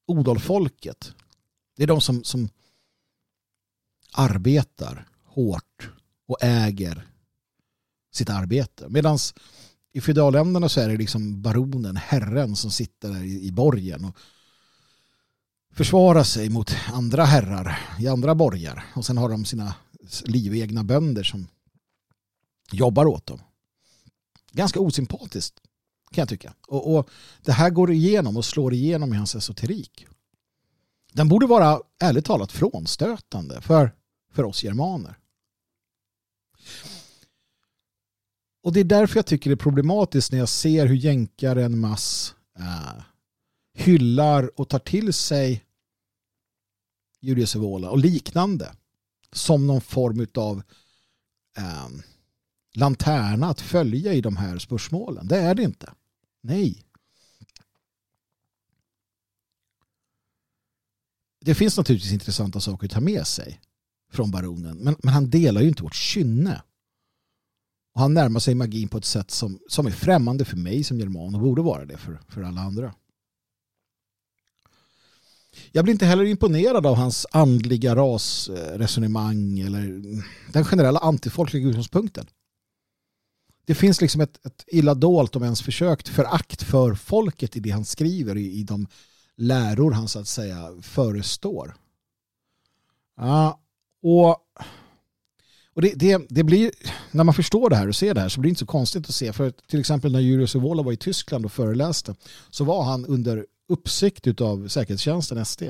Odalfolket. 0.06 1.14
Det 1.76 1.82
är 1.82 1.86
de 1.86 2.00
som, 2.00 2.24
som 2.24 2.48
arbetar 4.12 5.08
hårt 5.24 5.90
och 6.26 6.38
äger 6.40 7.08
sitt 8.16 8.30
arbete. 8.30 8.88
Medan 8.88 9.18
i 9.92 10.00
feodalländerna 10.00 10.68
så 10.68 10.80
är 10.80 10.88
det 10.88 10.96
liksom 10.96 11.42
baronen, 11.42 11.96
herren 11.96 12.56
som 12.56 12.70
sitter 12.70 13.08
där 13.08 13.24
i, 13.24 13.52
borgen 13.52 14.04
och 14.04 14.16
försvarar 15.72 16.24
sig 16.24 16.48
mot 16.48 16.76
andra 16.92 17.24
herrar 17.24 17.78
i 17.98 18.08
andra 18.08 18.34
borgar. 18.34 18.84
Och 18.94 19.06
sen 19.06 19.18
har 19.18 19.28
de 19.28 19.44
sina 19.44 19.74
livegna 20.24 20.84
bönder 20.84 21.22
som 21.22 21.46
jobbar 22.72 23.06
åt 23.06 23.26
dem. 23.26 23.40
Ganska 24.52 24.80
osympatiskt 24.80 25.60
kan 26.10 26.22
jag 26.22 26.28
tycka. 26.28 26.54
Och, 26.66 26.96
och, 26.96 27.10
det 27.42 27.52
här 27.52 27.70
går 27.70 27.92
igenom 27.92 28.36
och 28.36 28.44
slår 28.44 28.74
igenom 28.74 29.14
i 29.14 29.16
hans 29.16 29.34
esoterik. 29.34 30.06
Den 31.12 31.28
borde 31.28 31.46
vara 31.46 31.80
ärligt 32.00 32.24
talat 32.24 32.52
frånstötande 32.52 33.60
för, 33.60 33.94
för 34.32 34.44
oss 34.44 34.64
germaner. 34.64 35.18
Och 38.64 38.72
det 38.72 38.80
är 38.80 38.84
därför 38.84 39.16
jag 39.16 39.26
tycker 39.26 39.50
det 39.50 39.54
är 39.54 39.56
problematiskt 39.56 40.32
när 40.32 40.38
jag 40.38 40.48
ser 40.48 40.86
hur 40.86 40.94
jänkaren 40.94 41.78
mass 41.78 42.34
äh, 42.58 43.02
hyllar 43.74 44.60
och 44.60 44.68
tar 44.68 44.78
till 44.78 45.12
sig 45.12 45.64
Julius 47.20 47.56
Evola 47.56 47.90
och 47.90 47.98
liknande 47.98 48.74
som 49.32 49.66
någon 49.66 49.80
form 49.80 50.26
av 50.34 50.62
äh, 51.56 51.84
eh, 51.84 51.88
lanterna 52.74 53.46
att 53.46 53.60
följa 53.60 54.12
i 54.12 54.20
de 54.20 54.36
här 54.36 54.58
spörsmålen. 54.58 55.28
Det 55.28 55.38
är 55.38 55.54
det 55.54 55.62
inte. 55.62 55.92
Nej. 56.40 56.84
Det 61.40 61.54
finns 61.54 61.76
naturligtvis 61.76 62.12
intressanta 62.12 62.60
saker 62.60 62.86
att 62.86 62.92
ta 62.92 63.00
med 63.00 63.26
sig 63.26 63.60
från 64.12 64.30
baronen 64.30 64.76
men, 64.76 64.96
men 65.02 65.14
han 65.14 65.30
delar 65.30 65.60
ju 65.60 65.68
inte 65.68 65.82
vårt 65.82 65.94
kynne. 65.94 66.62
Och 67.94 68.00
han 68.00 68.14
närmar 68.14 68.40
sig 68.40 68.54
magin 68.54 68.88
på 68.88 68.98
ett 68.98 69.04
sätt 69.04 69.30
som, 69.30 69.58
som 69.68 69.86
är 69.86 69.90
främmande 69.90 70.44
för 70.44 70.56
mig 70.56 70.84
som 70.84 71.00
german 71.00 71.34
och 71.34 71.40
borde 71.40 71.62
vara 71.62 71.84
det 71.84 71.96
för, 71.96 72.20
för 72.28 72.42
alla 72.42 72.60
andra. 72.60 72.94
Jag 75.72 75.84
blir 75.84 75.92
inte 75.92 76.06
heller 76.06 76.24
imponerad 76.24 76.86
av 76.86 76.94
hans 76.94 77.26
andliga 77.30 77.96
rasresonemang 77.96 79.60
eller 79.60 80.02
den 80.52 80.64
generella 80.64 80.98
antifolkliga 80.98 81.68
utgångspunkten. 81.68 82.26
Det 83.64 83.74
finns 83.74 84.00
liksom 84.00 84.20
ett, 84.20 84.46
ett 84.46 84.64
illa 84.66 84.94
dolt, 84.94 85.36
om 85.36 85.42
ens 85.42 85.62
försökt, 85.62 86.08
förakt 86.08 86.62
för 86.62 86.94
folket 86.94 87.56
i 87.56 87.60
det 87.60 87.70
han 87.70 87.84
skriver, 87.84 88.36
i, 88.36 88.52
i 88.52 88.62
de 88.62 88.86
läror 89.36 89.90
han 89.90 90.08
så 90.08 90.18
att 90.18 90.28
säga 90.28 90.82
förestår. 90.82 91.74
Ja, 93.16 93.60
och 94.02 94.36
och 95.74 95.82
det, 95.82 95.92
det, 95.94 96.26
det, 96.28 96.44
blir, 96.44 96.70
när 97.10 97.24
man 97.24 97.34
förstår 97.34 97.70
det 97.70 97.76
här 97.76 97.88
och 97.88 97.96
ser 97.96 98.14
det 98.14 98.20
här 98.20 98.28
så 98.28 98.40
blir 98.40 98.48
det 98.48 98.50
inte 98.50 98.58
så 98.58 98.66
konstigt 98.66 99.08
att 99.08 99.14
se. 99.14 99.32
För 99.32 99.50
till 99.50 99.80
exempel 99.80 100.12
när 100.12 100.20
Julius 100.20 100.54
Evola 100.54 100.82
var 100.82 100.92
i 100.92 100.96
Tyskland 100.96 101.44
och 101.44 101.52
föreläste 101.52 102.14
så 102.50 102.64
var 102.64 102.84
han 102.84 103.06
under 103.06 103.46
uppsikt 103.68 104.40
av 104.40 104.68
säkerhetstjänsten 104.68 105.44
SD. 105.44 105.62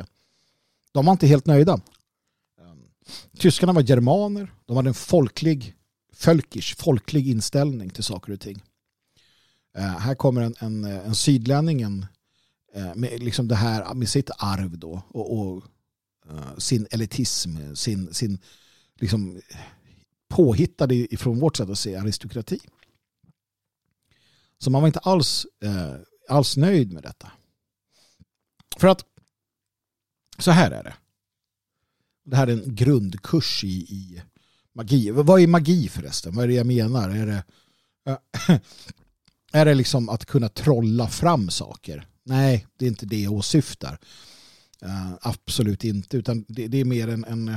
De 0.93 1.07
var 1.07 1.13
inte 1.13 1.27
helt 1.27 1.47
nöjda. 1.47 1.81
Ehm, 2.61 2.79
tyskarna 3.39 3.73
var 3.73 3.83
germaner. 3.83 4.53
De 4.67 4.77
hade 4.77 4.89
en 4.91 4.95
folklig, 4.95 5.75
folkish, 6.13 6.77
folklig 6.77 7.29
inställning 7.29 7.91
till 7.91 8.05
saker 8.05 8.33
och 8.33 8.41
ting. 8.41 8.63
Uh, 9.79 9.85
här 9.85 10.15
kommer 10.15 10.43
en, 10.43 10.55
en, 10.59 10.85
en 10.85 11.15
sydlänning 11.15 11.85
uh, 11.85 12.05
med, 12.95 13.23
liksom 13.23 13.49
det 13.49 13.55
här, 13.55 13.95
med 13.95 14.09
sitt 14.09 14.31
arv 14.39 14.79
då 14.79 15.03
och, 15.09 15.39
och 15.39 15.65
eh, 16.31 16.59
sin 16.59 16.87
elitism, 16.91 17.75
sin, 17.75 18.15
sin 18.15 18.39
liksom 19.01 19.41
påhittade 20.35 21.07
från 21.16 21.39
vårt 21.39 21.57
sätt 21.57 21.70
att 21.70 21.78
se 21.78 21.97
aristokrati. 21.97 22.59
Så 24.59 24.70
man 24.70 24.82
var 24.82 24.87
inte 24.87 24.99
alls, 24.99 25.47
eh, 25.62 25.95
alls 26.28 26.57
nöjd 26.57 26.93
med 26.93 27.03
detta. 27.03 27.32
För 28.76 28.89
att 28.89 29.05
så 30.39 30.51
här 30.51 30.70
är 30.70 30.85
det. 30.85 30.95
Det 32.24 32.37
här 32.37 32.47
är 32.47 32.53
en 32.53 32.74
grundkurs 32.74 33.64
i, 33.64 33.68
i 33.68 34.22
magi. 34.72 35.11
Vad 35.11 35.41
är 35.41 35.47
magi 35.47 35.89
förresten? 35.89 36.35
Vad 36.35 36.45
är 36.45 36.49
det 36.49 36.55
jag 36.55 36.66
menar? 36.66 37.11
Är 37.11 37.26
det, 37.26 37.45
äh, 38.11 38.59
är 39.53 39.64
det 39.64 39.74
liksom 39.74 40.09
att 40.09 40.24
kunna 40.24 40.49
trolla 40.49 41.09
fram 41.09 41.51
saker? 41.51 42.07
Nej, 42.22 42.66
det 42.78 42.85
är 42.85 42.89
inte 42.89 43.07
det 43.07 43.20
jag 43.20 43.32
åsyftar. 43.32 43.99
Uh, 44.85 45.12
absolut 45.20 45.85
inte, 45.85 46.16
utan 46.16 46.45
det, 46.49 46.68
det 46.68 46.80
är 46.80 46.85
mer 46.85 47.09
en, 47.09 47.24
en 47.24 47.57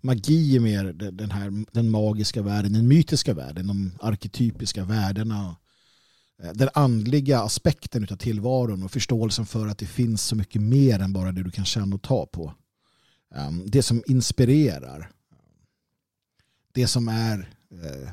magi 0.00 0.56
är 0.56 0.60
mer 0.60 0.84
den 0.92 1.30
här 1.30 1.64
den 1.72 1.90
magiska 1.90 2.42
världen, 2.42 2.72
den 2.72 2.88
mytiska 2.88 3.34
världen, 3.34 3.66
de 3.66 3.92
arketypiska 4.00 4.84
värdena. 4.84 5.56
Eh, 6.42 6.52
den 6.52 6.68
andliga 6.74 7.40
aspekten 7.40 8.06
av 8.10 8.16
tillvaron 8.16 8.82
och 8.82 8.92
förståelsen 8.92 9.46
för 9.46 9.66
att 9.66 9.78
det 9.78 9.86
finns 9.86 10.22
så 10.22 10.36
mycket 10.36 10.62
mer 10.62 11.00
än 11.00 11.12
bara 11.12 11.32
det 11.32 11.42
du 11.42 11.50
kan 11.50 11.64
känna 11.64 11.94
och 11.94 12.02
ta 12.02 12.26
på. 12.26 12.54
Ehm, 13.34 13.70
det 13.70 13.82
som 13.82 14.02
inspirerar. 14.06 15.10
Det 16.72 16.86
som 16.86 17.08
är 17.08 17.54
eh, 17.70 18.10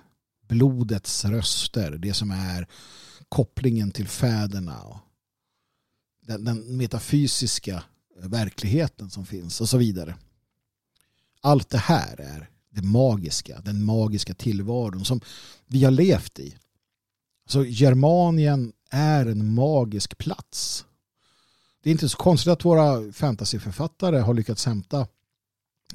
blodets 0.47 1.25
röster, 1.25 1.91
det 1.91 2.13
som 2.13 2.31
är 2.31 2.67
kopplingen 3.29 3.91
till 3.91 4.07
fäderna. 4.07 4.99
Den, 6.21 6.43
den 6.43 6.77
metafysiska 6.77 7.83
eh, 8.21 8.29
verkligheten 8.29 9.09
som 9.09 9.25
finns 9.25 9.61
och 9.61 9.69
så 9.69 9.77
vidare 9.77 10.15
allt 11.41 11.69
det 11.69 11.77
här 11.77 12.21
är 12.21 12.49
det 12.69 12.81
magiska, 12.81 13.61
den 13.61 13.83
magiska 13.83 14.33
tillvaron 14.33 15.05
som 15.05 15.21
vi 15.67 15.83
har 15.83 15.91
levt 15.91 16.39
i. 16.39 16.55
Så 17.49 17.63
Germanien 17.63 18.73
är 18.89 19.25
en 19.25 19.53
magisk 19.53 20.17
plats. 20.17 20.85
Det 21.83 21.89
är 21.89 21.91
inte 21.91 22.09
så 22.09 22.17
konstigt 22.17 22.51
att 22.51 22.65
våra 22.65 23.11
fantasyförfattare 23.11 24.17
har 24.17 24.33
lyckats 24.33 24.65
hämta, 24.65 25.07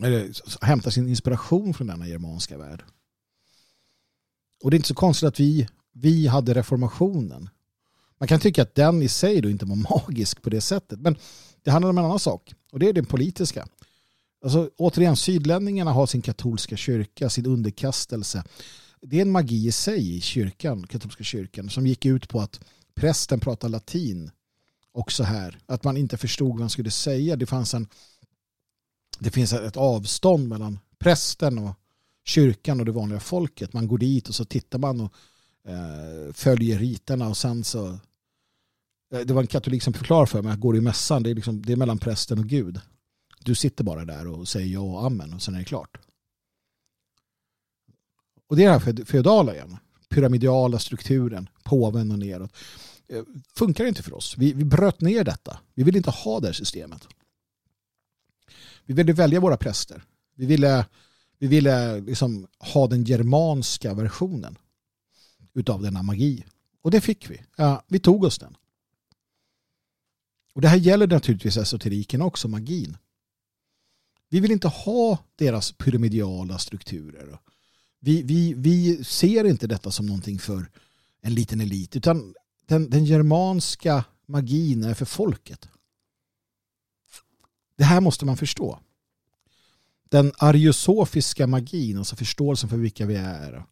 eller, 0.01 0.31
hämta 0.65 0.91
sin 0.91 1.09
inspiration 1.09 1.75
från 1.75 1.87
denna 1.87 2.09
germanska 2.09 2.59
värld. 2.59 2.85
Och 4.63 4.71
det 4.71 4.75
är 4.75 4.79
inte 4.79 4.89
så 4.89 4.95
konstigt 4.95 5.27
att 5.27 5.41
vi, 5.41 5.69
vi 5.93 6.27
hade 6.27 6.55
reformationen. 6.55 7.51
Man 8.19 8.29
kan 8.29 8.41
tycka 8.41 8.63
att 8.63 8.75
den 8.75 9.03
i 9.03 9.09
sig 9.09 9.41
då 9.41 9.51
inte 9.51 9.65
var 9.65 9.77
magisk 10.07 10.43
på 10.43 10.51
det 10.51 10.61
sättet. 10.61 11.01
Men 11.01 11.17
det 11.63 11.71
handlar 11.71 11.91
om 11.91 11.99
en 11.99 12.05
annan 12.05 12.19
sak. 12.19 12.55
Och 12.73 12.79
det 12.79 12.89
är 12.89 12.93
den 12.93 13.05
politiska. 13.05 13.67
Alltså, 14.43 14.71
återigen, 14.77 15.17
sydlänningarna 15.17 15.93
har 15.93 16.07
sin 16.07 16.23
katolska 16.23 16.77
kyrka, 16.77 17.31
sin 17.31 17.47
underkastelse. 17.47 18.45
Det 19.01 19.17
är 19.17 19.23
en 19.23 19.31
magi 19.31 19.67
i 19.67 19.73
sig 19.73 20.17
i 20.17 20.21
kyrkan, 20.21 20.87
katolska 20.87 21.25
kyrkan, 21.25 21.71
som 21.71 21.87
gick 21.87 22.07
ut 22.07 22.29
på 22.29 22.41
att 22.41 22.61
prästen 22.95 23.41
pratar 23.41 23.69
latin 23.69 24.31
också 24.93 25.23
här. 25.23 25.59
Att 25.67 25.85
man 25.85 25.97
inte 25.97 26.17
förstod 26.17 26.51
vad 26.51 26.61
han 26.61 26.71
skulle 26.71 26.91
säga. 26.91 27.37
Det, 27.37 27.47
fanns 27.47 27.75
en, 27.75 27.87
det 29.19 29.31
finns 29.31 29.53
ett 29.53 29.77
avstånd 29.77 30.49
mellan 30.49 30.79
prästen 30.99 31.59
och 31.59 31.75
kyrkan 32.25 32.81
och 32.81 32.87
det 32.87 32.93
vanliga 32.93 33.21
folket. 33.21 33.73
Man 33.73 33.89
går 33.89 33.99
dit 33.99 34.29
och 34.29 34.35
så 34.35 34.45
tittar 34.45 34.79
man 34.79 35.01
och 35.01 35.13
eh, 35.69 36.33
följer 36.33 36.79
riterna 36.79 37.29
och 37.29 37.37
sen 37.37 37.65
så 37.65 37.89
eh, 39.13 39.21
det 39.25 39.33
var 39.33 39.41
en 39.41 39.47
katolik 39.47 39.83
som 39.83 39.93
förklarade 39.93 40.27
för 40.27 40.43
mig 40.43 40.53
att 40.53 40.61
går 40.61 40.77
i 40.77 40.81
mässan 40.81 41.23
det 41.23 41.31
är, 41.31 41.35
liksom, 41.35 41.63
det 41.63 41.73
är 41.73 41.77
mellan 41.77 41.99
prästen 41.99 42.39
och 42.39 42.47
Gud. 42.47 42.81
Du 43.45 43.55
sitter 43.55 43.85
bara 43.85 44.05
där 44.05 44.27
och 44.27 44.49
säger 44.49 44.67
ja 44.67 44.81
och 44.81 45.07
amen 45.07 45.35
och 45.35 45.43
sen 45.43 45.55
är 45.55 45.59
det 45.59 45.65
klart. 45.65 45.99
Och 48.47 48.57
det 48.57 48.65
är 48.65 48.67
det 48.67 48.79
här 48.79 49.05
feodala 49.05 49.55
igen. 49.55 49.77
Pyramidiala 50.09 50.79
strukturen, 50.79 51.49
påven 51.63 52.11
och 52.11 52.19
neråt. 52.19 52.53
Eh, 53.09 53.23
funkar 53.55 53.85
inte 53.85 54.03
för 54.03 54.15
oss. 54.15 54.35
Vi, 54.39 54.53
vi 54.53 54.65
bröt 54.65 55.01
ner 55.01 55.25
detta. 55.25 55.61
Vi 55.75 55.83
vill 55.83 55.97
inte 55.97 56.11
ha 56.11 56.41
det 56.41 56.47
här 56.47 56.53
systemet. 56.53 57.09
Vi 58.85 58.95
ville 58.95 59.13
välja 59.13 59.41
våra 59.41 59.57
präster. 59.57 60.05
Vi 60.35 60.47
ville, 60.47 60.87
vi 61.39 61.47
ville 61.47 62.01
liksom 62.01 62.47
ha 62.59 62.87
den 62.87 63.05
germanska 63.05 63.95
versionen 63.95 64.59
utav 65.55 65.83
denna 65.83 66.03
magi. 66.03 66.45
Och 66.83 66.91
det 66.91 67.01
fick 67.01 67.31
vi. 67.31 67.43
Ja, 67.57 67.85
vi 67.89 67.99
tog 67.99 68.25
oss 68.25 68.39
den. 68.39 68.57
Och 70.55 70.61
det 70.61 70.69
här 70.69 70.77
gäller 70.77 71.07
naturligtvis 71.07 71.57
esoteriken 71.57 72.23
också, 72.23 72.49
magin. 72.49 72.97
Vi 74.33 74.41
vill 74.41 74.53
inte 74.53 74.69
ha 74.69 75.19
deras 75.37 75.73
pyramidiala 75.73 76.59
strukturer. 76.59 77.39
Vi, 78.01 78.23
vi, 78.23 78.55
vi 78.55 79.05
ser 79.05 79.45
inte 79.45 79.67
detta 79.67 79.91
som 79.91 80.07
någonting 80.07 80.39
för 80.39 80.71
en 81.21 81.35
liten 81.35 81.61
elit 81.61 81.97
utan 81.97 82.35
den, 82.67 82.91
den 82.91 83.05
germanska 83.05 84.05
magin 84.27 84.85
är 84.85 84.95
för 84.95 85.05
folket. 85.05 85.69
Det 87.77 87.85
här 87.85 88.01
måste 88.01 88.25
man 88.25 88.37
förstå. 88.37 88.79
Den 90.09 90.33
ariosofiska 90.39 91.47
magin, 91.47 91.99
alltså 91.99 92.17
förståelsen 92.17 92.69
för 92.69 92.77
vilka 92.77 93.07
vi 93.07 93.17
är, 93.17 93.65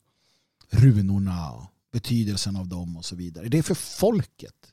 runorna, 0.71 1.69
betydelsen 1.93 2.57
av 2.57 2.69
dem 2.69 2.97
och 2.97 3.05
så 3.05 3.17
vidare. 3.17 3.49
Det 3.49 3.59
är 3.59 3.63
för 3.63 3.75
folket. 3.75 4.73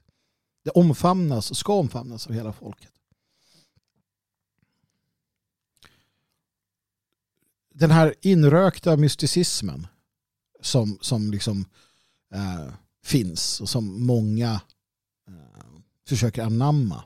Det 0.63 0.69
omfamnas 0.69 1.51
och 1.51 1.57
ska 1.57 1.73
omfamnas 1.73 2.27
av 2.27 2.33
hela 2.33 2.53
folket. 2.53 2.91
Den 7.79 7.91
här 7.91 8.15
inrökta 8.21 8.97
mysticismen 8.97 9.87
som, 10.61 10.97
som 11.01 11.31
liksom 11.31 11.65
eh, 12.33 12.73
finns 13.03 13.61
och 13.61 13.69
som 13.69 14.05
många 14.05 14.61
eh, 15.27 15.79
försöker 16.07 16.43
anamma 16.43 17.03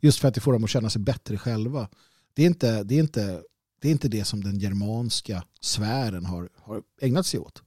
just 0.00 0.18
för 0.18 0.28
att 0.28 0.34
det 0.34 0.40
får 0.40 0.52
dem 0.52 0.64
att 0.64 0.70
känna 0.70 0.90
sig 0.90 1.02
bättre 1.02 1.38
själva. 1.38 1.88
Det 2.34 2.42
är 2.42 2.46
inte 2.46 2.82
det, 2.82 2.94
är 2.94 3.00
inte, 3.00 3.42
det, 3.80 3.88
är 3.88 3.92
inte 3.92 4.08
det 4.08 4.24
som 4.24 4.44
den 4.44 4.58
germanska 4.58 5.44
sfären 5.60 6.24
har, 6.24 6.48
har 6.54 6.82
ägnat 7.00 7.26
sig 7.26 7.40
åt. 7.40 7.62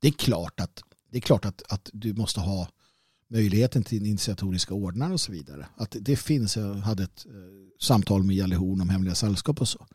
Det 0.00 0.08
är 0.08 0.12
klart 0.12 0.60
att, 0.60 0.82
det 1.10 1.16
är 1.16 1.22
klart 1.22 1.44
att, 1.44 1.62
att 1.68 1.90
du 1.92 2.14
måste 2.14 2.40
ha 2.40 2.68
möjligheten 3.28 3.84
till 3.84 4.06
initiatoriska 4.06 4.74
ordnar 4.74 5.12
och 5.12 5.20
så 5.20 5.32
vidare. 5.32 5.66
Att 5.76 5.96
det 6.00 6.16
finns, 6.16 6.56
jag 6.56 6.74
hade 6.74 7.02
ett 7.02 7.26
eh, 7.26 7.32
samtal 7.80 8.22
med 8.22 8.36
Jalle 8.36 8.56
Horn 8.56 8.80
om 8.80 8.88
hemliga 8.88 9.14
sällskap 9.14 9.60
och 9.60 9.68
så. 9.68 9.86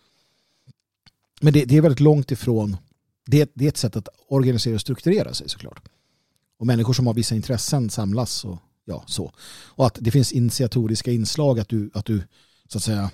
Men 1.42 1.54
det, 1.54 1.66
det, 1.66 1.78
är 1.78 1.82
väldigt 1.82 2.00
långt 2.00 2.32
ifrån, 2.32 2.78
det, 3.26 3.52
det 3.54 3.66
är 3.66 3.70
ett 3.70 3.78
sätt 3.78 3.96
att 3.96 4.08
organisera 4.28 4.76
och 4.76 4.82
strukturera 4.82 5.34
sig 5.34 5.50
såklart. 5.50 5.90
Och 6.58 6.68
människor 6.68 6.94
som 6.94 7.08
har 7.08 7.14
vissa 7.14 7.36
intressen 7.36 7.90
samlas 7.90 8.46
och 8.46 8.58
ja, 8.86 9.04
så. 9.08 9.34
Och 9.66 9.86
att 9.86 9.98
det 10.00 10.12
finns 10.12 10.32
initiatoriska 10.32 11.12
inslag 11.12 11.60
att 11.60 11.70
du, 11.70 11.92
att 11.94 12.06
du 12.06 12.24
så 12.68 12.78
att 12.78 12.84
säga 12.84 13.12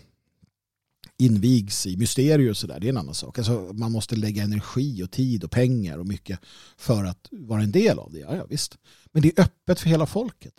invigs 1.17 1.87
i 1.87 1.97
mysterier 1.97 2.49
och 2.49 2.57
sådär, 2.57 2.79
det 2.79 2.87
är 2.87 2.89
en 2.89 2.97
annan 2.97 3.15
sak. 3.15 3.37
Alltså, 3.37 3.69
man 3.73 3.91
måste 3.91 4.15
lägga 4.15 4.43
energi 4.43 5.03
och 5.03 5.11
tid 5.11 5.43
och 5.43 5.51
pengar 5.51 5.97
och 5.97 6.05
mycket 6.05 6.39
för 6.77 7.05
att 7.05 7.27
vara 7.31 7.63
en 7.63 7.71
del 7.71 7.99
av 7.99 8.11
det. 8.11 8.19
Ja, 8.19 8.35
ja, 8.35 8.45
visst. 8.49 8.77
Men 9.11 9.21
det 9.21 9.39
är 9.39 9.43
öppet 9.43 9.79
för 9.79 9.89
hela 9.89 10.05
folket. 10.05 10.53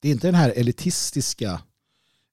Det 0.00 0.08
är 0.08 0.12
inte 0.12 0.26
den 0.26 0.34
här 0.34 0.50
elitistiska 0.56 1.62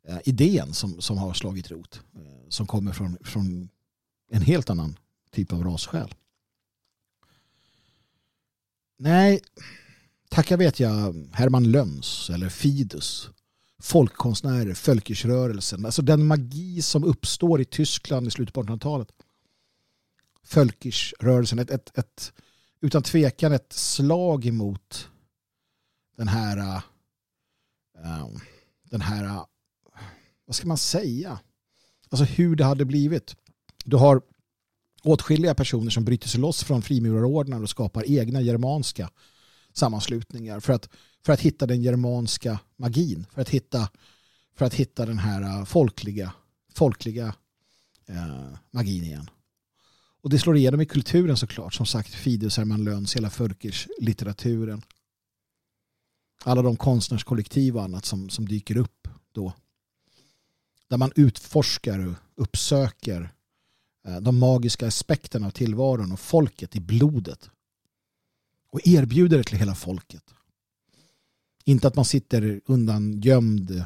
eh, 0.08 0.18
idén 0.26 0.74
som, 0.74 1.02
som 1.02 1.18
har 1.18 1.34
slagit 1.34 1.72
rot. 1.72 2.02
Eh, 2.16 2.50
som 2.50 2.68
kommer 2.68 2.92
från, 2.92 3.18
från 3.24 3.70
en 4.30 4.42
helt 4.42 4.70
annan 4.70 5.00
typ 5.32 5.54
av 5.54 5.64
rassjäl. 5.64 6.16
Nej, 8.98 9.42
tacka 10.30 10.58
vet 10.58 10.80
jag 10.80 11.28
Herman 11.34 11.72
Löns 11.72 12.30
eller 12.30 12.50
Fidus, 12.50 13.30
folkkonstnärer, 13.80 14.86
Völkischrörelsen, 14.86 15.86
alltså 15.86 16.02
den 16.02 16.26
magi 16.26 16.82
som 16.82 17.04
uppstår 17.04 17.62
i 17.62 17.66
Tyskland 17.66 18.28
i 18.28 18.32
slutet 18.32 18.54
på 18.54 18.64
1800-talet. 18.64 19.12
Völkischrörelsen, 20.54 21.60
ett, 21.60 21.72
ett, 21.72 21.98
ett, 21.98 22.34
utan 22.82 23.04
tvekan 23.04 23.52
ett 23.52 23.74
slag 23.74 24.46
emot 24.46 25.10
den 26.18 26.28
här 26.28 26.58
eh, 28.04 28.28
den 28.84 29.02
här 29.02 29.46
vad 30.46 30.56
ska 30.56 30.68
man 30.68 30.78
säga? 30.78 31.40
Alltså 32.10 32.26
hur 32.26 32.56
det 32.56 32.64
hade 32.64 32.86
blivit. 32.86 33.36
Du 33.88 33.98
har 33.98 34.22
åtskilliga 35.04 35.56
personer 35.56 35.90
som 35.90 36.06
bryter 36.06 36.28
sig 36.28 36.40
loss 36.40 36.64
från 36.64 36.82
frimurarordnar 36.82 37.62
och 37.62 37.70
skapar 37.70 38.12
egna 38.12 38.42
germanska 38.42 39.10
sammanslutningar 39.74 40.60
för 40.60 40.74
att, 40.74 40.90
för 41.26 41.34
att 41.34 41.40
hitta 41.42 41.66
den 41.66 41.82
germanska 41.82 42.60
magin, 42.78 43.26
för 43.34 43.42
att 43.42 43.50
hitta, 43.50 43.90
för 44.56 44.66
att 44.66 44.74
hitta 44.74 45.06
den 45.06 45.18
här 45.18 45.42
äh, 45.42 45.66
folkliga, 45.66 46.34
folkliga 46.74 47.36
eh, 48.06 48.58
magin 48.72 49.04
igen. 49.04 49.30
Och 50.22 50.30
det 50.30 50.40
slår 50.40 50.58
igenom 50.58 50.82
i 50.82 50.86
kulturen 50.86 51.38
såklart, 51.38 51.74
som 51.74 51.86
sagt 51.86 52.14
Fidus, 52.14 52.58
Herman 52.58 52.84
Löns, 52.84 53.16
hela 53.16 53.30
Fölkers 53.30 53.88
litteraturen. 54.00 54.82
Alla 56.44 56.62
de 56.62 56.78
konstnärskollektiv 56.78 57.78
och 57.78 57.84
annat 57.84 58.06
som, 58.06 58.30
som 58.30 58.48
dyker 58.48 58.78
upp 58.78 59.08
då. 59.32 59.54
Där 60.88 60.98
man 60.98 61.12
utforskar 61.16 62.08
och 62.08 62.16
uppsöker 62.36 63.34
Eh, 64.04 64.18
de 64.22 64.40
magiska 64.40 64.88
aspekterna 64.88 65.48
av 65.48 65.52
tillvaron 65.52 66.12
och 66.12 66.20
folket 66.20 66.76
i 66.76 66.80
blodet. 66.80 67.50
Och 68.70 68.88
erbjuder 68.88 69.38
det 69.38 69.44
till 69.44 69.58
hela 69.58 69.76
folket. 69.76 70.24
Inte 71.64 71.88
att 71.88 71.96
man 71.96 72.06
sitter 72.06 72.62
undan 72.66 73.22
gömd 73.22 73.86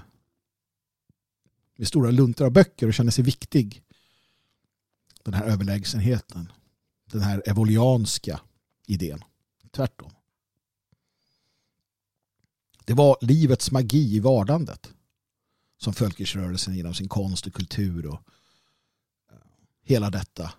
med 1.76 1.88
stora 1.88 2.12
luntor 2.12 2.46
av 2.46 2.52
böcker 2.52 2.88
och 2.88 2.94
känner 2.94 3.12
sig 3.12 3.24
viktig. 3.24 3.84
Den 5.24 5.34
här 5.34 5.46
överlägsenheten. 5.46 6.52
Den 7.12 7.22
här 7.22 7.44
evolianska 7.46 8.42
idén. 8.88 9.24
Tvärtom. 9.72 10.12
Det 12.86 12.94
var 12.94 13.18
livets 13.22 13.72
magi 13.72 14.16
i 14.16 14.20
vardandet 14.20 14.94
som 15.78 15.94
folkrörelsen 15.94 16.76
genom 16.76 16.94
sin 16.94 17.08
konst 17.08 17.48
och 17.48 17.54
kultur 17.54 18.06
och 18.06 18.20
hela 19.84 20.10
detta, 20.10 20.54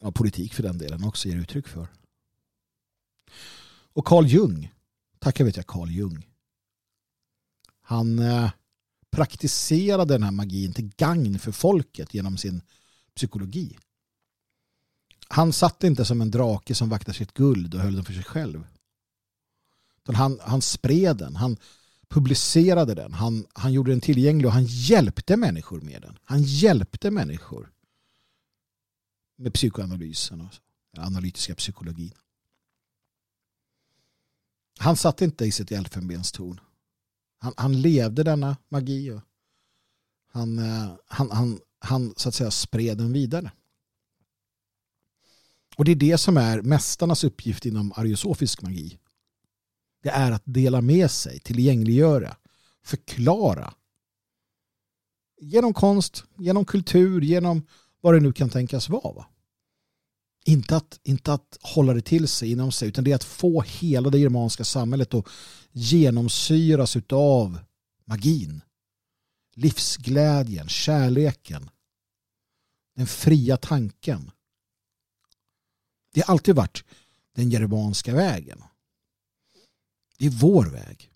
ja, 0.00 0.12
politik 0.12 0.54
för 0.54 0.62
den 0.62 0.78
delen 0.78 1.04
också 1.04 1.28
ger 1.28 1.36
uttryck 1.36 1.68
för. 1.68 1.88
Och 3.92 4.04
Carl 4.04 4.26
Jung, 4.26 4.72
tackar 5.18 5.44
vet 5.44 5.56
jag 5.56 5.66
Carl 5.66 5.90
Jung. 5.90 6.26
Han 7.82 8.18
eh, 8.18 8.50
praktiserade 9.10 10.14
den 10.14 10.22
här 10.22 10.30
magin 10.30 10.72
till 10.72 10.92
gagn 10.96 11.38
för 11.38 11.52
folket 11.52 12.14
genom 12.14 12.36
sin 12.36 12.62
psykologi. 13.14 13.78
Han 15.28 15.52
satt 15.52 15.84
inte 15.84 16.04
som 16.04 16.20
en 16.20 16.30
drake 16.30 16.74
som 16.74 16.88
vaktar 16.88 17.12
sitt 17.12 17.34
guld 17.34 17.74
och 17.74 17.80
höll 17.80 17.94
den 17.94 18.04
för 18.04 18.12
sig 18.12 18.24
själv. 18.24 18.66
Han, 20.06 20.38
han 20.42 20.62
spred 20.62 21.16
den, 21.16 21.36
han 21.36 21.56
publicerade 22.08 22.94
den, 22.94 23.12
han, 23.12 23.46
han 23.52 23.72
gjorde 23.72 23.92
den 23.92 24.00
tillgänglig 24.00 24.46
och 24.46 24.52
han 24.52 24.64
hjälpte 24.64 25.36
människor 25.36 25.80
med 25.80 26.02
den. 26.02 26.18
Han 26.24 26.42
hjälpte 26.42 27.10
människor 27.10 27.72
med 29.42 29.54
psykoanalysen 29.54 30.40
och 30.40 30.50
analytiska 30.98 31.54
psykologin. 31.54 32.14
Han 34.78 34.96
satt 34.96 35.22
inte 35.22 35.44
i 35.44 35.52
sitt 35.52 35.72
elfenbenstorn. 35.72 36.60
Han, 37.38 37.54
han 37.56 37.80
levde 37.80 38.22
denna 38.22 38.56
magi 38.68 39.10
och 39.10 39.20
han, 40.32 40.58
eh, 40.58 40.94
han, 41.06 41.30
han, 41.30 41.60
han 41.78 42.14
så 42.16 42.28
att 42.28 42.34
säga 42.34 42.50
spred 42.50 42.98
den 42.98 43.12
vidare. 43.12 43.52
Och 45.76 45.84
det 45.84 45.92
är 45.92 45.96
det 45.96 46.18
som 46.18 46.36
är 46.36 46.62
mästarnas 46.62 47.24
uppgift 47.24 47.66
inom 47.66 47.92
ariosofisk 47.96 48.62
magi. 48.62 48.98
Det 50.02 50.10
är 50.10 50.32
att 50.32 50.42
dela 50.44 50.80
med 50.80 51.10
sig, 51.10 51.40
tillgängliggöra, 51.40 52.36
förklara. 52.82 53.74
Genom 55.40 55.74
konst, 55.74 56.24
genom 56.38 56.64
kultur, 56.64 57.20
genom 57.20 57.66
vad 58.00 58.14
det 58.14 58.20
nu 58.20 58.32
kan 58.32 58.50
tänkas 58.50 58.88
vara. 58.88 59.12
Va? 59.12 59.31
Inte, 60.44 60.76
att, 60.76 61.00
inte 61.02 61.32
att 61.32 61.58
hålla 61.60 61.94
det 61.94 62.02
till 62.02 62.28
sig 62.28 62.52
inom 62.52 62.72
sig, 62.72 62.88
utan 62.88 63.04
det 63.04 63.10
är 63.10 63.14
att 63.14 63.24
få 63.24 63.62
hela 63.62 64.10
det 64.10 64.18
germanska 64.18 64.64
samhället 64.64 65.14
att 65.14 65.26
genomsyras 65.72 66.96
av 67.12 67.58
magin. 68.04 68.60
Livsglädjen, 69.54 70.68
kärleken, 70.68 71.70
den 72.96 73.06
fria 73.06 73.56
tanken. 73.56 74.30
Det 76.14 76.26
har 76.26 76.32
alltid 76.32 76.56
varit 76.56 76.84
den 77.34 77.50
germanska 77.50 78.14
vägen. 78.14 78.62
Det 80.18 80.26
är 80.26 80.30
vår 80.30 80.66
väg. 80.66 81.12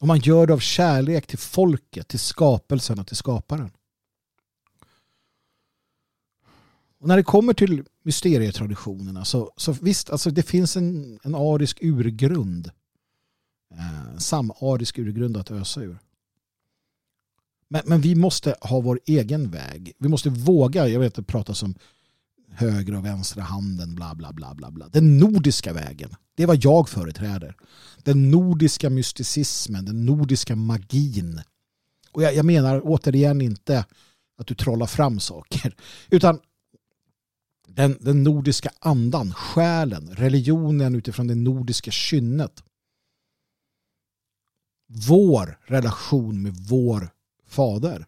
Och 0.00 0.06
man 0.06 0.18
gör 0.18 0.46
det 0.46 0.52
av 0.52 0.58
kärlek 0.58 1.26
till 1.26 1.38
folket, 1.38 2.08
till 2.08 2.18
skapelsen 2.18 2.98
och 2.98 3.06
till 3.06 3.16
skaparen. 3.16 3.70
Och 7.00 7.08
när 7.08 7.16
det 7.16 7.22
kommer 7.22 7.52
till 7.52 7.84
mysterietraditionerna 8.02 9.24
så, 9.24 9.52
så 9.56 9.72
visst, 9.72 10.10
alltså 10.10 10.30
det 10.30 10.42
finns 10.42 10.76
en, 10.76 11.18
en 11.22 11.34
arisk 11.34 11.78
urgrund. 11.82 12.70
Eh, 13.74 14.18
samarisk 14.18 14.98
urgrund 14.98 15.36
att 15.36 15.50
ösa 15.50 15.80
ur. 15.80 15.98
Men, 17.68 17.82
men 17.86 18.00
vi 18.00 18.14
måste 18.14 18.54
ha 18.60 18.80
vår 18.80 19.00
egen 19.06 19.50
väg. 19.50 19.92
Vi 19.98 20.08
måste 20.08 20.30
våga, 20.30 20.88
jag 20.88 21.00
vet 21.00 21.08
att 21.18 21.26
det 21.26 21.32
pratas 21.32 21.62
om 21.62 21.74
höger 22.50 22.94
och 22.94 23.04
vänstra 23.04 23.42
handen, 23.42 23.94
bla 23.94 24.14
bla 24.14 24.32
bla 24.32 24.54
bla 24.54 24.70
bla. 24.70 24.88
Den 24.88 25.18
nordiska 25.18 25.72
vägen, 25.72 26.10
det 26.34 26.42
är 26.42 26.46
vad 26.46 26.64
jag 26.64 26.88
företräder. 26.88 27.56
Den 28.02 28.30
nordiska 28.30 28.90
mysticismen, 28.90 29.84
den 29.84 30.06
nordiska 30.06 30.56
magin. 30.56 31.40
Och 32.12 32.22
jag, 32.22 32.34
jag 32.34 32.44
menar 32.44 32.80
återigen 32.84 33.40
inte 33.40 33.84
att 34.38 34.46
du 34.46 34.54
trollar 34.54 34.86
fram 34.86 35.20
saker, 35.20 35.74
utan 36.10 36.40
den, 37.78 37.96
den 38.00 38.22
nordiska 38.22 38.70
andan, 38.78 39.34
själen, 39.34 40.14
religionen 40.14 40.94
utifrån 40.94 41.26
det 41.26 41.34
nordiska 41.34 41.90
kynnet. 41.90 42.62
Vår 44.86 45.58
relation 45.64 46.42
med 46.42 46.54
vår 46.68 47.10
fader. 47.46 48.06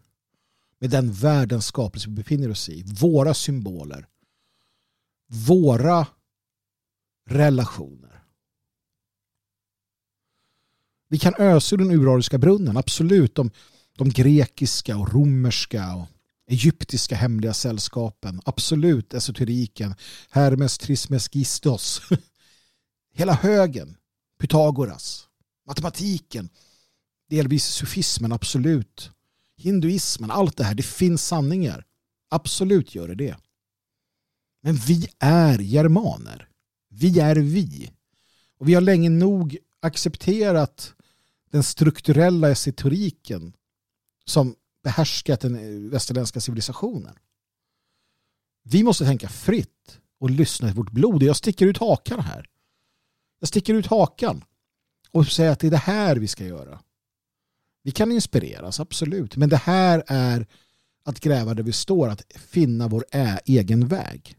Med 0.79 0.91
den 0.91 1.13
världens 1.13 1.67
skapelse 1.67 2.09
vi 2.09 2.15
befinner 2.15 2.51
oss 2.51 2.69
i. 2.69 2.83
Våra 3.01 3.35
symboler. 3.35 4.07
Våra 5.27 6.07
relationer. 7.27 8.23
Vi 11.09 11.19
kan 11.19 11.35
ösa 11.39 11.75
ur 11.75 11.79
den 11.79 11.91
urariska 11.91 12.39
brunnen, 12.39 12.77
absolut. 12.77 13.35
De, 13.35 13.51
de 13.97 14.09
grekiska 14.09 14.97
och 14.97 15.13
romerska 15.13 15.95
och 15.95 16.09
egyptiska 16.51 17.17
hemliga 17.17 17.55
sällskapen, 17.55 18.41
absolut 18.45 19.15
esoteriken, 19.15 19.95
Hermes 20.31 20.79
Trismegistos, 20.79 22.03
hela 23.15 23.33
högen, 23.33 23.97
Pythagoras, 24.41 25.29
matematiken, 25.67 26.49
delvis 27.29 27.65
sufismen, 27.65 28.33
absolut, 28.33 29.11
hinduismen, 29.57 30.31
allt 30.31 30.57
det 30.57 30.65
här, 30.65 30.75
det 30.75 30.83
finns 30.83 31.27
sanningar. 31.27 31.85
Absolut 32.29 32.95
gör 32.95 33.09
det 33.09 33.15
det. 33.15 33.37
Men 34.63 34.75
vi 34.75 35.09
är 35.19 35.59
germaner. 35.59 36.49
Vi 36.89 37.21
är 37.21 37.37
vi. 37.37 37.91
Och 38.59 38.69
vi 38.69 38.75
har 38.75 38.81
länge 38.81 39.11
nog 39.11 39.57
accepterat 39.81 40.95
den 41.51 41.63
strukturella 41.63 42.51
esoteriken 42.51 43.53
som 44.25 44.55
behärskat 44.83 45.41
den 45.41 45.91
västerländska 45.91 46.41
civilisationen. 46.41 47.15
Vi 48.63 48.83
måste 48.83 49.05
tänka 49.05 49.29
fritt 49.29 50.01
och 50.21 50.31
lyssna 50.31 50.69
till 50.69 50.77
vårt 50.77 50.91
blod. 50.91 51.23
Jag 51.23 51.37
sticker 51.37 51.67
ut 51.67 51.79
hakan 51.79 52.21
här. 52.21 52.47
Jag 53.39 53.49
sticker 53.49 53.75
ut 53.75 53.87
hakan 53.87 54.45
och 55.11 55.27
säger 55.27 55.51
att 55.51 55.61
det 55.61 55.67
är 55.67 55.71
det 55.71 55.77
här 55.77 56.17
vi 56.17 56.29
ska 56.29 56.45
göra. 56.45 56.81
Vi 57.83 57.91
kan 57.91 58.13
inspireras, 58.13 58.81
absolut. 58.81 59.37
Men 59.37 59.49
det 59.49 59.57
här 59.57 60.05
är 60.07 60.47
att 61.05 61.21
gräva 61.21 61.55
där 61.55 61.63
vi 61.63 61.73
står, 61.73 62.09
att 62.09 62.23
finna 62.37 62.89
vår 62.89 63.05
egen 63.45 63.89
väg. 63.89 64.37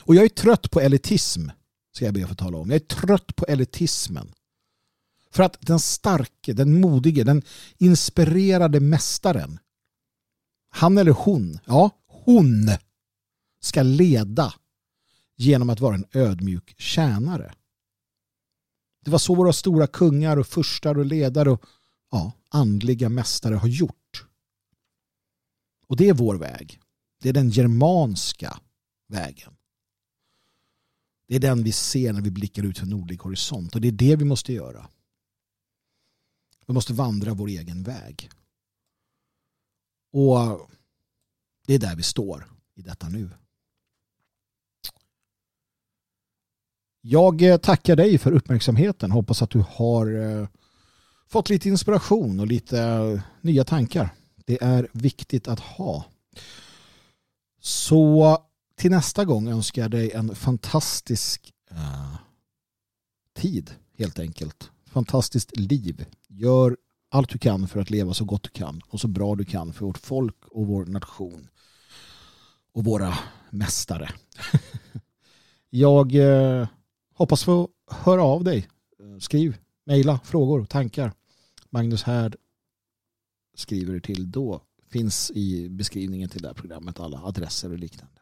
Och 0.00 0.14
jag 0.14 0.24
är 0.24 0.28
trött 0.28 0.70
på 0.70 0.80
elitism, 0.80 1.48
ska 1.92 2.04
jag 2.04 2.14
be 2.14 2.22
att 2.22 2.28
få 2.28 2.34
tala 2.34 2.58
om. 2.58 2.70
Jag 2.70 2.76
är 2.76 2.86
trött 2.86 3.36
på 3.36 3.46
elitismen. 3.46 4.34
För 5.34 5.42
att 5.42 5.56
den 5.60 5.80
starke, 5.80 6.52
den 6.52 6.80
modige, 6.80 7.24
den 7.24 7.42
inspirerade 7.78 8.80
mästaren, 8.80 9.58
han 10.70 10.98
eller 10.98 11.12
hon, 11.12 11.58
ja, 11.64 11.90
hon 12.06 12.70
ska 13.60 13.82
leda 13.82 14.54
genom 15.36 15.70
att 15.70 15.80
vara 15.80 15.94
en 15.94 16.04
ödmjuk 16.12 16.74
tjänare. 16.78 17.54
Det 19.04 19.10
var 19.10 19.18
så 19.18 19.34
våra 19.34 19.52
stora 19.52 19.86
kungar 19.86 20.36
och 20.36 20.46
furstar 20.46 20.98
och 20.98 21.04
ledare 21.04 21.50
och 21.50 21.64
ja, 22.10 22.32
andliga 22.48 23.08
mästare 23.08 23.54
har 23.54 23.68
gjort. 23.68 24.26
Och 25.86 25.96
det 25.96 26.08
är 26.08 26.14
vår 26.14 26.34
väg. 26.34 26.80
Det 27.22 27.28
är 27.28 27.32
den 27.32 27.50
germanska 27.50 28.60
vägen. 29.08 29.56
Det 31.28 31.36
är 31.36 31.40
den 31.40 31.62
vi 31.62 31.72
ser 31.72 32.12
när 32.12 32.20
vi 32.20 32.30
blickar 32.30 32.62
ut 32.62 32.78
för 32.78 32.86
nordlig 32.86 33.18
horisont 33.18 33.74
och 33.74 33.80
det 33.80 33.88
är 33.88 33.92
det 33.92 34.16
vi 34.16 34.24
måste 34.24 34.52
göra. 34.52 34.88
Vi 36.66 36.74
måste 36.74 36.92
vandra 36.92 37.34
vår 37.34 37.48
egen 37.48 37.82
väg. 37.82 38.30
Och 40.12 40.70
det 41.66 41.74
är 41.74 41.78
där 41.78 41.96
vi 41.96 42.02
står 42.02 42.46
i 42.74 42.82
detta 42.82 43.08
nu. 43.08 43.30
Jag 47.00 47.42
eh, 47.42 47.56
tackar 47.56 47.96
dig 47.96 48.18
för 48.18 48.32
uppmärksamheten. 48.32 49.10
Hoppas 49.10 49.42
att 49.42 49.50
du 49.50 49.64
har 49.68 50.14
eh, 50.20 50.48
fått 51.26 51.48
lite 51.48 51.68
inspiration 51.68 52.40
och 52.40 52.46
lite 52.46 52.80
eh, 52.80 53.20
nya 53.40 53.64
tankar. 53.64 54.14
Det 54.36 54.62
är 54.62 54.88
viktigt 54.92 55.48
att 55.48 55.60
ha. 55.60 56.04
Så 57.60 58.38
till 58.76 58.90
nästa 58.90 59.24
gång 59.24 59.48
önskar 59.48 59.82
jag 59.82 59.90
dig 59.90 60.12
en 60.12 60.34
fantastisk 60.34 61.50
tid 63.34 63.74
helt 63.98 64.18
enkelt 64.18 64.70
fantastiskt 64.94 65.56
liv. 65.56 66.04
Gör 66.28 66.76
allt 67.10 67.28
du 67.28 67.38
kan 67.38 67.68
för 67.68 67.80
att 67.80 67.90
leva 67.90 68.14
så 68.14 68.24
gott 68.24 68.42
du 68.42 68.50
kan 68.50 68.80
och 68.88 69.00
så 69.00 69.08
bra 69.08 69.34
du 69.34 69.44
kan 69.44 69.72
för 69.72 69.86
vårt 69.86 69.98
folk 69.98 70.36
och 70.46 70.66
vår 70.66 70.86
nation 70.86 71.48
och 72.72 72.84
våra 72.84 73.14
mästare. 73.50 74.10
Jag 75.70 76.14
eh, 76.14 76.68
hoppas 77.14 77.44
få 77.44 77.68
höra 77.90 78.22
av 78.22 78.44
dig. 78.44 78.68
Skriv, 79.20 79.56
mejla, 79.86 80.20
frågor, 80.24 80.64
tankar. 80.64 81.12
Magnus 81.70 82.02
Härd 82.02 82.36
skriver 83.56 84.00
till 84.00 84.30
då. 84.30 84.62
Finns 84.90 85.30
i 85.30 85.68
beskrivningen 85.68 86.28
till 86.28 86.42
det 86.42 86.48
här 86.48 86.54
programmet 86.54 87.00
alla 87.00 87.22
adresser 87.24 87.72
och 87.72 87.78
liknande. 87.78 88.20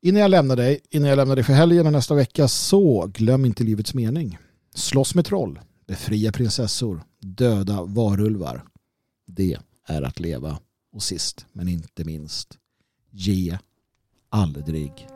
Innan 0.00 0.22
jag 0.22 0.30
lämnar 0.30 0.56
dig, 0.56 0.80
innan 0.90 1.08
jag 1.08 1.16
lämnar 1.16 1.36
dig 1.36 1.44
för 1.44 1.52
helgen 1.52 1.86
och 1.86 1.92
nästa 1.92 2.14
vecka 2.14 2.48
så 2.48 3.06
glöm 3.06 3.44
inte 3.44 3.64
livets 3.64 3.94
mening. 3.94 4.38
Slåss 4.76 5.14
med 5.14 5.24
troll, 5.24 5.60
befria 5.86 6.32
prinsessor, 6.32 7.04
döda 7.20 7.82
varulvar. 7.82 8.64
Det 9.26 9.58
är 9.86 10.02
att 10.02 10.20
leva. 10.20 10.58
Och 10.92 11.02
sist 11.02 11.46
men 11.52 11.68
inte 11.68 12.04
minst, 12.04 12.58
ge 13.10 13.58
aldrig 14.28 15.08